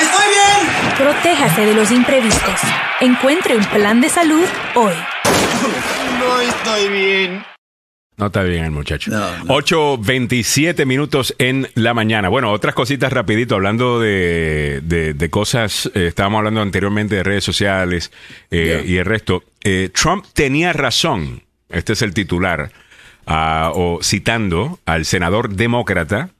[0.00, 0.96] ¡Estoy bien!
[0.98, 2.60] Protéjase de los imprevistos.
[3.00, 4.94] Encuentre un plan de salud hoy.
[6.18, 7.44] No estoy bien.
[8.16, 9.10] No está bien el muchacho.
[9.10, 12.28] 8.27 minutos en la mañana.
[12.28, 18.12] Bueno, otras cositas rapidito, hablando de, de, cosas, eh, estábamos hablando anteriormente de redes sociales
[18.50, 19.44] eh, y el resto.
[19.64, 22.70] Eh, Trump tenía razón, este es el titular,
[23.26, 26.30] ah, o citando al senador demócrata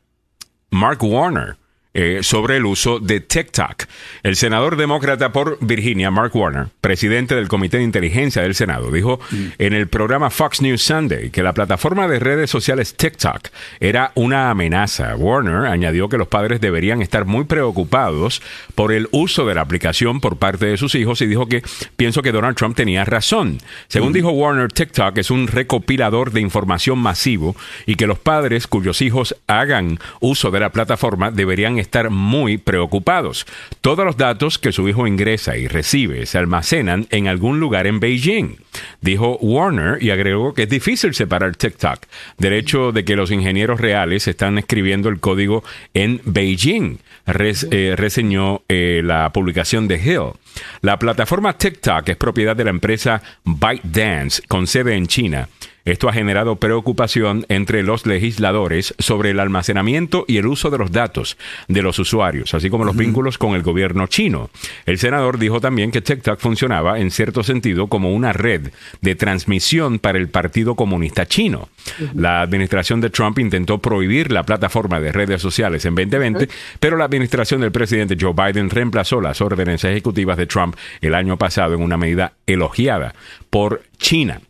[0.71, 1.57] Mark Warner
[1.95, 3.85] eh, sobre el uso de TikTok.
[4.23, 9.21] El senador demócrata por Virginia, Mark Warner, presidente del Comité de Inteligencia del Senado, dijo
[9.31, 9.47] mm.
[9.59, 13.49] en el programa Fox News Sunday que la plataforma de redes sociales TikTok
[13.79, 15.15] era una amenaza.
[15.17, 18.41] Warner añadió que los padres deberían estar muy preocupados
[18.75, 21.63] por el uso de la aplicación por parte de sus hijos y dijo que
[21.97, 23.59] pienso que Donald Trump tenía razón.
[23.89, 24.15] Según mm.
[24.15, 27.55] dijo Warner, TikTok es un recopilador de información masivo
[27.85, 33.47] y que los padres cuyos hijos hagan uso de la plataforma deberían estar muy preocupados.
[33.81, 38.01] Todos los datos que su hijo ingresa y recibe se almacenan en algún lugar en
[38.01, 38.57] Beijing,
[39.01, 42.01] dijo Warner y agregó que es difícil separar TikTok
[42.39, 45.63] del hecho de que los ingenieros reales están escribiendo el código
[45.95, 46.99] en Beijing.
[47.27, 50.33] Eh, reseñó eh, la publicación de Hill.
[50.81, 55.49] La plataforma TikTok es propiedad de la empresa ByteDance con sede en China
[55.85, 60.93] esto ha generado preocupación entre los legisladores sobre el almacenamiento y el uso de los
[60.93, 61.37] datos
[61.69, 64.51] de los usuarios, así como los vínculos con el gobierno chino.
[64.87, 69.99] El senador dijo también que TikTok funcionaba en cierto sentido como una red de transmisión
[69.99, 71.69] para el Partido Comunista Chino.
[72.15, 76.49] La administración de Trump intentó prohibir la plataforma de redes sociales en 2020,
[76.79, 81.37] pero la administración del presidente Joe Biden reemplazó las órdenes ejecutivas de Trump el año
[81.37, 83.15] pasado en una medida elogiada
[83.51, 84.41] por China.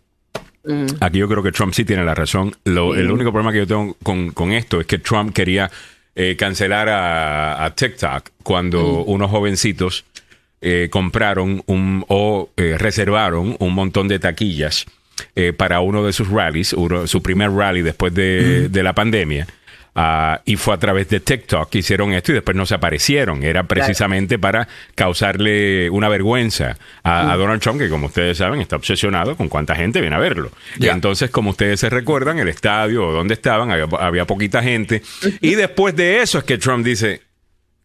[0.64, 0.86] Mm.
[1.00, 2.54] Aquí yo creo que Trump sí tiene la razón.
[2.64, 5.70] Lo, El único problema que yo tengo con, esto es que Trump quería
[6.14, 9.10] eh, cancelar a, TikTok cuando mm.
[9.10, 10.04] unos jovencitos
[10.64, 14.86] eh, compraron un, o eh, reservaron un montón de taquillas
[15.34, 19.48] eh, para uno de sus rallies, su primer rally después de, de la pandemia.
[19.94, 23.42] Ah, y fue a través de TikTok que hicieron esto y después no se aparecieron.
[23.42, 29.36] Era precisamente para causarle una vergüenza a, Donald Trump, que como ustedes saben está obsesionado
[29.36, 30.50] con cuánta gente viene a verlo.
[30.78, 35.02] Y entonces, como ustedes se recuerdan, el estadio o donde estaban había, poquita gente.
[35.40, 37.20] Y después de eso es que Trump dice,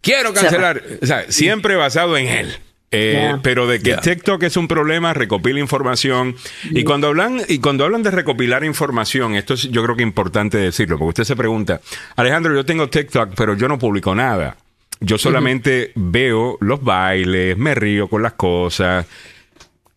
[0.02, 0.82] quiero cancelar.
[1.02, 2.58] O sea, siempre basado en él.
[2.90, 6.36] Eh, pero de que TikTok es un problema, recopila información.
[6.72, 10.08] Y cuando hablan, y cuando hablan de recopilar información, esto es yo creo que es
[10.08, 11.82] importante decirlo, porque usted se pregunta,
[12.16, 14.58] Alejandro, yo tengo TikTok, pero yo no publico nada.
[15.00, 19.06] Yo solamente veo los bailes, me río con las cosas.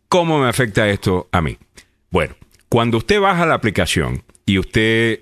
[0.08, 1.56] ¿Cómo me afecta esto a mí?
[2.10, 2.34] Bueno,
[2.68, 5.20] cuando usted baja la aplicación y usted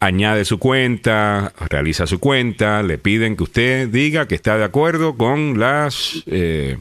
[0.00, 5.16] añade su cuenta, realiza su cuenta, le piden que usted diga que está de acuerdo
[5.16, 6.78] con las, eh,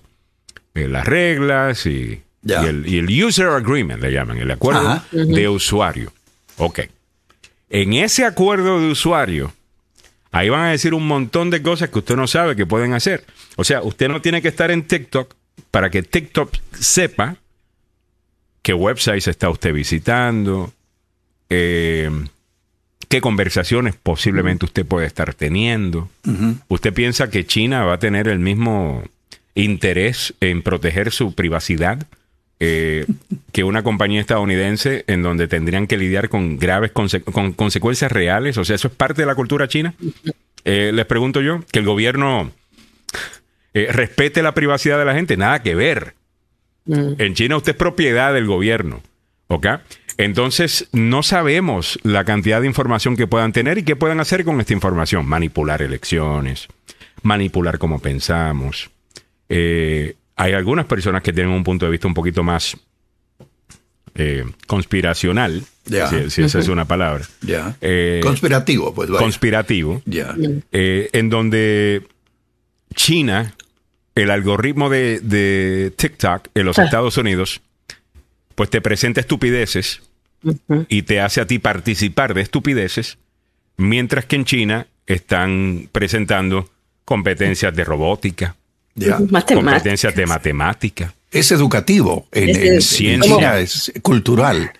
[0.73, 6.11] eh, las reglas y, el, user agreement, le llaman, el acuerdo de usuario.
[6.57, 6.79] Ok.
[7.69, 9.53] En ese acuerdo de usuario,
[10.31, 13.25] ahí van a decir un montón de cosas que usted no sabe que pueden hacer.
[13.57, 15.35] O sea, usted no tiene que estar en TikTok
[15.69, 17.35] para que TikTok sepa
[18.61, 20.71] qué websites está usted visitando,
[21.49, 22.09] eh,
[23.09, 26.09] qué conversaciones posiblemente usted puede estar teniendo.
[26.67, 29.03] ¿Usted piensa que China va a tener el mismo
[29.55, 32.05] interés en proteger su privacidad
[32.59, 33.05] eh,
[33.51, 38.57] que una compañía estadounidense en donde tendrían que lidiar con graves con consecuencias reales?
[38.57, 39.95] O sea, ¿eso es parte de la cultura china?
[40.63, 42.51] Eh, les pregunto yo, que el gobierno
[43.73, 46.13] eh, respete la privacidad de la gente, nada que ver.
[46.85, 47.13] Mm.
[47.17, 49.01] En China usted es propiedad del gobierno.
[49.47, 49.65] ¿Ok?
[50.19, 54.59] Entonces, no sabemos la cantidad de información que puedan tener y qué puedan hacer con
[54.59, 55.25] esta información.
[55.25, 56.67] Manipular elecciones,
[57.21, 58.89] manipular cómo pensamos.
[59.47, 62.75] Eh, hay algunas personas que tienen un punto de vista un poquito más
[64.15, 67.25] eh, conspiracional, si, esa es una palabra.
[67.79, 69.09] Eh, conspirativo, pues.
[69.11, 70.01] Conspirativo.
[70.05, 72.05] en donde
[72.93, 73.55] China,
[74.15, 76.83] el algoritmo de, de TikTok en los ah.
[76.83, 77.61] Estados Unidos,
[78.55, 80.01] pues te presenta estupideces
[80.87, 83.17] y te hace a ti participar de estupideces,
[83.77, 86.69] mientras que en China están presentando
[87.05, 88.55] competencias de robótica,
[89.47, 91.13] competencias de matemática.
[91.31, 94.71] Es educativo, en, ciencia es cultural.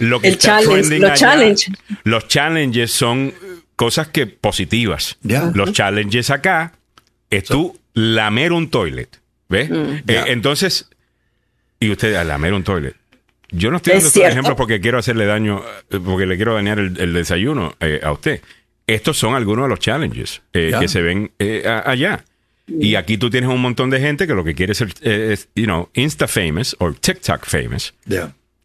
[0.00, 1.72] Lo que está challenge, los, challenge.
[2.04, 3.34] los challenges son
[3.74, 5.18] cosas que positivas.
[5.54, 6.72] Los challenges acá
[7.30, 9.20] es tú lamer un toilet.
[9.48, 9.70] ¿Ves?
[9.70, 9.74] Mm.
[10.08, 10.88] Eh, entonces,
[11.78, 12.96] y usted lamer un toilet.
[13.50, 16.78] Yo no estoy dando estos ejemplos porque quiero hacerle daño, eh, porque le quiero dañar
[16.78, 18.40] el, desayuno eh, a usted.
[18.86, 21.32] Estos son algunos de los challenges eh, que se ven
[21.84, 22.24] allá.
[22.68, 25.64] Y aquí tú tienes un montón de gente que lo que quiere ser, es, you
[25.64, 27.94] know, Insta famous o TikTok famous.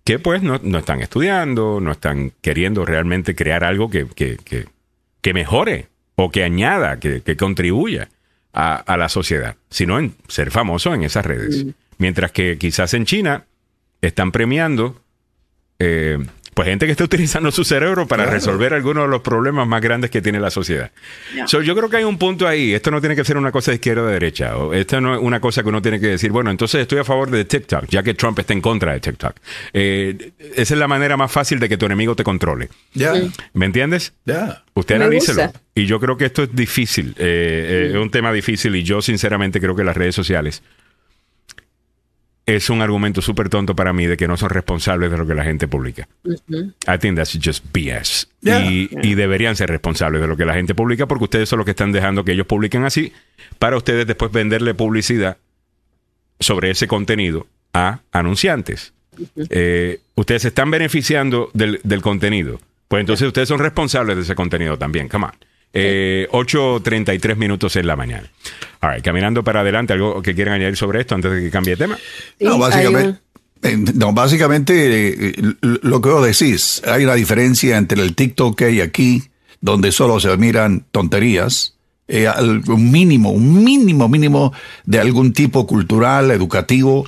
[0.03, 6.31] Que pues no, están estudiando, no están queriendo realmente crear algo que, que, mejore o
[6.31, 8.09] que añada, que, contribuya
[8.53, 11.67] a, la sociedad, sino en ser famoso en esas redes.
[11.99, 13.45] Mientras que quizás en China
[14.01, 15.01] están premiando
[15.79, 16.17] eh,
[16.53, 20.11] pues gente que está utilizando su cerebro para resolver algunos de los problemas más grandes
[20.11, 20.91] que tiene la sociedad.
[21.49, 22.73] yo creo que hay un punto ahí.
[22.73, 24.57] Esto no tiene que ser una cosa de izquierda o de derecha.
[24.57, 27.03] O esto no es una cosa que uno tiene que decir, bueno, entonces estoy a
[27.05, 29.33] favor de TikTok, ya que Trump está en contra de TikTok.
[29.73, 32.69] Eh, esa es la manera más fácil de que tu enemigo te controle.
[33.53, 34.13] ¿Me entiendes?
[34.73, 35.53] Usted analícelo.
[35.73, 37.15] Y yo creo que esto es difícil.
[37.17, 40.61] Eh, es un tema difícil y yo sinceramente creo que las redes sociales
[42.45, 45.35] es un argumento súper tonto para mí de que no son responsables de lo que
[45.35, 46.07] la gente publica.
[46.25, 48.27] I think that's just BS.
[48.41, 51.71] Y, deberían ser responsables de lo que la gente publica porque ustedes son los que
[51.71, 53.13] están dejando que ellos publiquen así
[53.59, 55.37] para ustedes después venderle publicidad
[56.39, 58.93] sobre ese contenido a anunciantes.
[59.49, 62.59] Eh, ustedes se están beneficiando del, del contenido.
[62.87, 65.07] Pues entonces ustedes son responsables de ese contenido también.
[65.07, 65.31] Come on.
[65.73, 68.29] Eh, 8.33 minutos en la mañana.
[68.81, 71.77] All caminando para adelante, ¿algo que quieran añadir sobre esto antes de que cambie de
[71.77, 71.97] tema?
[72.39, 73.19] No, básicamente,
[73.93, 78.81] no, básicamente eh, lo que vos decís, hay una diferencia entre el TikTok que hay
[78.81, 79.23] aquí,
[79.61, 81.75] donde solo se miran tonterías,
[82.07, 82.27] eh,
[82.67, 84.53] un mínimo, un mínimo, mínimo
[84.83, 87.05] de algún tipo cultural, educativo,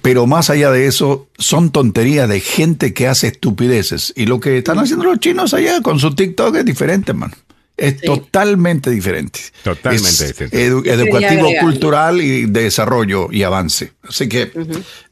[0.00, 4.12] pero más allá de eso, son tonterías de gente que hace estupideces.
[4.16, 7.32] Y lo que están haciendo los chinos allá con su TikTok es diferente, man.
[7.78, 9.38] Es totalmente diferente.
[9.62, 10.66] Totalmente diferente.
[10.66, 13.92] educativo, cultural y de desarrollo y avance.
[14.02, 14.50] Así que,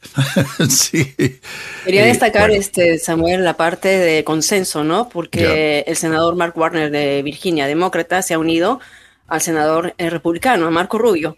[0.68, 1.14] sí.
[1.84, 5.08] Quería eh, destacar, este Samuel, la parte de consenso, ¿no?
[5.08, 8.80] Porque el senador Mark Warner de Virginia, demócrata, se ha unido
[9.28, 11.36] al senador eh, republicano, Marco Rubio.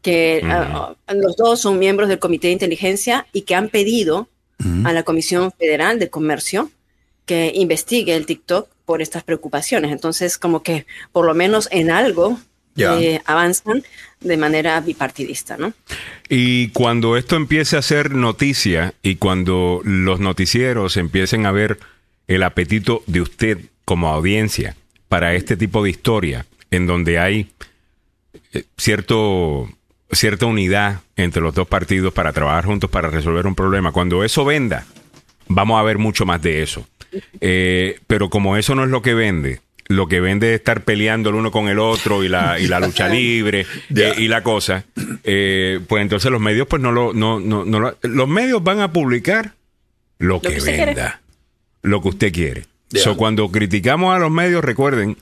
[0.00, 4.28] que ah, los dos son miembros del Comité de Inteligencia y que han pedido
[4.84, 6.70] a la Comisión Federal de Comercio
[7.24, 9.92] que investigue el TikTok por estas preocupaciones.
[9.92, 12.40] Entonces, como que por lo menos en algo
[12.76, 13.84] eh, avanzan
[14.18, 15.72] de manera bipartidista, ¿no?
[16.28, 21.78] Y cuando esto empiece a ser noticia y cuando los noticieros empiecen a ver
[22.26, 24.74] el apetito de usted como audiencia
[25.06, 27.48] para este tipo de historia, en donde hay
[28.52, 29.68] eh, cierto
[30.10, 33.92] cierta unidad entre los dos partidos para trabajar juntos para resolver un problema.
[33.92, 34.84] Cuando eso venda,
[35.46, 36.84] vamos a ver mucho más de eso.
[37.40, 41.30] Eh, pero como eso no es lo que vende, lo que vende es estar peleando
[41.30, 44.84] el uno con el otro y la, y la lucha libre eh, y la cosa,
[45.24, 48.92] eh, pues entonces los medios pues no lo, no, no, no los medios van a
[48.92, 49.54] publicar
[50.18, 51.20] lo, que, venda,
[51.82, 52.66] lo que usted quiere.
[52.92, 55.16] So, cuando criticamos a los medios, recuerden,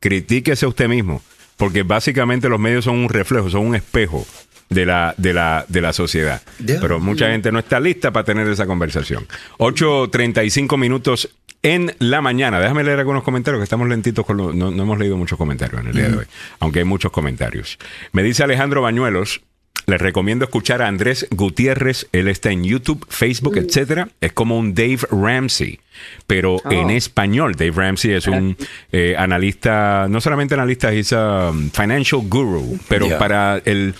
[0.00, 1.22] critíquese usted mismo
[1.56, 4.26] porque básicamente los medios son un reflejo, son un espejo
[4.72, 6.42] de la, de la, de la sociedad.
[6.64, 9.26] Pero mucha gente no está lista para tener esa conversación.
[9.58, 11.30] 8.35 minutos
[11.62, 12.60] en la mañana.
[12.60, 15.88] Déjame leer algunos comentarios, que estamos lentitos con no, no, hemos leído muchos comentarios en
[15.88, 16.26] el día de hoy,
[16.58, 17.78] aunque hay muchos comentarios.
[18.12, 19.42] Me dice Alejandro Bañuelos,
[19.86, 22.08] les recomiendo escuchar a Andrés Gutiérrez.
[22.12, 23.66] Él está en YouTube, Facebook, etc.
[23.66, 24.08] etcétera.
[24.20, 25.80] Es como un Dave Ramsey,
[26.26, 26.70] pero oh.
[26.70, 27.54] en español.
[27.56, 28.56] Dave Ramsey es un
[28.92, 33.94] eh, analista, no solamente analista, es un financial guru, pero para el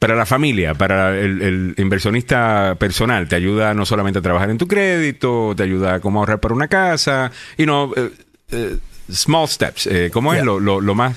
[0.00, 4.66] para la familia, para el, inversionista personal, te ayuda no solamente a trabajar en tu
[4.66, 8.10] crédito, te ayuda a cómo ahorrar para una casa, y no, eh,
[8.50, 8.76] eh,
[9.12, 11.16] small steps, ¿cómo es lo, lo, lo, más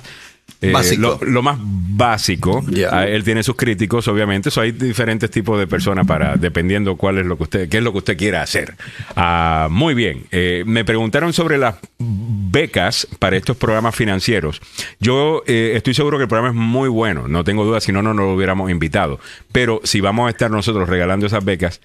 [0.64, 2.64] eh, lo, más básico.
[2.90, 4.50] Ah, él tiene sus críticos, obviamente.
[4.56, 7.92] hay diferentes tipos de personas para, dependiendo cuál es lo que usted, qué es lo
[7.92, 8.76] que usted quiera hacer.
[9.16, 10.24] Ah, muy bien.
[10.32, 14.62] Eh, me preguntaron sobre las becas para estos programas financieros.
[15.00, 17.28] Yo eh, estoy seguro que el programa es muy bueno.
[17.28, 19.20] No tengo duda, si no, no nos lo hubiéramos invitado.
[19.52, 21.82] Pero si vamos a estar nosotros regalando esas becas,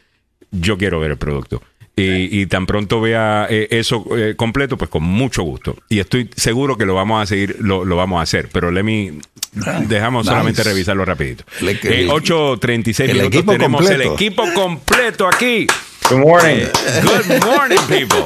[0.50, 1.62] yo quiero ver el producto
[1.99, 5.77] y, tan pronto vea eh, eso eh, completo, pues con mucho gusto.
[5.89, 8.49] Y estoy seguro que lo vamos a seguir, lo, vamos a hacer.
[8.53, 9.19] Pero Lemmy,
[9.87, 11.45] dejamos solamente revisarlo rapidito.
[11.61, 15.66] 8.36 eh, minutos tenemos el equipo completo aquí.
[16.09, 16.64] Good morning.
[17.02, 18.24] Good morning, people.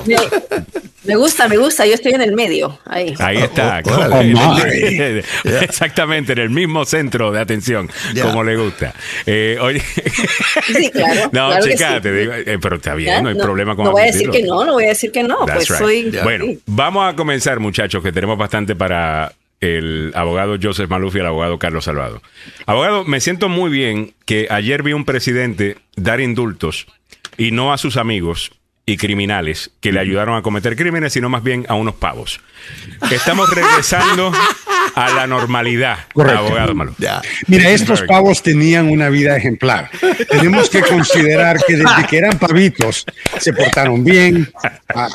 [1.04, 1.84] Me gusta, me gusta.
[1.84, 2.78] Yo estoy en el medio.
[2.84, 3.82] Ahí, ahí está.
[3.84, 4.20] Oh, oh,
[5.60, 7.90] exactamente, en el mismo centro de atención,
[8.22, 8.94] como le gusta.
[9.26, 9.80] Eh, oye.
[9.80, 11.28] Sí, claro.
[11.32, 14.06] no, chica, te digo, eh, pero está bien, no hay problema con No voy a
[14.06, 15.44] decir que no, no voy a decir que no.
[15.44, 16.16] pues soy.
[16.22, 21.26] Bueno, vamos a comenzar, muchachos, que tenemos bastante para el abogado Joseph Maluf y el
[21.26, 22.22] abogado Carlos Salvado.
[22.66, 26.86] Abogado, me siento muy bien que ayer vi un presidente dar indultos
[27.36, 28.52] y no a sus amigos
[28.84, 32.40] y criminales que le ayudaron a cometer crímenes, sino más bien a unos pavos.
[33.10, 34.32] Estamos regresando
[34.94, 36.94] a la normalidad, abogado Malo.
[37.46, 39.90] Mira, estos pavos tenían una vida ejemplar.
[40.28, 43.04] Tenemos que considerar que desde que eran pavitos
[43.38, 44.52] se portaron bien,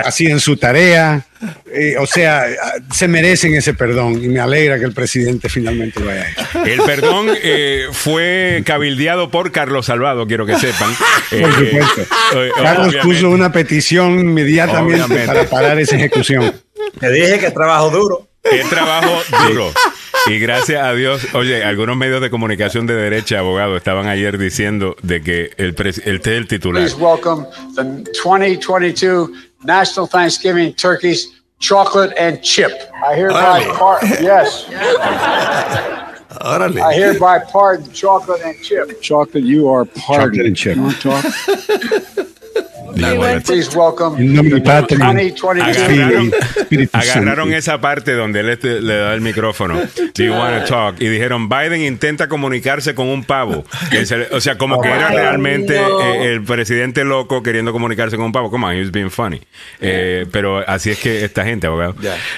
[0.04, 1.26] hacían su tarea,
[1.72, 2.46] eh, o sea,
[2.92, 6.64] se merecen ese perdón y me alegra que el presidente finalmente lo haya hecho.
[6.66, 10.90] El perdón eh, fue cabildeado por Carlos Salvado, quiero que sepan.
[11.30, 12.02] Por supuesto.
[12.36, 16.54] Eh, Carlos puso una petición inmediatamente para parar esa ejecución.
[17.00, 18.28] Te dije que trabajo duro.
[18.50, 19.72] Que trabajo duro.
[20.28, 24.96] Y gracias a Dios, oye, algunos medios de comunicación de derecha, abogado, estaban ayer diciendo
[25.02, 25.76] de que el,
[26.06, 26.84] el, el titular.
[26.84, 27.46] Please welcome
[27.76, 27.84] the
[28.24, 29.30] 2022
[29.64, 32.72] National Thanksgiving Turkeys Chocolate and Chip.
[33.06, 34.66] I hereby part yes.
[36.42, 36.82] Órale.
[36.82, 39.02] I hereby pardon chocolate and chip.
[39.02, 40.56] Chocolate, you are pardoned.
[40.56, 42.28] Chocolate and chip.
[42.96, 44.18] Please welcome
[46.94, 49.80] agarraron, esa parte donde él este, le da el micrófono.
[50.16, 51.02] Do you want to talk?
[51.02, 53.66] Y dijeron, Biden intenta comunicarse con un pavo.
[54.32, 58.50] o sea, como que era realmente eh, el presidente loco queriendo comunicarse con un pavo.
[58.50, 59.42] Come on, he was being funny.
[59.80, 61.96] Eh, pero así es que esta gente, abogado.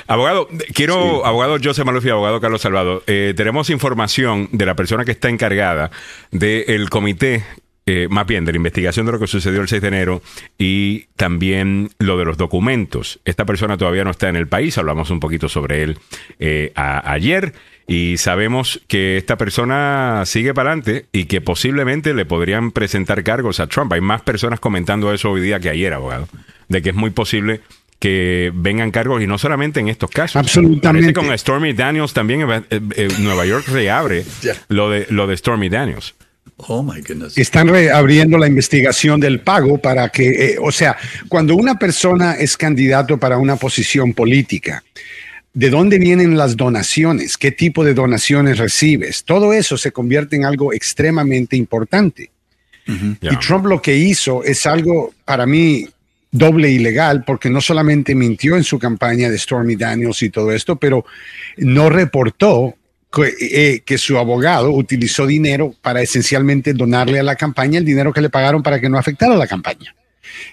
[0.07, 5.05] Abogado, quiero, abogado José Maluf y abogado Carlos Salvado, eh, tenemos información de la persona
[5.05, 5.91] que está encargada
[6.31, 7.43] del comité
[7.91, 10.21] eh, más bien de la investigación de lo que sucedió el 6 de enero
[10.59, 13.19] y también lo de los documentos.
[13.25, 15.97] Esta persona todavía no está en el país, hablamos un poquito sobre él
[16.37, 17.55] eh, ayer
[17.87, 23.59] y sabemos que esta persona sigue para adelante y que posiblemente le podrían presentar cargos
[23.59, 23.91] a Trump.
[23.91, 26.27] Hay más personas comentando eso hoy día que ayer, abogado,
[26.67, 27.61] de que es muy posible
[27.97, 30.35] que vengan cargos y no solamente en estos casos.
[30.35, 31.11] Absolutamente.
[31.11, 34.23] con Stormy Daniels también eh, Nueva York reabre
[34.67, 36.13] lo de lo de Stormy Daniels.
[36.67, 37.37] Oh my goodness.
[37.37, 40.97] Están reabriendo la investigación del pago para que, eh, o sea,
[41.29, 44.83] cuando una persona es candidato para una posición política,
[45.53, 50.45] de dónde vienen las donaciones, qué tipo de donaciones recibes, todo eso se convierte en
[50.45, 52.31] algo extremadamente importante.
[53.21, 55.87] Y Trump lo que hizo es algo para mí
[56.31, 60.75] doble ilegal porque no solamente mintió en su campaña de Stormy Daniels y todo esto,
[60.75, 61.05] pero
[61.57, 62.75] no reportó
[63.11, 68.13] que, eh, que, su abogado utilizó dinero para esencialmente donarle a la campaña el dinero
[68.13, 69.95] que le pagaron para que no afectara la campaña.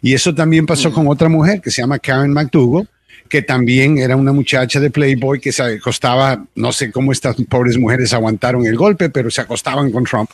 [0.03, 2.89] Y eso también pasó con otra mujer que se llama Karen McDougall,
[3.29, 7.77] que también era una muchacha de Playboy que se acostaba, no sé cómo estas pobres
[7.77, 10.31] mujeres aguantaron el golpe, pero se acostaban con Trump.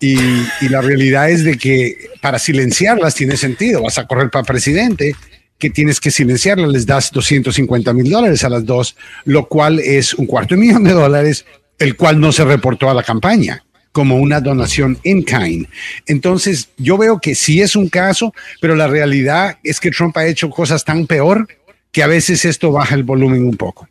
[0.00, 0.16] y,
[0.60, 3.82] y, la realidad es de que para silenciarlas tiene sentido.
[3.82, 5.14] Vas a correr para presidente,
[5.62, 10.12] que tienes que silenciarlas, les das 250 mil dólares a las dos, lo cual es
[10.12, 11.46] un cuarto de millón de dólares,
[11.78, 15.68] el cual no se reportó a la campaña como una donación in kind.
[16.06, 20.26] Entonces, yo veo que sí es un caso, pero la realidad es que Trump ha
[20.26, 21.46] hecho cosas tan peor
[21.92, 23.86] que a veces esto baja el volumen un poco.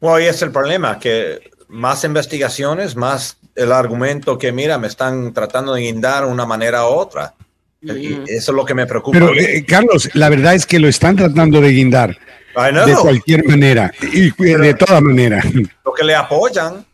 [0.00, 5.32] Bueno, y es el problema, que más investigaciones, más el argumento que, mira, me están
[5.32, 7.32] tratando de guindar una manera u otra.
[7.84, 9.18] Y eso es lo que me preocupa.
[9.18, 12.18] Pero, eh, Carlos, la verdad es que lo están tratando de guindar.
[12.86, 15.42] De cualquier manera y de toda manera.
[15.84, 16.86] Lo que le apoyan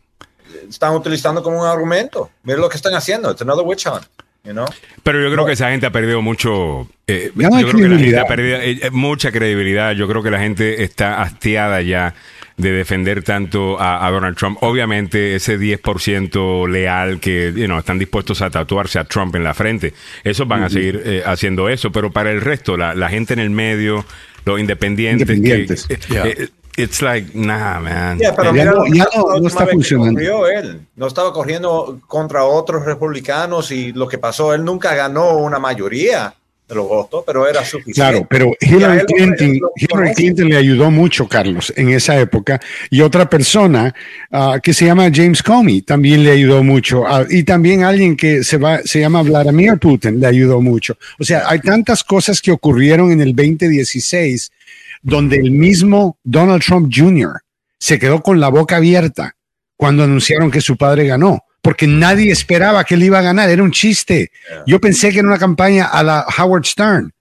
[0.69, 2.31] están utilizando como un argumento.
[2.45, 3.31] Mira lo que están haciendo.
[3.31, 4.05] It's another witch hunt.
[4.43, 4.65] You know?
[5.03, 6.89] Pero yo creo que esa gente ha perdido mucho.
[7.07, 9.93] Eh, yo creo que la gente ha perdido eh, mucha credibilidad.
[9.93, 12.15] Yo creo que la gente está hastiada ya
[12.61, 14.59] de defender tanto a, Donald Trump.
[14.63, 19.55] Obviamente, ese 10% leal que you know, están dispuestos a tatuarse a Trump en la
[19.55, 21.91] frente, esos van a seguir eh, haciendo eso.
[21.93, 24.05] Pero para el resto, la, la, gente en el medio,
[24.45, 25.87] los independientes, independientes.
[25.87, 28.19] Que, It's like, nah, man.
[28.37, 28.85] pero ya, no,
[29.39, 30.47] no, está funcionando.
[30.47, 30.87] Él.
[30.97, 36.35] No estaba corriendo contra otros republicanos y lo que pasó, él nunca ganó una mayoría
[36.71, 37.95] de los votos, pero era suficiente.
[37.95, 42.61] Claro, pero Hillary Clinton, Hillary Clinton le ayudó mucho, Carlos, en esa época.
[42.89, 43.93] Y otra persona
[44.31, 47.01] uh, que se llama James Comey también le ayudó mucho.
[47.01, 50.97] Uh, y también alguien que se, va, se llama Vladimir Putin le ayudó mucho.
[51.19, 54.53] O sea, hay tantas cosas que ocurrieron en el 2016
[55.03, 57.41] donde el mismo Donald Trump Jr.
[57.79, 59.35] se quedó con la boca abierta
[59.77, 63.63] cuando anunciaron que su padre ganó, porque nadie esperaba que él iba a ganar, era
[63.63, 64.31] un chiste.
[64.67, 67.13] Yo pensé que era una campaña a la Howard Stern.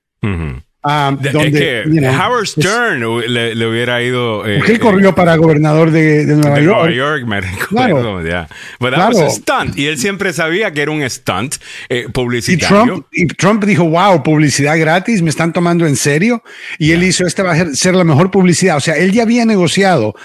[0.81, 4.45] Um, donde, Howard Stern le, hubiera ido.
[4.47, 6.77] Eh, él corrió para gobernador de, Nueva de York.
[6.77, 8.25] Nueva York, me recuerdo.
[8.25, 8.47] Ya.
[8.79, 9.29] Claro.
[9.29, 9.77] stunt.
[9.77, 11.55] Y él siempre sabía que era un stunt
[11.89, 13.05] eh, publicitario.
[13.11, 16.43] Y Trump, dijo: Wow, publicidad gratis, me están tomando en serio.
[16.77, 18.77] Y él hizo: Esta va a ser la mejor publicidad.
[18.77, 20.15] O sea, él ya había negociado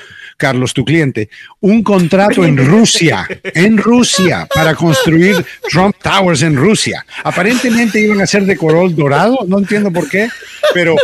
[0.44, 1.30] Carlos, tu cliente,
[1.60, 7.06] un contrato en Rusia, en Rusia, para construir Trump Towers en Rusia.
[7.22, 10.28] Aparentemente iban a ser de color dorado, no entiendo por qué,
[10.74, 10.96] pero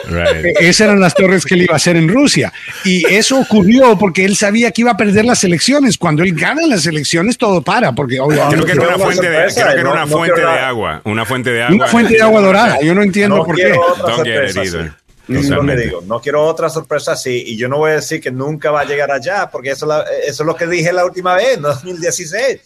[0.60, 2.52] esas eran las torres que él iba a hacer en Rusia.
[2.84, 5.96] Y eso ocurrió porque él sabía que iba a perder las elecciones.
[5.96, 9.74] Cuando él gana las elecciones, todo para, porque Creo que era una fuente de, creo
[9.74, 11.76] que era una fuente de agua, una fuente de agua.
[11.76, 13.72] Una fuente de agua dorada, yo no entiendo por qué.
[15.30, 18.70] No digo, no quiero otra sorpresa así y yo no voy a decir que nunca
[18.70, 19.86] va a llegar allá porque eso,
[20.26, 22.60] eso es lo que dije la última vez, en 2016.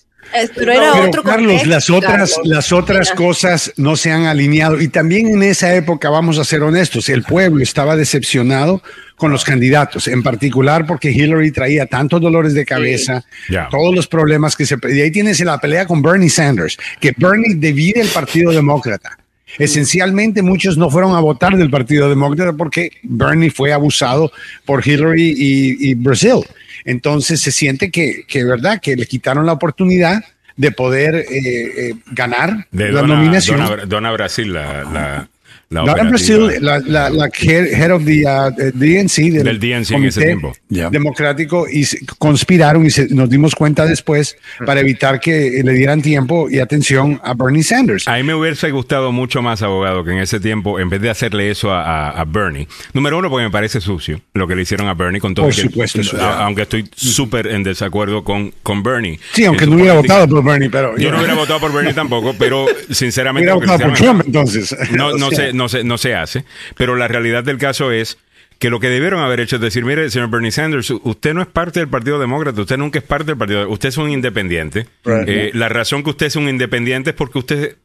[0.55, 5.29] Pero era otro Carlos, las otras, las otras cosas no se han alineado y también
[5.29, 8.83] en esa época, vamos a ser honestos, el pueblo estaba decepcionado
[9.17, 13.25] con los candidatos, en particular porque Hillary traía tantos dolores de cabeza,
[13.71, 14.77] todos los problemas que se...
[14.89, 19.19] Y ahí tienes la pelea con Bernie Sanders, que Bernie divide el Partido Demócrata.
[19.59, 24.33] Esencialmente muchos no fueron a votar del Partido Demócrata porque Bernie fue abusado
[24.65, 26.41] por Hillary y, Brasil.
[26.85, 30.23] Entonces se siente que, que, verdad, que le quitaron la oportunidad
[30.57, 33.89] de poder eh, eh, ganar la nominación.
[33.89, 35.29] Dona, Brasil, la, la
[35.71, 40.53] Brasil, la, la, la, head of the uh, DNC, del, DNC en ese tiempo.
[40.69, 41.87] democrático, y
[42.19, 47.35] conspiraron y nos dimos cuenta después para evitar que le dieran tiempo y atención a
[47.35, 48.07] Bernie Sanders.
[48.09, 51.11] A mí me hubiese gustado mucho más, abogado, que en ese tiempo, en vez de
[51.11, 54.89] hacerle eso a, a, Bernie, número uno, porque me parece sucio lo que le hicieron
[54.89, 55.47] a Bernie con todo.
[55.47, 56.01] Por supuesto.
[56.21, 59.19] aunque estoy súper en desacuerdo con, con Bernie.
[59.33, 60.97] Sí, aunque no hubiera votado por Bernie, pero.
[60.97, 63.53] Yo no hubiera votado por Bernie tampoco, pero sinceramente.
[63.53, 64.77] Hubiera votado por Trump entonces.
[64.91, 66.45] No, no sé, no se, no se hace,
[66.77, 68.19] pero la realidad del caso es
[68.59, 71.49] que lo que debieron haber hecho es decir, mire, señor Bernie Sanders, usted no es
[71.49, 74.87] parte del Partido Demócrata, usted nunca es parte del Partido, usted es un independiente.
[75.05, 77.77] Eh, la razón que usted es un independiente es porque usted,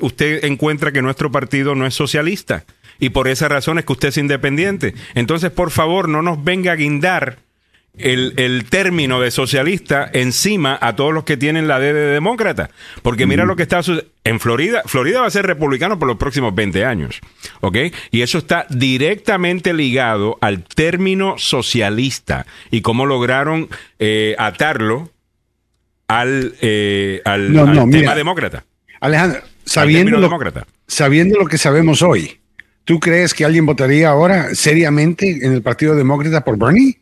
[0.00, 2.64] usted encuentra que nuestro partido no es socialista
[2.98, 4.94] y por esa razón es que usted es independiente.
[5.14, 7.38] Entonces, por favor, no nos venga a guindar
[7.98, 12.70] el, el, término de socialista encima a todos los que tienen la D de demócrata.
[13.02, 13.80] Porque mira lo que está.
[14.24, 17.20] En Florida, Florida va a ser republicano por los próximos 20 años.
[17.60, 17.76] ¿Ok?
[18.10, 23.68] Y eso está directamente ligado al término socialista y cómo lograron
[23.98, 25.10] eh, atarlo
[26.08, 27.52] al, eh, al,
[27.90, 28.64] tema demócrata.
[29.00, 30.30] Alejandro, sabiendo lo,
[30.86, 32.40] sabiendo lo que sabemos hoy,
[32.84, 36.98] ¿tú crees que alguien votaría ahora seriamente en el Partido Demócrata por Bernie?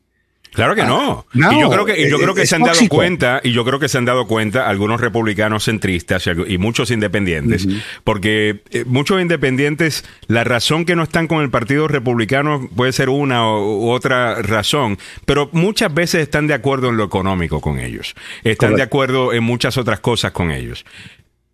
[0.57, 1.27] Claro que no.
[1.35, 3.91] y yo creo que, yo creo que se han dado cuenta, y yo creo que
[3.91, 7.69] se han dado cuenta algunos republicanos centristas y, muchos independientes,
[8.05, 13.11] porque eh, muchos independientes, la razón que no están con el Partido Republicano puede ser
[13.11, 18.15] una u otra razón, pero muchas veces están de acuerdo en lo económico con ellos,
[18.43, 20.87] están de acuerdo en muchas otras cosas con ellos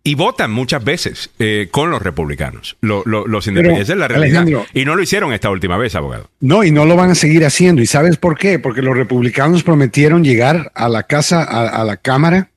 [0.05, 3.89] y votan muchas veces eh, con los republicanos, los independientes.
[3.89, 4.45] es la realidad.
[4.73, 6.29] Y no lo hicieron esta última vez, abogado.
[6.41, 7.81] No, y no lo van a seguir haciendo.
[7.81, 8.59] ¿Y sabes por qué?
[8.59, 12.49] Porque los republicanos prometieron llegar a la casa, a, la Cámara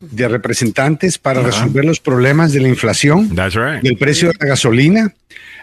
[0.00, 5.14] de Representantes para resolver los problemas de la inflación, del precio de la gasolina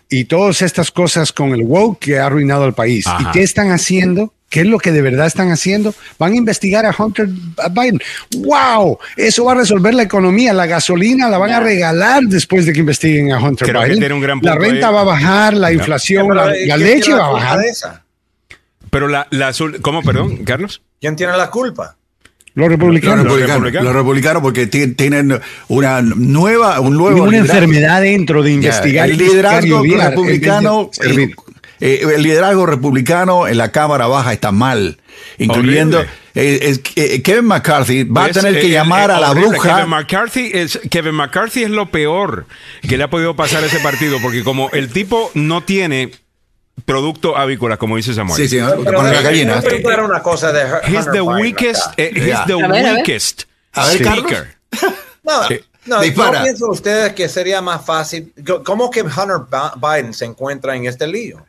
[0.08, 3.06] y todas estas cosas con el WOW que ha arruinado al país.
[3.20, 4.34] ¿Y qué están haciendo?
[4.52, 5.96] ¿Qué es lo que de verdad están haciendo?
[6.20, 7.26] Van a investigar a Hunter
[7.72, 8.02] Biden.
[8.36, 9.00] ¡Wow!
[9.16, 10.54] Eso va a resolver la economía.
[10.54, 14.42] La gasolina la van a regalar después de que investiguen a Hunter Biden.
[14.42, 17.60] la renta va a bajar, la inflación, la, leche va a bajar.
[18.90, 20.82] Pero la, la ¿Cómo, perdón, Carlos?
[21.00, 21.96] ¿Quién tiene la culpa?
[22.54, 23.26] Los republicanos.
[23.26, 27.24] Los republicanos, porque tienen una nueva, un nuevo.
[27.24, 29.10] Una enfermedad dentro de investigar.
[29.10, 30.90] el liderazgo republicano.
[31.82, 35.00] Eh, el liderazgo republicano en la Cámara Baja está mal,
[35.40, 36.00] incluyendo
[36.36, 39.78] eh, eh, Kevin McCarthy va a tener que llamar a la bruja.
[39.78, 42.46] Kevin McCarthy, es, Kevin McCarthy es lo peor
[42.88, 46.12] que le ha podido pasar a ese partido, porque como el tipo no tiene
[46.86, 48.38] producto avícola, como dice Samuel.
[48.38, 49.60] Sí, sí, con la gallina.
[50.06, 53.46] una cosa de he's the weakest, he's the weakest
[53.76, 54.56] speaker.
[55.24, 55.44] No,
[55.86, 58.34] no, ¿no piensan ustedes que sería más fácil?
[58.64, 59.38] ¿Cómo que Hunter
[59.76, 61.46] Biden se encuentra en este lío?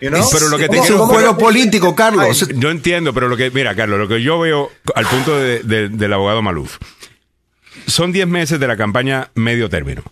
[0.00, 2.48] Pero lo que te es un juego político, Carlos.
[2.54, 6.42] yo entiendo, pero lo que, mira, Carlos, lo que yo veo al punto del abogado
[6.42, 6.78] Maluf,
[7.86, 10.02] son 10 meses de la campaña medio término.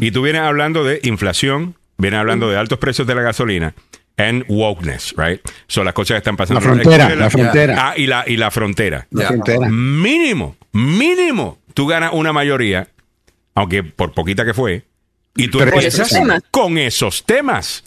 [0.00, 3.74] Y tú vienes hablando de inflación, vienes hablando de altos precios de la gasolina
[4.16, 5.40] and wokeness, right?
[5.66, 6.60] Son las cosas que están pasando.
[6.60, 7.76] La frontera, la, frontera.
[7.78, 9.06] Ah, y la, y la frontera.
[9.10, 9.68] La frontera.
[9.68, 12.88] Mínimo, mínimo, tú ganas una mayoría,
[13.54, 14.84] aunque por poquita que fue,
[15.34, 16.12] y tú empiezas
[16.50, 17.84] con esos temas.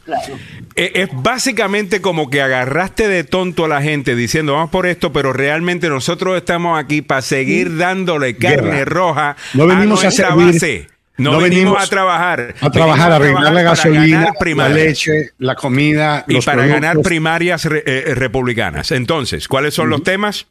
[0.76, 5.14] E, es, básicamente como que agarraste de tonto a la gente diciendo vamos por esto,
[5.14, 10.88] pero realmente nosotros estamos aquí para seguir dándole carne roja no venimos a, nuestra base.
[11.18, 12.56] No, venimos, a trabajar.
[12.60, 16.26] A trabajar, a arreglar la gasolina, la leche, la comida.
[16.28, 18.92] Y para ganar primarias eh, eh, republicanas.
[18.92, 20.48] Entonces, ¿cuáles son los temas?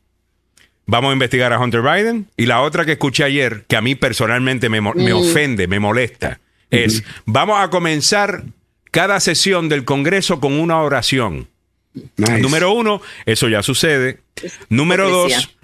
[0.87, 2.29] Vamos a investigar a Hunter Biden.
[2.39, 6.41] Y la otra que escuché ayer, que a mí personalmente me, me ofende, me molesta
[6.75, 8.45] es, vamos a comenzar
[8.91, 11.49] cada sesión del Congreso con una oración.
[12.17, 14.21] Número uno, eso ya sucede.
[14.69, 15.57] Número dos,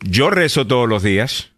[0.00, 1.50] yo rezo todos los días.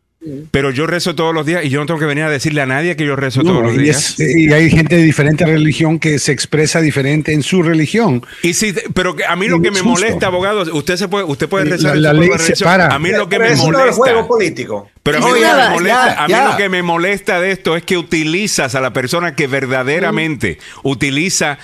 [0.51, 2.67] Pero yo rezo todos los días y yo no tengo que venir a decirle a
[2.67, 4.19] nadie que yo rezo todos los días.
[4.19, 8.25] y hay gente de diferente religión que se expresa diferente en su religión.
[8.43, 11.67] Y sí, pero a mí lo que me molesta, abogado, usted se puede, usted puede
[11.67, 11.97] rezar.
[11.97, 12.95] La, ley separa.
[12.95, 13.93] A mí lo que me molesta.
[13.93, 14.91] juego político.
[15.03, 17.97] Pero a mí, me molesta, a mí lo que me molesta de esto es que
[17.97, 21.59] utilizas a la persona que verdaderamente utiliza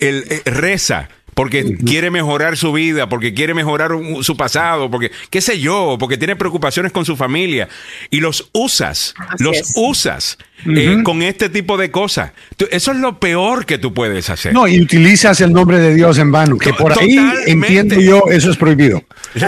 [0.00, 1.08] el eh, reza
[1.38, 3.92] porque quiere mejorar su vida, porque quiere mejorar
[4.22, 7.68] su pasado, porque qué sé yo, porque tiene preocupaciones con su familia.
[8.10, 10.36] Y los usas, los usas
[10.66, 12.32] eh, con este tipo de cosas.
[12.70, 14.52] Eso es lo peor que tú puedes hacer.
[14.52, 18.50] No, y utilizas el nombre de Dios en vano, que por ahí entiendo yo, eso
[18.50, 19.02] es prohibido.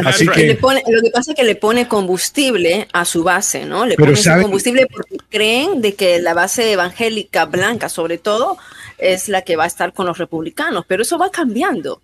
[0.05, 3.87] Así que lo que pasa es que le pone combustible a su base, ¿no?
[3.87, 8.59] Le pone combustible porque creen de que la base evangélica blanca, sobre todo,
[8.99, 12.03] es la que va a estar con los republicanos, pero eso va cambiando.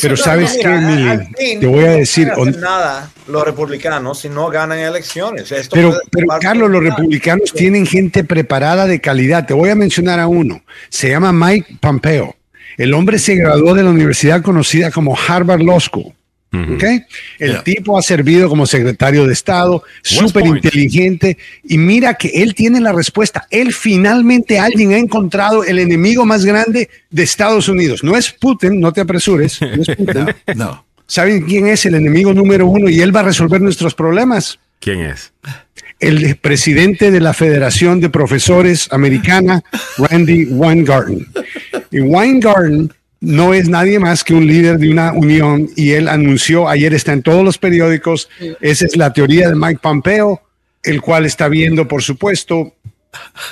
[0.00, 5.52] Pero sabes qué, te voy a decir no nada los republicanos si no ganan elecciones.
[5.70, 9.46] pero, pero Carlos, los republicanos tienen gente preparada de calidad.
[9.46, 10.62] Te voy a mencionar a uno.
[10.88, 12.36] Se llama Mike Pompeo.
[12.76, 16.12] El hombre se graduó de la universidad conocida como Harvard Law School.
[17.38, 22.80] El tipo ha servido como secretario de Estado, súper inteligente, y mira que él tiene
[22.80, 23.46] la respuesta.
[23.50, 28.04] Él finalmente alguien ha encontrado el enemigo más grande de Estados Unidos.
[28.04, 29.60] No es Putin, no te apresures.
[29.60, 30.26] No es Putin.
[30.56, 30.84] no.
[31.06, 32.88] ¿Saben quién es el enemigo número uno?
[32.88, 34.58] Y él va a resolver nuestros problemas.
[34.80, 35.32] ¿Quién es?
[36.00, 39.62] El presidente de la Federación de Profesores Americana,
[39.98, 41.26] Randy Weingarten.
[41.90, 42.92] Y Weingarten
[43.24, 47.12] no es nadie más que un líder de una unión y él anunció, ayer está
[47.12, 48.28] en todos los periódicos,
[48.60, 50.42] esa es la teoría de Mike Pompeo,
[50.82, 52.74] el cual está viendo, por supuesto,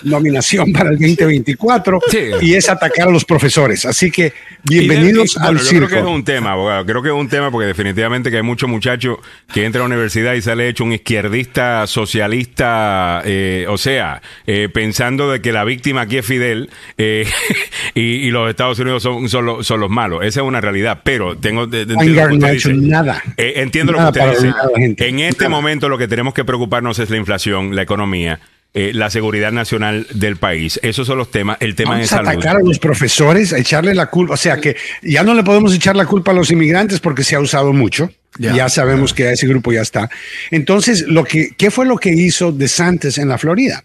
[0.02, 2.00] nominación para el 2024
[2.40, 3.84] y es atacar a los profesores.
[3.84, 4.32] Así que
[4.64, 5.86] bienvenidos al circo.
[5.86, 6.84] Creo que es un tema, abogado.
[6.86, 9.18] Creo que es un tema porque definitivamente que hay muchos muchachos
[9.52, 14.68] que entran a la universidad y sale hecho un izquierdista socialista, eh, o sea, eh,
[14.72, 17.26] pensando de que la víctima aquí es Fidel eh,
[17.94, 20.24] y, los Estados Unidos son, son, los, malos.
[20.24, 21.64] Esa es una realidad, pero tengo...
[21.64, 23.22] entiendo lo que usted nada.
[23.36, 25.08] entiendo lo que usted dice.
[25.08, 28.40] En este momento lo que tenemos que preocuparnos es la inflación, la economía
[28.74, 30.80] eh, la seguridad nacional del país.
[30.82, 32.28] Esos son los temas, el tema Vamos de salud.
[32.28, 35.42] a atacar a los profesores, a echarle la culpa, o sea que ya no le
[35.42, 38.10] podemos echar la culpa a los inmigrantes porque se ha usado mucho.
[38.38, 40.08] Ya, sabemos que ese grupo ya está.
[40.50, 43.84] Entonces, lo que, ¿qué fue lo que hizo DeSantis en la Florida?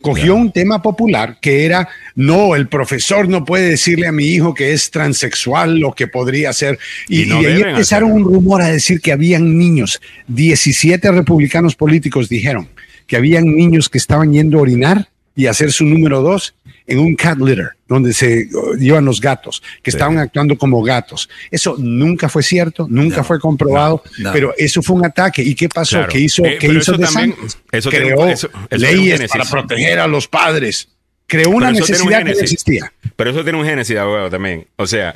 [0.00, 4.54] Cogió un tema popular que era, no, el profesor no puede decirle a mi hijo
[4.54, 6.78] que es transexual o que podría ser.
[7.08, 10.00] Y, y, ahí empezaron un rumor a decir que habían niños.
[10.28, 12.68] 17 republicanos políticos dijeron,
[13.08, 16.54] que habían niños que estaban yendo a orinar y hacer su número dos
[16.86, 21.28] en un cat litter, donde se uh, llevan los gatos, que estaban actuando como gatos.
[21.50, 24.02] Eso nunca fue cierto, nunca fue comprobado,
[24.32, 25.42] pero eso fue un ataque.
[25.42, 26.06] ¿Y qué pasó?
[26.08, 27.34] ¿Qué hizo, eh, ¿qué hizo también,
[27.72, 28.26] eso Creó
[28.70, 30.88] leyes para proteger a los padres.
[31.26, 32.92] Creó una necesidad que no existía.
[33.16, 34.66] Pero eso tiene un génesis, abogado, también.
[34.76, 35.14] O sea,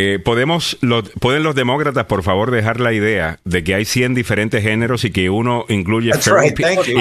[0.00, 0.78] eh, podemos,
[1.18, 5.10] ¿Pueden los demócratas, por favor, dejar la idea de que hay 100 diferentes géneros y
[5.10, 6.54] que uno incluye furry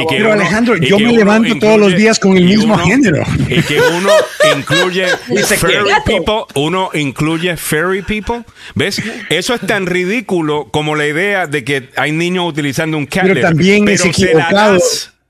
[0.09, 3.23] Pero Alejandro, yo me levanto todos los días con el mismo género.
[3.49, 4.09] Y que uno
[4.57, 5.05] incluye
[5.59, 8.43] furry people, uno incluye furry people.
[8.73, 8.99] ¿Ves?
[9.29, 13.41] Eso es tan ridículo como la idea de que hay niños utilizando un cat Pero
[13.41, 14.79] también es equivocado.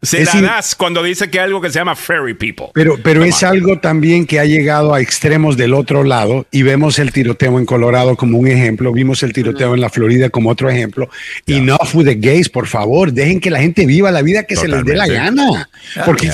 [0.02, 2.68] Se la das cuando dice que hay algo que se llama fairy people.
[2.74, 7.00] Pero, pero es algo también que ha llegado a extremos del otro lado y vemos
[7.00, 10.70] el tiroteo en Colorado como un ejemplo, vimos el tiroteo en la Florida como otro
[10.70, 11.10] ejemplo.
[11.48, 14.56] Y no fue de gays, por favor, dejen que la gente viva la vida que
[14.56, 15.68] se les dé la gana.
[16.06, 16.32] ¿Por qué,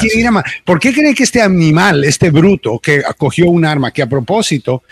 [0.65, 4.83] ¿Por qué creen que este animal, este bruto que acogió un arma, que a propósito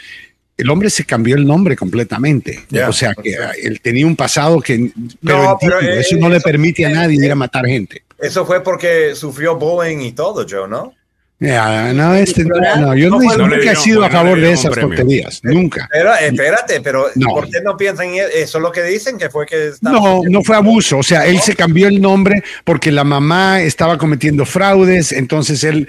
[0.61, 2.65] el hombre se cambió el nombre completamente.
[2.87, 4.91] O sea, que él tenía un pasado que...
[5.23, 5.57] Pero,
[5.97, 8.03] eso no le permite a nadie ir a matar gente.
[8.21, 10.93] Eso fue porque sufrió bullying y todo, Joe, ¿no?
[11.41, 15.89] no, este, no, yo no, nunca he sido a favor de esas tonterías, nunca.
[15.91, 18.59] Pero espérate, pero ¿por qué no piensan en eso?
[18.59, 20.99] Es lo que dicen que fue que no, no fue abuso.
[20.99, 25.87] O sea, él se cambió el nombre porque la mamá estaba cometiendo fraudes, entonces él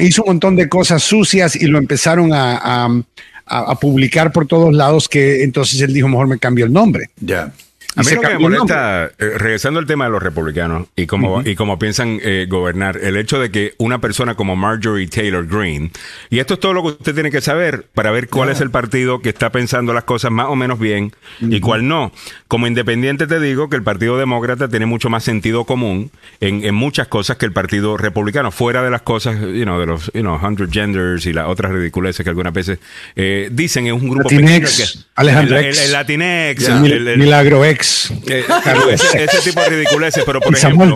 [0.00, 2.88] hizo un montón de cosas sucias y lo empezaron a,
[3.46, 5.08] a, publicar por todos lados.
[5.08, 7.10] Que entonces él dijo mejor me cambio el nombre.
[7.20, 7.52] Ya.
[7.96, 11.42] A mí lo que me molesta, eh, regresando al tema de los republicanos y cómo,
[11.44, 15.90] y cómo piensan eh, gobernar, el hecho de que una persona como Marjorie Taylor Greene,
[16.30, 18.70] y esto es todo lo que usted tiene que saber para ver cuál es el
[18.70, 22.12] partido que está pensando las cosas más o menos bien y cuál no.
[22.48, 26.10] Como independiente te digo que el Partido Demócrata tiene mucho más sentido común
[26.40, 29.86] en, en muchas cosas que el Partido Republicano, fuera de las cosas, you know, de
[29.86, 32.78] los you know, 100 genders y las otras ridiculeces que algunas veces
[33.16, 37.81] eh, dicen, es un grupo Latinex, pequeño Alejandro el, el, Latinex, el, Milagro X.
[38.26, 38.44] Eh,
[39.14, 40.94] ese, tipo de ridiculeces, pero por ejemplo,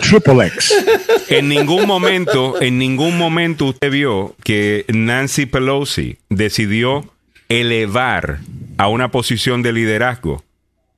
[1.28, 7.04] en ningún momento, en ningún momento usted vio que Nancy Pelosi decidió
[7.48, 8.40] elevar
[8.78, 10.44] a una posición de liderazgo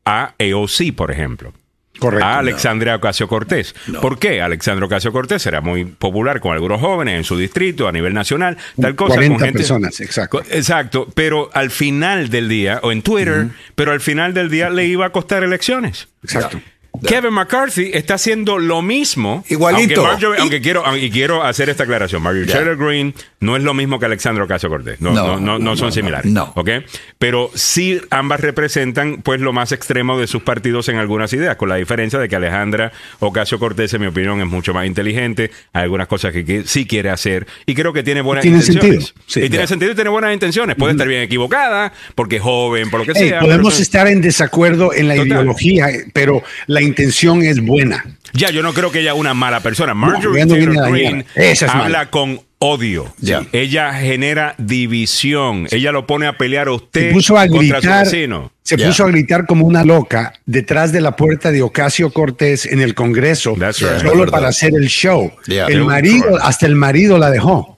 [0.04, 1.52] a AOC, por ejemplo.
[1.98, 3.74] Correcto, a Alexandria Ocasio Cortés.
[4.00, 4.40] ¿Por qué?
[4.40, 8.56] Alexandria Ocasio Cortés era muy popular con algunos jóvenes en su distrito, a nivel nacional,
[8.80, 9.14] tal cosa.
[9.14, 10.42] 40 con personas, exacto.
[10.50, 14.86] Exacto, pero al final del día, o en Twitter, pero al final del día le
[14.86, 16.08] iba a costar elecciones.
[16.22, 16.60] Exacto.
[17.06, 19.44] Kevin McCarthy está haciendo lo mismo.
[19.48, 20.06] Igualito.
[20.38, 22.22] Aunque, quiero, y quiero hacer esta aclaración.
[22.22, 25.00] Marjorie Taylor Green no es lo mismo que Alexandro Ocasio Cortés.
[25.00, 26.30] No, no, no, no son similares.
[26.30, 26.52] No.
[26.56, 26.70] ¿Ok?
[27.18, 31.68] Pero sí ambas representan pues lo más extremo de sus partidos en algunas ideas, con
[31.68, 35.50] la diferencia de que Alejandra Ocasio Cortés, en mi opinión, es mucho más inteligente.
[35.72, 39.14] Hay algunas cosas que, sí quiere hacer y creo que tiene buenas ¿Tiene intenciones.
[39.26, 39.46] Sentido.
[39.46, 40.76] y tiene sentido y tiene buenas intenciones.
[40.76, 43.40] Puede estar bien equivocada, porque es joven, por lo que sea.
[43.40, 48.04] Podemos estar en desacuerdo en la ideología, pero la intención es buena.
[48.32, 49.94] Ya, yo no creo que ella es una mala persona.
[49.94, 51.24] Marjorie Taylor Greene
[51.68, 53.14] habla con odio.
[53.52, 55.66] Ella genera división.
[55.70, 59.46] Ella lo pone a pelear a usted se puso a gritar, Se puso a gritar
[59.46, 64.48] como una loca detrás de la puerta de Ocasio Cortés en el Congreso, solo para
[64.48, 65.32] hacer el show.
[65.46, 67.77] El marido, hasta el marido la dejó.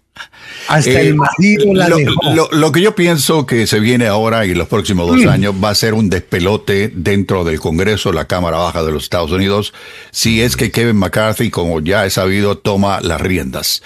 [0.71, 2.49] Hasta el eh, marido la lo, dejó.
[2.53, 5.75] Lo, que yo pienso que se viene ahora y los próximos dos años va a
[5.75, 9.73] ser un despelote dentro del Congreso, la Cámara Baja de los Estados Unidos,
[10.13, 13.83] si es que Kevin McCarthy, como ya he sabido, toma las riendas.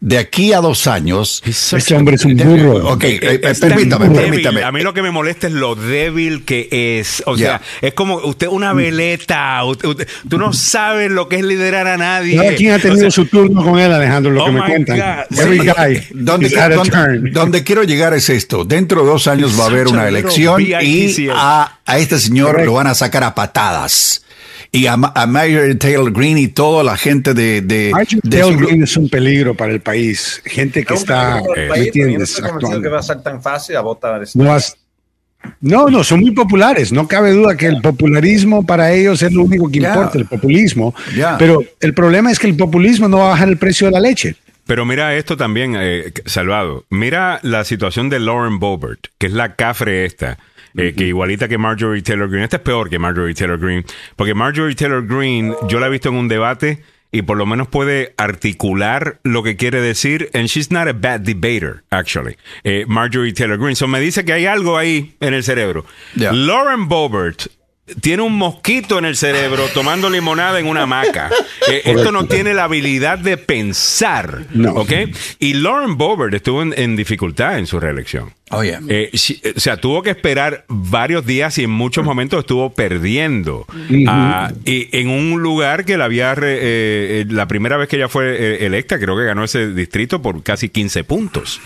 [0.00, 1.42] De aquí a dos años.
[1.44, 2.92] Este hombre es un burro.
[2.92, 4.62] Ok, eh, eh, permítame, permítame.
[4.62, 7.22] A mí lo que me molesta es lo débil que es.
[7.26, 9.60] O sea, es como usted una veleta.
[10.28, 12.54] tú no sabes lo que es liderar a nadie.
[12.56, 14.32] ¿Quién ha tenido su turno con él, Alejandro?
[14.32, 15.26] Lo que oh me cuentan.
[15.30, 18.64] Every guy donde, quiero llegar es esto.
[18.64, 22.74] Dentro de dos años va a haber una elección y a, a este señor lo
[22.74, 24.22] van a sacar a patadas
[24.70, 27.62] y a, Mayor Taylor Green y toda la gente de...
[27.62, 27.92] de,
[28.28, 30.42] Taylor Green es un peligro para el país.
[30.44, 31.42] Gente que está...
[31.56, 32.40] ¿Me entiendes?
[32.82, 34.22] que va a ser tan fácil a votar.
[34.22, 34.38] Este
[35.60, 36.92] no, no, son muy populares.
[36.92, 40.94] No cabe duda que el popularismo para ellos es lo único que importa, el populismo.
[41.38, 44.00] Pero el problema es que el populismo no va a bajar el precio de la
[44.00, 44.36] leche.
[44.66, 46.84] Pero mira esto también, eh, Salvado.
[46.90, 50.38] Mira la situación de Lauren Boebert, que es la cafre esta
[50.76, 52.44] eh, que igualita que Marjorie Taylor Greene.
[52.44, 53.84] Este es peor que Marjorie Taylor Greene,
[54.16, 57.68] porque Marjorie Taylor Greene, yo la he visto en un debate y por lo menos
[57.68, 60.30] puede articular lo que quiere decir.
[60.34, 62.36] And she's not a bad debater, actually.
[62.64, 63.76] Eh, Marjorie Taylor Greene.
[63.76, 65.84] So me dice que hay algo ahí en el cerebro.
[66.14, 67.48] Lauren Boebert
[68.02, 71.30] tiene un mosquito en el cerebro tomando limonada en una hamaca.
[71.68, 74.46] Eh, esto no tiene la habilidad de pensar.
[74.54, 74.72] No.
[74.72, 74.90] ¿Ok?
[75.38, 78.32] Y Lauren Boebert estuvo en dificultad en su reelección.
[78.50, 79.10] Oh, eh, eh,
[79.56, 83.66] o sea, tuvo que esperar varios días y en muchos momentos estuvo perdiendo.
[84.06, 86.34] Ah, y en un lugar que la había.
[86.40, 90.68] Eh, la primera vez que ella fue electa, creo que ganó ese distrito por casi
[90.68, 91.60] 15 puntos.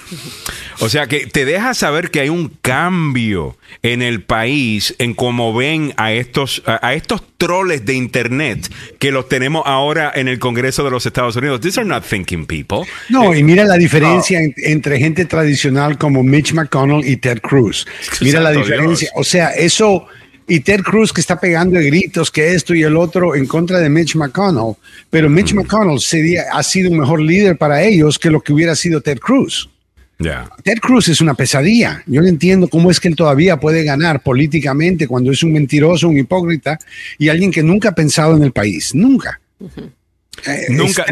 [0.81, 5.55] O sea, que te deja saber que hay un cambio en el país en cómo
[5.55, 10.85] ven a estos, a, estos troles de Internet que los tenemos ahora en el Congreso
[10.85, 11.61] de los Estados Unidos.
[11.61, 12.83] These are not thinking people.
[13.09, 17.87] No, y mira la diferencia entre gente tradicional como Mitch McConnell McConnell y Ted Cruz.
[18.21, 19.11] Mira la diferencia.
[19.15, 20.07] O sea, eso
[20.49, 23.89] y Ted Cruz que está pegando gritos que esto y el otro en contra de
[23.89, 24.75] Mitch McConnell,
[25.11, 25.59] pero Mitch mm.
[25.59, 29.19] McConnell sería, ha sido un mejor líder para ellos que lo que hubiera sido Ted
[29.19, 29.69] Cruz.
[30.63, 32.05] Ted Cruz es una pesadilla.
[32.07, 36.09] Yo no entiendo cómo es que él todavía puede ganar políticamente cuando es un mentiroso,
[36.09, 36.79] un hipócrita
[37.19, 38.95] y alguien que nunca ha pensado en el país.
[38.95, 39.41] Nunca.
[40.47, 41.05] Eh, nunca.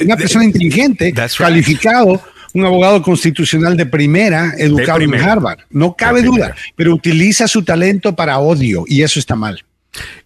[0.00, 2.20] una persona inteligente, calificado
[2.56, 5.60] un abogado constitucional de primera, educado en Harvard.
[5.70, 9.62] No cabe duda, pero utiliza su talento para odio y eso está mal.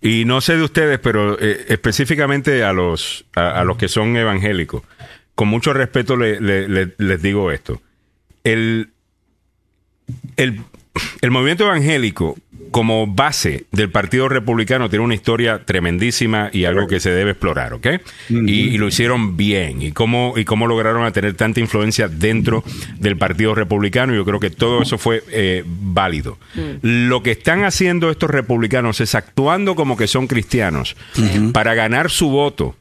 [0.01, 4.83] Y no sé de ustedes, pero eh, específicamente a los, a, los que son evangélicos,
[5.35, 7.83] con mucho respeto les digo esto.
[8.45, 8.91] El,
[10.37, 10.61] el,
[11.21, 12.37] el movimiento evangélico
[12.71, 17.75] como base del Partido Republicano tiene una historia tremendísima y algo que se debe explorar,
[17.75, 17.87] ¿ok?
[18.29, 19.83] y, lo hicieron bien.
[19.83, 22.63] Y cómo, y cómo lograron tener tanta influencia dentro
[22.99, 24.15] del Partido Republicano.
[24.15, 26.39] Yo creo que todo eso fue eh, válido.
[26.83, 30.97] Lo que están haciendo estos republicanos es actuando como que son cristianos
[31.53, 32.77] para ganar su voto,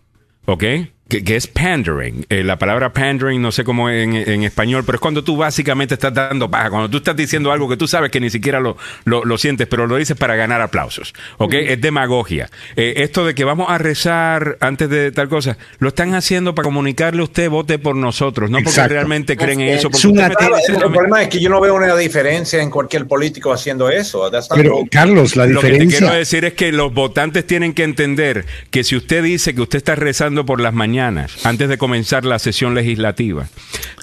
[0.45, 0.63] ¿ok?
[1.09, 2.25] Que, es pandering.
[2.29, 5.95] Eh, la palabra pandering no sé cómo en, en, español, pero es cuando tú básicamente
[5.95, 8.77] estás dando paja, cuando tú estás diciendo algo que tú sabes que ni siquiera lo,
[9.05, 11.13] lo, sientes, pero lo dices para ganar aplausos.
[11.37, 11.53] ¿Ok?
[11.55, 12.49] Es demagogia.
[12.75, 16.65] Eh, esto de que vamos a rezar antes de tal cosa, lo están haciendo para
[16.65, 19.89] comunicarle a usted, vote por nosotros, no porque realmente creen en eso.
[19.89, 24.29] el problema es que yo no veo una diferencia en cualquier político haciendo eso.
[24.53, 25.69] Pero, Carlos, la diferencia.
[25.69, 29.23] Lo que te quiero decir es que los votantes tienen que entender que si usted
[29.23, 33.47] dice que usted está rezando por las mañanas, antes de comenzar la sesión legislativa.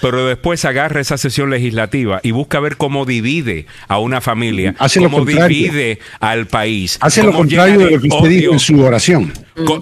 [0.00, 5.24] Pero después agarra esa sesión legislativa y busca ver cómo divide a una familia, cómo
[5.24, 6.98] divide al país.
[7.00, 9.32] Hace lo contrario de, lo que usted dijo en su oración.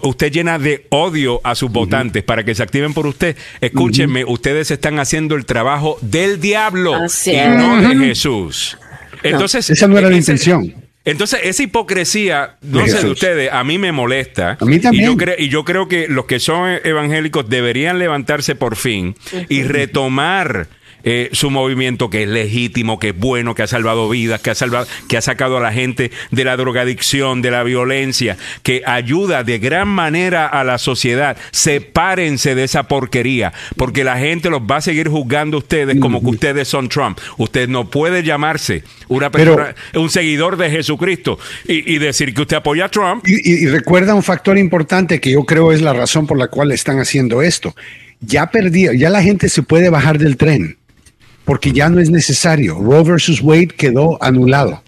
[0.02, 3.36] Usted llena de odio a sus votantes para que se activen por usted.
[3.60, 6.92] Escúchenme, ustedes están haciendo el trabajo del diablo
[7.26, 8.78] y no de Jesús.
[9.22, 10.83] Entonces, esa no era la intención.
[11.04, 14.56] Entonces, esa hipocresía, no sé de ustedes, a mí me molesta.
[14.58, 15.04] A mí también.
[15.04, 19.14] Y yo, creo, y yo creo que los que son evangélicos deberían levantarse por fin
[19.48, 20.68] y retomar
[21.04, 24.54] eh, su movimiento que es legítimo, que es bueno, que ha salvado vidas, que ha
[24.54, 29.44] salvado, que ha sacado a la gente de la drogadicción, de la violencia, que ayuda
[29.44, 31.36] de gran manera a la sociedad.
[31.50, 36.20] Sepárense de esa porquería, porque la gente los va a seguir juzgando a ustedes como
[36.20, 37.18] que ustedes son Trump.
[37.36, 42.86] Usted no puede llamarse una persona, un seguidor de Jesucristo y, decir que usted apoya
[42.86, 43.24] a Trump.
[43.26, 46.98] y recuerda un factor importante que yo creo es la razón por la cual están
[46.98, 47.74] haciendo esto.
[48.20, 50.78] Ya perdió, ya la gente se puede bajar del tren
[51.44, 52.78] porque ya no es necesario.
[52.78, 54.83] Roe versus Wade quedó anulado.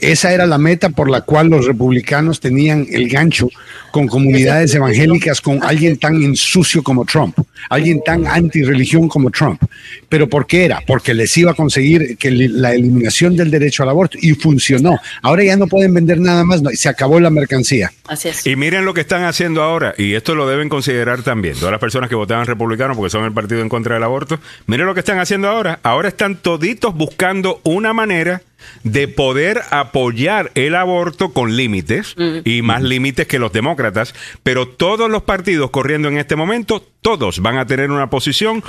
[0.00, 3.48] Esa era la meta por la cual los republicanos tenían el gancho
[3.90, 7.36] con comunidades evangélicas, con alguien tan insucio como Trump,
[7.68, 9.60] alguien tan anti-religión como Trump.
[10.08, 10.80] ¿Pero por qué era?
[10.86, 14.98] Porque les iba a conseguir que la eliminación del derecho al aborto y funcionó.
[15.20, 17.92] Ahora ya no pueden vender nada más, se acabó la mercancía.
[18.06, 18.46] Así es.
[18.46, 21.80] Y miren lo que están haciendo ahora, y esto lo deben considerar también, todas las
[21.80, 25.00] personas que votaban republicanos porque son el partido en contra del aborto, miren lo que
[25.00, 25.80] están haciendo ahora.
[25.82, 28.42] Ahora están toditos buscando una manera
[28.82, 32.14] de poder apoyar el aborto con límites
[32.44, 37.40] y más límites que los demócratas, pero todos los partidos corriendo en este momento, todos
[37.40, 38.62] van a tener una posición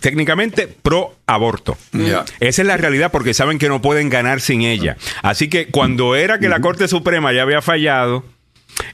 [0.00, 1.76] técnicamente pro aborto.
[2.40, 4.96] Esa es la realidad porque saben que no pueden ganar sin ella.
[5.22, 8.24] Así que cuando era que la Corte Suprema ya había fallado,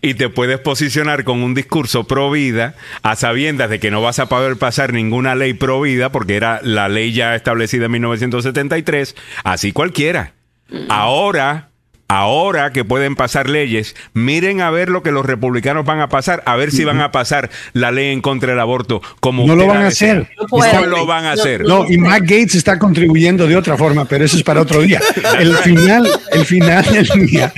[0.03, 4.19] y te puedes posicionar con un discurso pro vida a sabiendas de que no vas
[4.19, 9.17] a poder pasar ninguna ley pro vida porque era la ley ya establecida en 1973,
[9.45, 10.35] así cualquiera.
[10.89, 11.71] Ahora
[12.09, 16.43] ahora que pueden pasar leyes, miren a ver lo que los republicanos van a pasar,
[16.47, 19.67] a ver si van a pasar la ley en contra del aborto como no lo
[19.67, 20.29] van a hacer.
[20.51, 21.63] No, lo van a hacer.
[21.63, 25.01] No, y Matt Gates está contribuyendo de otra forma, pero eso es para otro día.
[25.39, 27.53] El final, el final del día,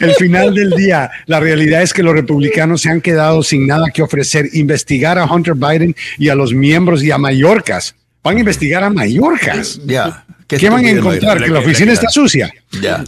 [0.00, 3.86] el final del día, la realidad es que los republicanos se han quedado sin nada
[3.92, 7.94] que ofrecer, investigar a Hunter Biden y a los miembros y a Mallorcas.
[8.22, 9.80] Van a investigar a Mallorcas.
[9.86, 10.24] Ya.
[10.58, 11.42] ¿Qué, van a encontrar?
[11.42, 12.52] Que la oficina está sucia.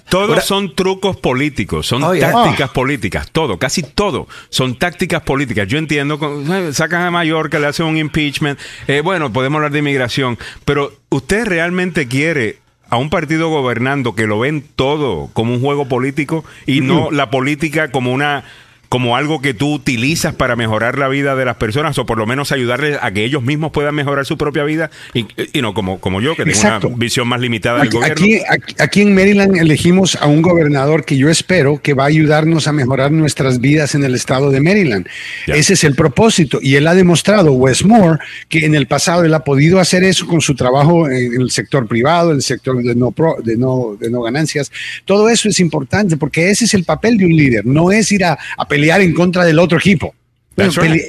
[0.09, 5.67] Todos son trucos políticos, son oh, tácticas políticas, todo, casi todo son tácticas políticas.
[5.69, 6.19] Yo entiendo,
[6.51, 10.93] eh, sacan a Mallorca, le hacen un impeachment, eh, bueno, podemos hablar de inmigración, pero
[11.09, 12.59] ¿usted realmente quiere
[12.91, 17.31] a un partido gobernando que lo ven todo como un juego político y no la
[17.31, 18.45] política como una
[18.93, 22.27] como algo que tú utilizas para mejorar la vida de las personas o por lo
[22.27, 26.21] menos ayudarles a que ellos mismos puedan mejorar su propia vida y, no como, como
[26.21, 28.13] yo que tengo una visión más limitada del gobierno.
[28.51, 32.69] Aquí, aquí, en Maryland elegimos a un gobernador que yo espero que va a ayudarnos
[32.69, 35.07] a mejorar nuestras vidas en el estado de Maryland.
[35.47, 38.19] Ese es el propósito y él ha demostrado, Wes Moore,
[38.51, 41.89] que en el pasado él ha podido hacer eso con su trabajo en el sector
[41.89, 44.71] privado, en el sector de no, de no, de no ganancias.
[45.07, 48.27] Todo eso es importante porque ese es el papel de un líder, no es ir
[48.27, 50.15] a, a pelear pelear en contra del otro equipo.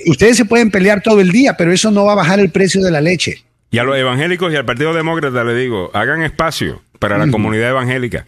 [0.05, 2.81] ustedes se pueden pelear todo el día, pero eso no va a bajar el precio
[2.83, 3.43] de la leche.
[3.71, 7.71] Y a los evangélicos y al Partido Demócrata le digo, hagan espacio para la comunidad
[7.71, 8.25] evangélica.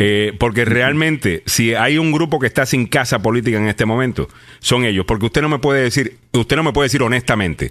[0.00, 4.28] Eh, porque realmente, si hay un grupo que está sin casa política en este momento,
[4.58, 5.04] son ellos.
[5.06, 7.70] Porque usted no me puede decir, usted no me puede decir honestamente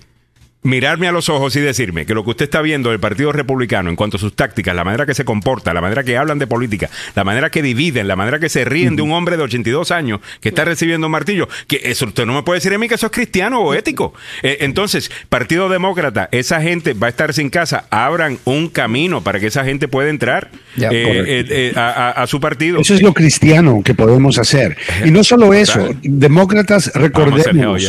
[0.68, 3.90] mirarme a los ojos y decirme que lo que usted está viendo del Partido Republicano
[3.90, 6.46] en cuanto a sus tácticas, la manera que se comporta, la manera que hablan de
[6.46, 9.92] política, la manera que dividen, la manera que se ríen de un hombre de 82
[9.92, 12.88] años que está recibiendo un martillo, que eso usted no me puede decir a mí
[12.90, 14.14] que eso es cristiano o ético.
[14.44, 19.40] Eh, entonces, Partido Demócrata, esa gente va a estar sin casa, abran un camino para
[19.40, 22.82] que esa gente pueda entrar eh, eh, a, su partido.
[22.82, 24.78] Eso es lo cristiano que podemos hacer.
[25.06, 27.82] Y no solo eso, demócratas, recordemos,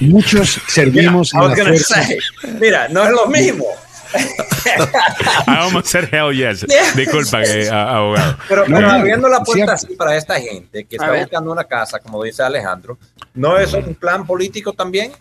[0.00, 2.05] muchos servimos en la fuerza
[2.60, 3.66] Mira, no es lo mismo.
[5.46, 6.66] Vamos a hacer hell yes.
[6.94, 8.36] Disculpa, eh, abogado.
[8.48, 12.42] Pero, abriendo la puerta así para esta gente que está buscando una casa, como dice
[12.42, 12.98] Alejandro,
[13.34, 15.12] ¿no es un plan político también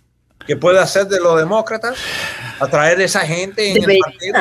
[0.45, 1.97] que puede hacer de los demócratas?
[2.59, 4.39] Atraer a esa gente en el partido.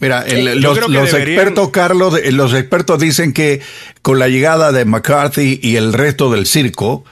[0.00, 0.24] Mira,
[0.56, 0.78] los,
[1.14, 3.60] expertos, Carlos, los expertos dicen que
[4.02, 7.04] con la llegada de McCarthy y el resto del circo,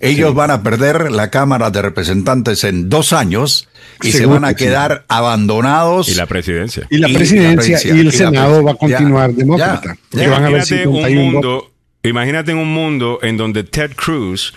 [0.00, 3.68] ellos van a perder la Cámara de Representantes en dos años
[4.02, 6.08] y se van a quedar abandonados.
[6.08, 6.86] Y la presidencia.
[6.90, 9.96] Y la presidencia y, el Senado va a continuar demócrata.
[10.12, 14.54] Imagínate, un mundo, imagínate en un mundo en donde Ted Cruz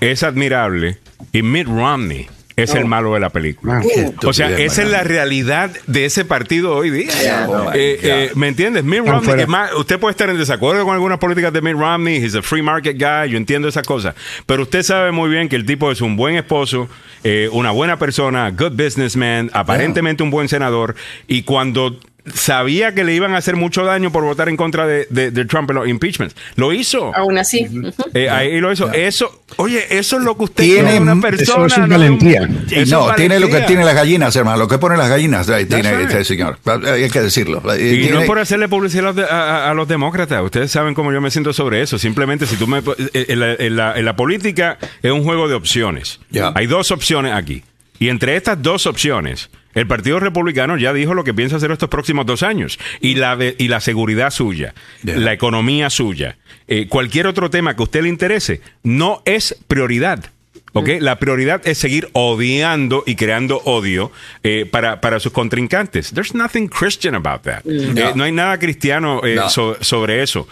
[0.00, 0.98] es admirable
[1.32, 3.82] y Mitt Romney es el malo de la película.
[3.84, 7.46] Ah, o sea, esa es la realidad de ese partido hoy día.
[7.74, 8.82] Eh, eh, ¿Me entiendes?
[8.82, 9.46] Mitt Romney,
[9.76, 12.96] usted puede estar en desacuerdo con algunas políticas de Mitt Romney, he's a free market
[12.96, 14.14] guy, yo entiendo esas cosas,
[14.46, 16.88] pero usted sabe muy bien que el tipo es un buen esposo,
[17.24, 20.94] eh, una buena persona, good businessman, aparentemente un buen senador,
[21.28, 21.98] y cuando
[22.34, 25.76] sabía que le iban a hacer mucho daño por votar en contra de, Trump en
[25.76, 26.34] los impeachments.
[26.56, 27.14] Lo hizo.
[27.14, 27.66] Aún así.
[28.14, 28.92] Eh, ahí lo hizo.
[28.92, 31.66] Eso, oye, eso es lo que usted tiene una persona.
[31.66, 32.48] Eso es valentía.
[32.88, 34.58] no, tiene lo que tiene las gallinas, hermano.
[34.58, 35.46] Lo que pone las gallinas.
[35.68, 36.58] tiene este señor.
[36.64, 37.62] Hay que decirlo.
[37.76, 40.42] Y, no por hacerle publicidad a, los demócratas.
[40.42, 41.98] Ustedes saben cómo yo me siento sobre eso.
[41.98, 42.78] Simplemente, si tú me.
[42.78, 46.20] Eh, en la, política es un juego de opciones.
[46.54, 47.62] Hay dos opciones aquí.
[47.98, 51.88] Y entre estas dos opciones el Partido Republicano ya dijo lo que piensa hacer estos
[51.88, 54.74] próximos dos años y la, y la seguridad suya,
[55.04, 56.36] la economía suya,
[56.66, 60.24] eh, cualquier otro tema que a usted le interese, no es prioridad.
[60.72, 60.88] ¿ok?
[61.00, 64.12] La prioridad es seguir odiando y creando odio
[64.42, 66.12] eh, para, para sus contrincantes.
[66.12, 67.64] There's nothing Christian about that.
[67.64, 67.96] Mm.
[67.96, 68.24] Eh, no.
[68.24, 69.48] hay nada cristiano eh, No.
[69.48, 70.46] so- sobre eso.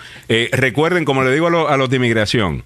[0.52, 2.64] Recuerden, como le digo a, lo- a los de inmigración,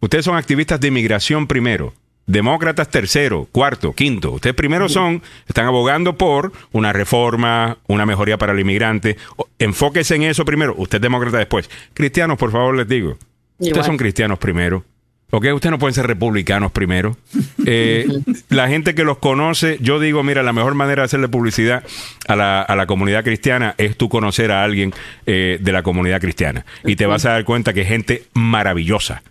[0.00, 1.92] ustedes son activistas de inmigración primero.
[2.26, 4.32] Demócratas tercero, cuarto, quinto.
[4.32, 9.16] Ustedes primero son, están abogando por una reforma, una mejoría para el inmigrante.
[9.60, 10.74] Enfóquese en eso primero.
[10.76, 11.70] Usted es demócrata después.
[11.94, 13.16] Cristianos, por favor, les digo.
[13.58, 14.84] Ustedes son cristianos primero.
[15.30, 15.46] ¿Ok?
[15.54, 17.16] Ustedes no pueden ser republicanos primero.
[17.68, 18.06] Eh,
[18.48, 21.82] la gente que los conoce, yo digo, mira, la mejor manera de hacerle publicidad
[22.28, 24.94] a la, a la comunidad cristiana es tú conocer a alguien
[25.26, 26.64] eh, de la comunidad cristiana.
[26.84, 29.24] Y te vas a dar cuenta que es gente maravillosa.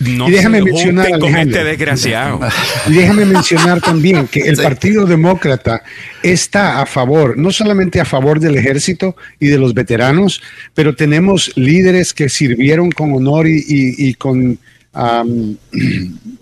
[0.00, 2.40] No Y déjame se mencionar, con este desgraciado.
[2.88, 5.82] Y déjame mencionar también que el Partido Demócrata
[6.22, 10.40] está a favor, no solamente a favor del ejército y de los veteranos,
[10.74, 14.58] pero tenemos líderes que sirvieron con honor y, y- y con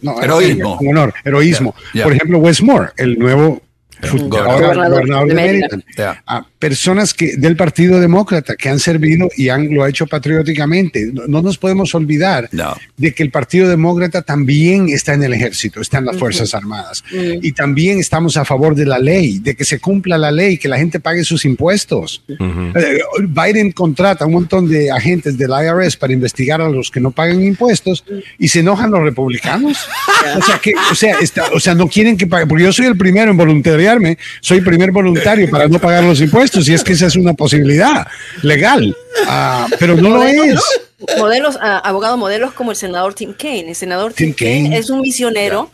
[0.02, 0.76] no, Heroísmo.
[0.76, 1.74] con honor, heroísmo.
[1.76, 2.05] Yeah, yeah.
[2.05, 3.62] Por ejemplo, Wes Moore, el nuevo
[4.03, 5.83] ahora Gobernador gobernador de.
[5.97, 6.23] Yeah.
[6.27, 11.11] A personas que del Partido Demócrata que han servido y han lo ha hecho patrióticamente.
[11.12, 12.77] No, no nos podemos olvidar No.
[12.97, 17.05] de que el Partido Demócrata también está en el ejército, está en las Fuerzas Armadas.
[17.12, 20.69] Y también estamos a favor de la ley, de que se cumpla la ley, que
[20.69, 22.23] la gente pague sus impuestos.
[22.29, 27.11] Eh, Biden contrata un montón de agentes del IRS para investigar a los que no
[27.11, 28.05] pagan impuestos
[28.39, 29.79] y se enojan los republicanos.
[30.39, 32.87] o sea, que, o sea, está- o sea, no quieren que pague, porque yo soy
[32.87, 33.37] el primero en
[34.40, 38.06] soy primer voluntario para no pagar los impuestos y es que esa es una posibilidad
[38.43, 38.97] legal,
[39.27, 40.81] Ah, pero no lo Modelos, es.
[41.16, 41.19] ¿no?
[41.23, 43.69] Modelos, abogados modelos como el senador Tim Kaine.
[43.70, 44.78] El senador Tim Tim, Kaine Kaine.
[44.78, 45.70] es un misionero,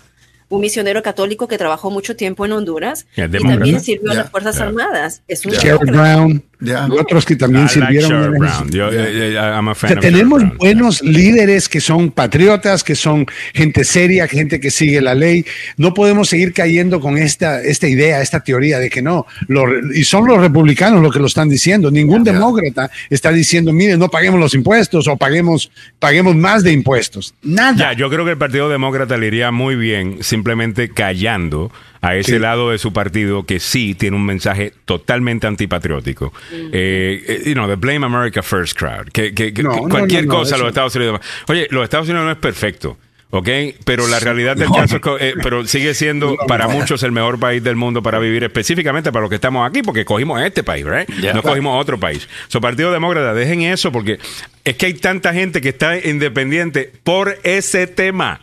[0.48, 4.22] un misionero católico que trabajó mucho tiempo en Honduras Yeah, y también sirvió en Yeah.
[4.22, 4.66] las Fuerzas Yeah.
[4.66, 5.22] Armadas.
[5.28, 5.52] Es un.
[5.86, 8.70] Brown Y otros que también I like sirvieron.
[8.70, 9.02] Yo, Yeah.
[9.04, 10.56] eh, eh, I'm a O fan sea, of tenemos Brown.
[10.58, 15.44] buenos líderes que son patriotas, que son gente seria, gente que sigue la ley.
[15.76, 19.26] No podemos seguir cayendo con esta, esta idea, esta teoría de que no.
[19.48, 21.90] Lo- y son los republicanos los que lo están diciendo.
[21.90, 27.34] Ningún demócrata está diciendo, mire, no paguemos los impuestos o paguemos, paguemos más de impuestos.
[27.42, 27.74] Nada.
[27.76, 31.72] Ya, yo creo que el Partido Demócrata le iría muy bien simplemente callando
[32.06, 32.38] a ese Sí.
[32.38, 36.32] lado de su partido que sí tiene un mensaje totalmente antipatriótico.
[36.52, 39.08] Eh, eh, you know, the Blame America First crowd.
[39.12, 41.20] Que, que- que- No, que no, cualquier no, no, cosa, los Estados Unidos.
[41.48, 42.98] Oye, los Estados Unidos no es perfecto.
[43.34, 43.48] ¿Ok?
[43.84, 47.40] Pero la realidad del caso es que, eh, pero sigue siendo para muchos el mejor
[47.40, 50.84] país del mundo para vivir, específicamente para los que estamos aquí, porque cogimos este país,
[50.86, 51.08] ¿right?
[51.20, 51.32] Yeah.
[51.32, 52.28] No cogimos otro país.
[52.46, 54.20] So, Partido Demócrata, dejen eso porque
[54.64, 58.40] es que hay tanta gente que está independiente por ese tema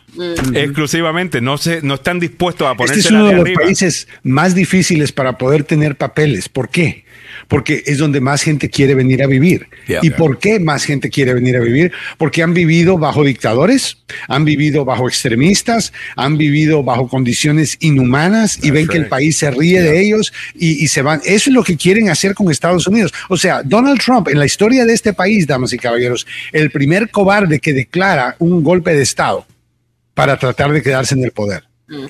[0.52, 1.40] exclusivamente.
[1.40, 3.62] No se, no están dispuestos a ponerse Este es uno de los arriba.
[3.62, 6.50] países más difíciles para poder tener papeles.
[6.50, 7.06] ¿Por qué?
[7.52, 9.68] Porque es donde más gente quiere venir a vivir.
[9.86, 10.00] Yeah.
[10.02, 11.92] ¿Y por qué más gente quiere venir a vivir?
[12.18, 18.70] Porque han vivido bajo dictadores, han vivido bajo extremistas, han vivido bajo condiciones inhumanas y
[18.70, 21.20] ven que el país se ríe de ellos y, y se van.
[21.24, 23.12] Eso es lo que quieren hacer con Estados Unidos.
[23.28, 27.10] O sea, Donald Trump, en la historia de este país, damas y caballeros, el primer
[27.10, 29.46] cobarde que declara un golpe de Estado
[30.14, 31.64] para tratar de quedarse en el poder.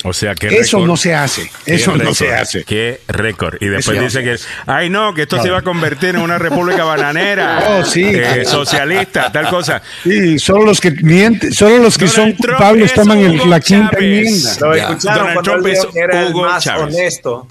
[0.05, 1.51] O sea, que Eso no se hace.
[1.67, 2.63] Eso no se hace.
[2.63, 3.57] Qué récord.
[3.61, 4.37] Y después dice que,
[4.67, 7.59] ay no, que esto se iba a convertir en una república bananera.
[7.73, 8.05] Oh, sí.
[8.05, 9.83] eh, socialista, tal cosa.
[10.05, 13.51] Sí, solo los que mienten, solo los que son Donald Trump culpables es toman el-
[13.51, 14.57] la quinta enmienda.
[14.61, 16.95] Lo escucharon Donald cuando Trump él es dijo que era Hugo el más Chávez.
[16.95, 17.47] honesto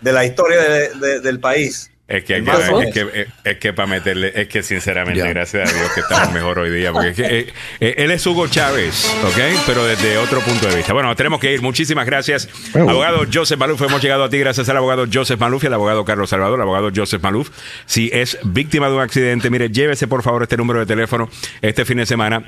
[0.00, 1.90] de la historia de- de- del país.
[2.12, 5.28] Es que, es que, es que para meterle, es que sinceramente, Ya.
[5.28, 7.46] gracias a Dios que estamos mejor hoy día, porque es que, eh,
[7.80, 9.62] eh, él es Hugo Chávez, ¿ok?
[9.66, 10.92] Pero desde otro punto de vista.
[10.92, 11.62] Bueno, tenemos que ir.
[11.62, 12.50] Muchísimas gracias.
[12.72, 12.90] Bueno.
[12.90, 16.04] Abogado Joseph Maluf, hemos llegado a ti gracias al abogado Joseph Maluf y al abogado
[16.04, 17.48] Carlos Salvador, el abogado Joseph Maluf.
[17.86, 21.30] Si es víctima de un accidente, mire, llévese por favor este número de teléfono
[21.62, 22.44] este fin de semana.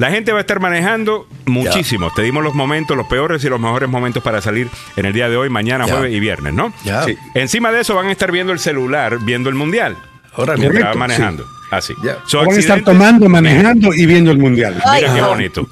[0.00, 2.10] La gente va a estar manejando muchísimo.
[2.16, 5.28] Te dimos los momentos, los peores y los mejores momentos para salir en el día
[5.28, 6.72] de hoy, mañana, jueves y viernes, ¿no?
[7.04, 7.18] Sí.
[7.34, 9.98] Encima de eso van a estar viendo el celular, viendo el mundial.
[10.36, 10.58] Órale.
[10.58, 11.44] Mientras va manejando.
[11.70, 11.92] Así.
[12.02, 12.16] Ya.
[12.26, 14.80] So, Van a estar tomando, manejando y viendo el mundial.
[14.86, 15.68] Ay, Mira qué bonito.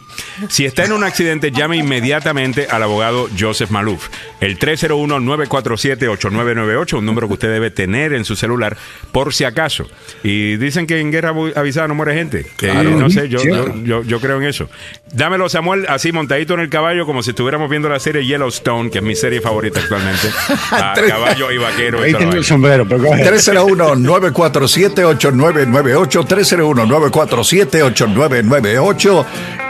[0.48, 4.08] Si está en un accidente, llame inmediatamente al abogado Joseph Maluf.
[4.40, 8.76] El 301-947-8998, un número que usted debe tener en su celular
[9.12, 9.86] por si acaso.
[10.22, 12.46] Y dicen que en guerra avisada no muere gente.
[12.62, 14.68] Eh, no sé, yo, yo, yo- yo creo en eso.
[15.12, 18.98] Dámelo, Samuel, así montadito en el caballo, como si estuviéramos viendo la serie Yellowstone, que
[18.98, 20.28] es mi serie favorita actualmente.
[20.70, 22.02] A Tres- caballo y vaquero.
[22.02, 23.26] Ahí el sombrero, pero go ahead.
[23.34, 29.24] 301-947-8998, 301-947-8998.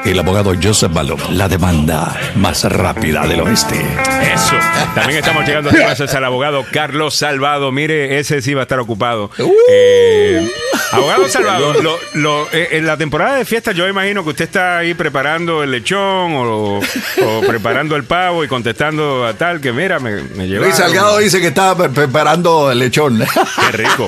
[0.05, 3.75] El abogado Joseph Malov, la demanda más rápida del oeste.
[4.23, 4.55] Eso.
[4.95, 7.73] También estamos llegando gracias al abogado Carlos Salvado.
[7.73, 9.31] Mire, ese sí va a estar ocupado.
[9.69, 10.49] Eh,
[10.93, 11.75] abogado Salvado,
[12.15, 15.73] lo, eh, en la temporada de fiesta yo imagino que usted está ahí preparando el
[15.73, 16.81] lechón o,
[17.47, 21.49] preparando el pavo y contestando a tal que mira, me, me Luis Salgado dice que
[21.49, 23.19] estaba preparando el lechón.
[23.19, 24.07] Qué rico.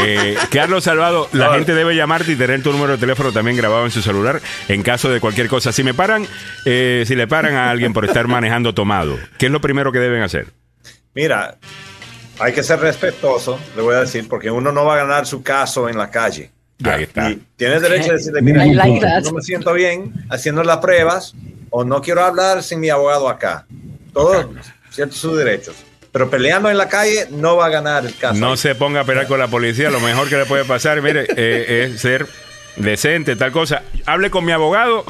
[0.00, 3.84] Eh, Carlos Salvado, la gente debe llamarte y tener tu número de teléfono también grabado
[3.84, 5.67] en su celular en caso de cualquier cosa.
[5.72, 6.26] Si me paran,
[6.64, 9.98] eh, si le paran a alguien por estar manejando tomado, ¿qué es lo primero que
[9.98, 10.46] deben hacer?
[11.14, 11.56] Mira,
[12.38, 15.42] hay que ser respetuoso, le voy a decir, porque uno no va a ganar su
[15.42, 16.50] caso en la calle.
[16.84, 17.30] Ahí está.
[17.30, 21.34] Y tienes derecho a decirle, mira, no me siento bien haciendo las pruebas
[21.70, 23.66] o no quiero hablar sin mi abogado acá.
[24.12, 24.46] Todos
[24.90, 25.76] ciertos sus derechos.
[26.12, 28.40] Pero peleando en la calle no va a ganar el caso.
[28.40, 29.90] No se ponga a pelear con la policía.
[29.90, 32.26] Lo mejor que le puede pasar, mire, eh, es ser
[32.76, 33.82] decente, tal cosa.
[34.06, 35.04] Hable con mi abogado.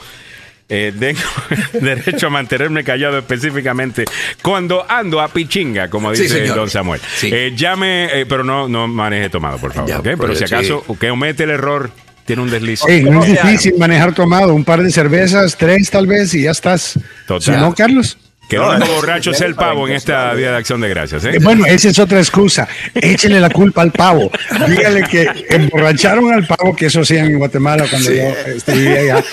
[0.70, 1.20] Eh, tengo
[1.80, 4.04] derecho a mantenerme callado específicamente
[4.42, 7.00] cuando ando a pichinga, como dice don Samuel.
[7.22, 10.02] Eh, llame, pero no, no maneje tomado, por favor.
[10.02, 11.90] Pero si acaso que omete el error,
[12.26, 12.82] tiene un desliz.
[13.02, 16.98] no es difícil manejar tomado, un par de cervezas, tres tal vez, y ya estás.
[17.26, 17.60] Total.
[17.60, 18.18] no, Carlos?
[18.48, 21.22] Que no, borracho es el pavo en esta Día de Acción de Gracias.
[21.26, 21.38] ¿eh?
[21.42, 22.66] Bueno, esa es otra excusa.
[22.94, 24.30] Échenle la culpa al pavo.
[24.66, 29.24] Dígale que emborracharon al pavo, que eso hacían en Guatemala cuando yo este, vivía allá.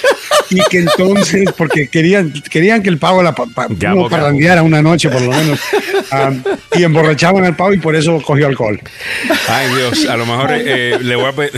[0.50, 3.46] Y que entonces, porque querían, querían que el pavo la pa,
[4.10, 5.62] parrandeara una noche por lo menos.
[6.12, 6.44] Um,
[6.76, 8.82] y emborrachaban al pavo y por eso cogió alcohol.
[9.50, 11.54] Ay Dios, a lo mejor eh, le voy a pedir,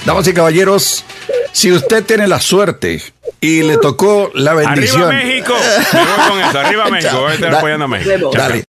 [0.05, 1.05] Damas y caballeros,
[1.53, 3.01] si usted tiene la suerte
[3.39, 5.03] y le tocó la bendición.
[5.03, 5.53] ¡Arriba México!
[6.27, 7.21] con eso, arriba México.
[7.21, 8.31] Voy a estar apoyando a México.
[8.35, 8.61] Dale.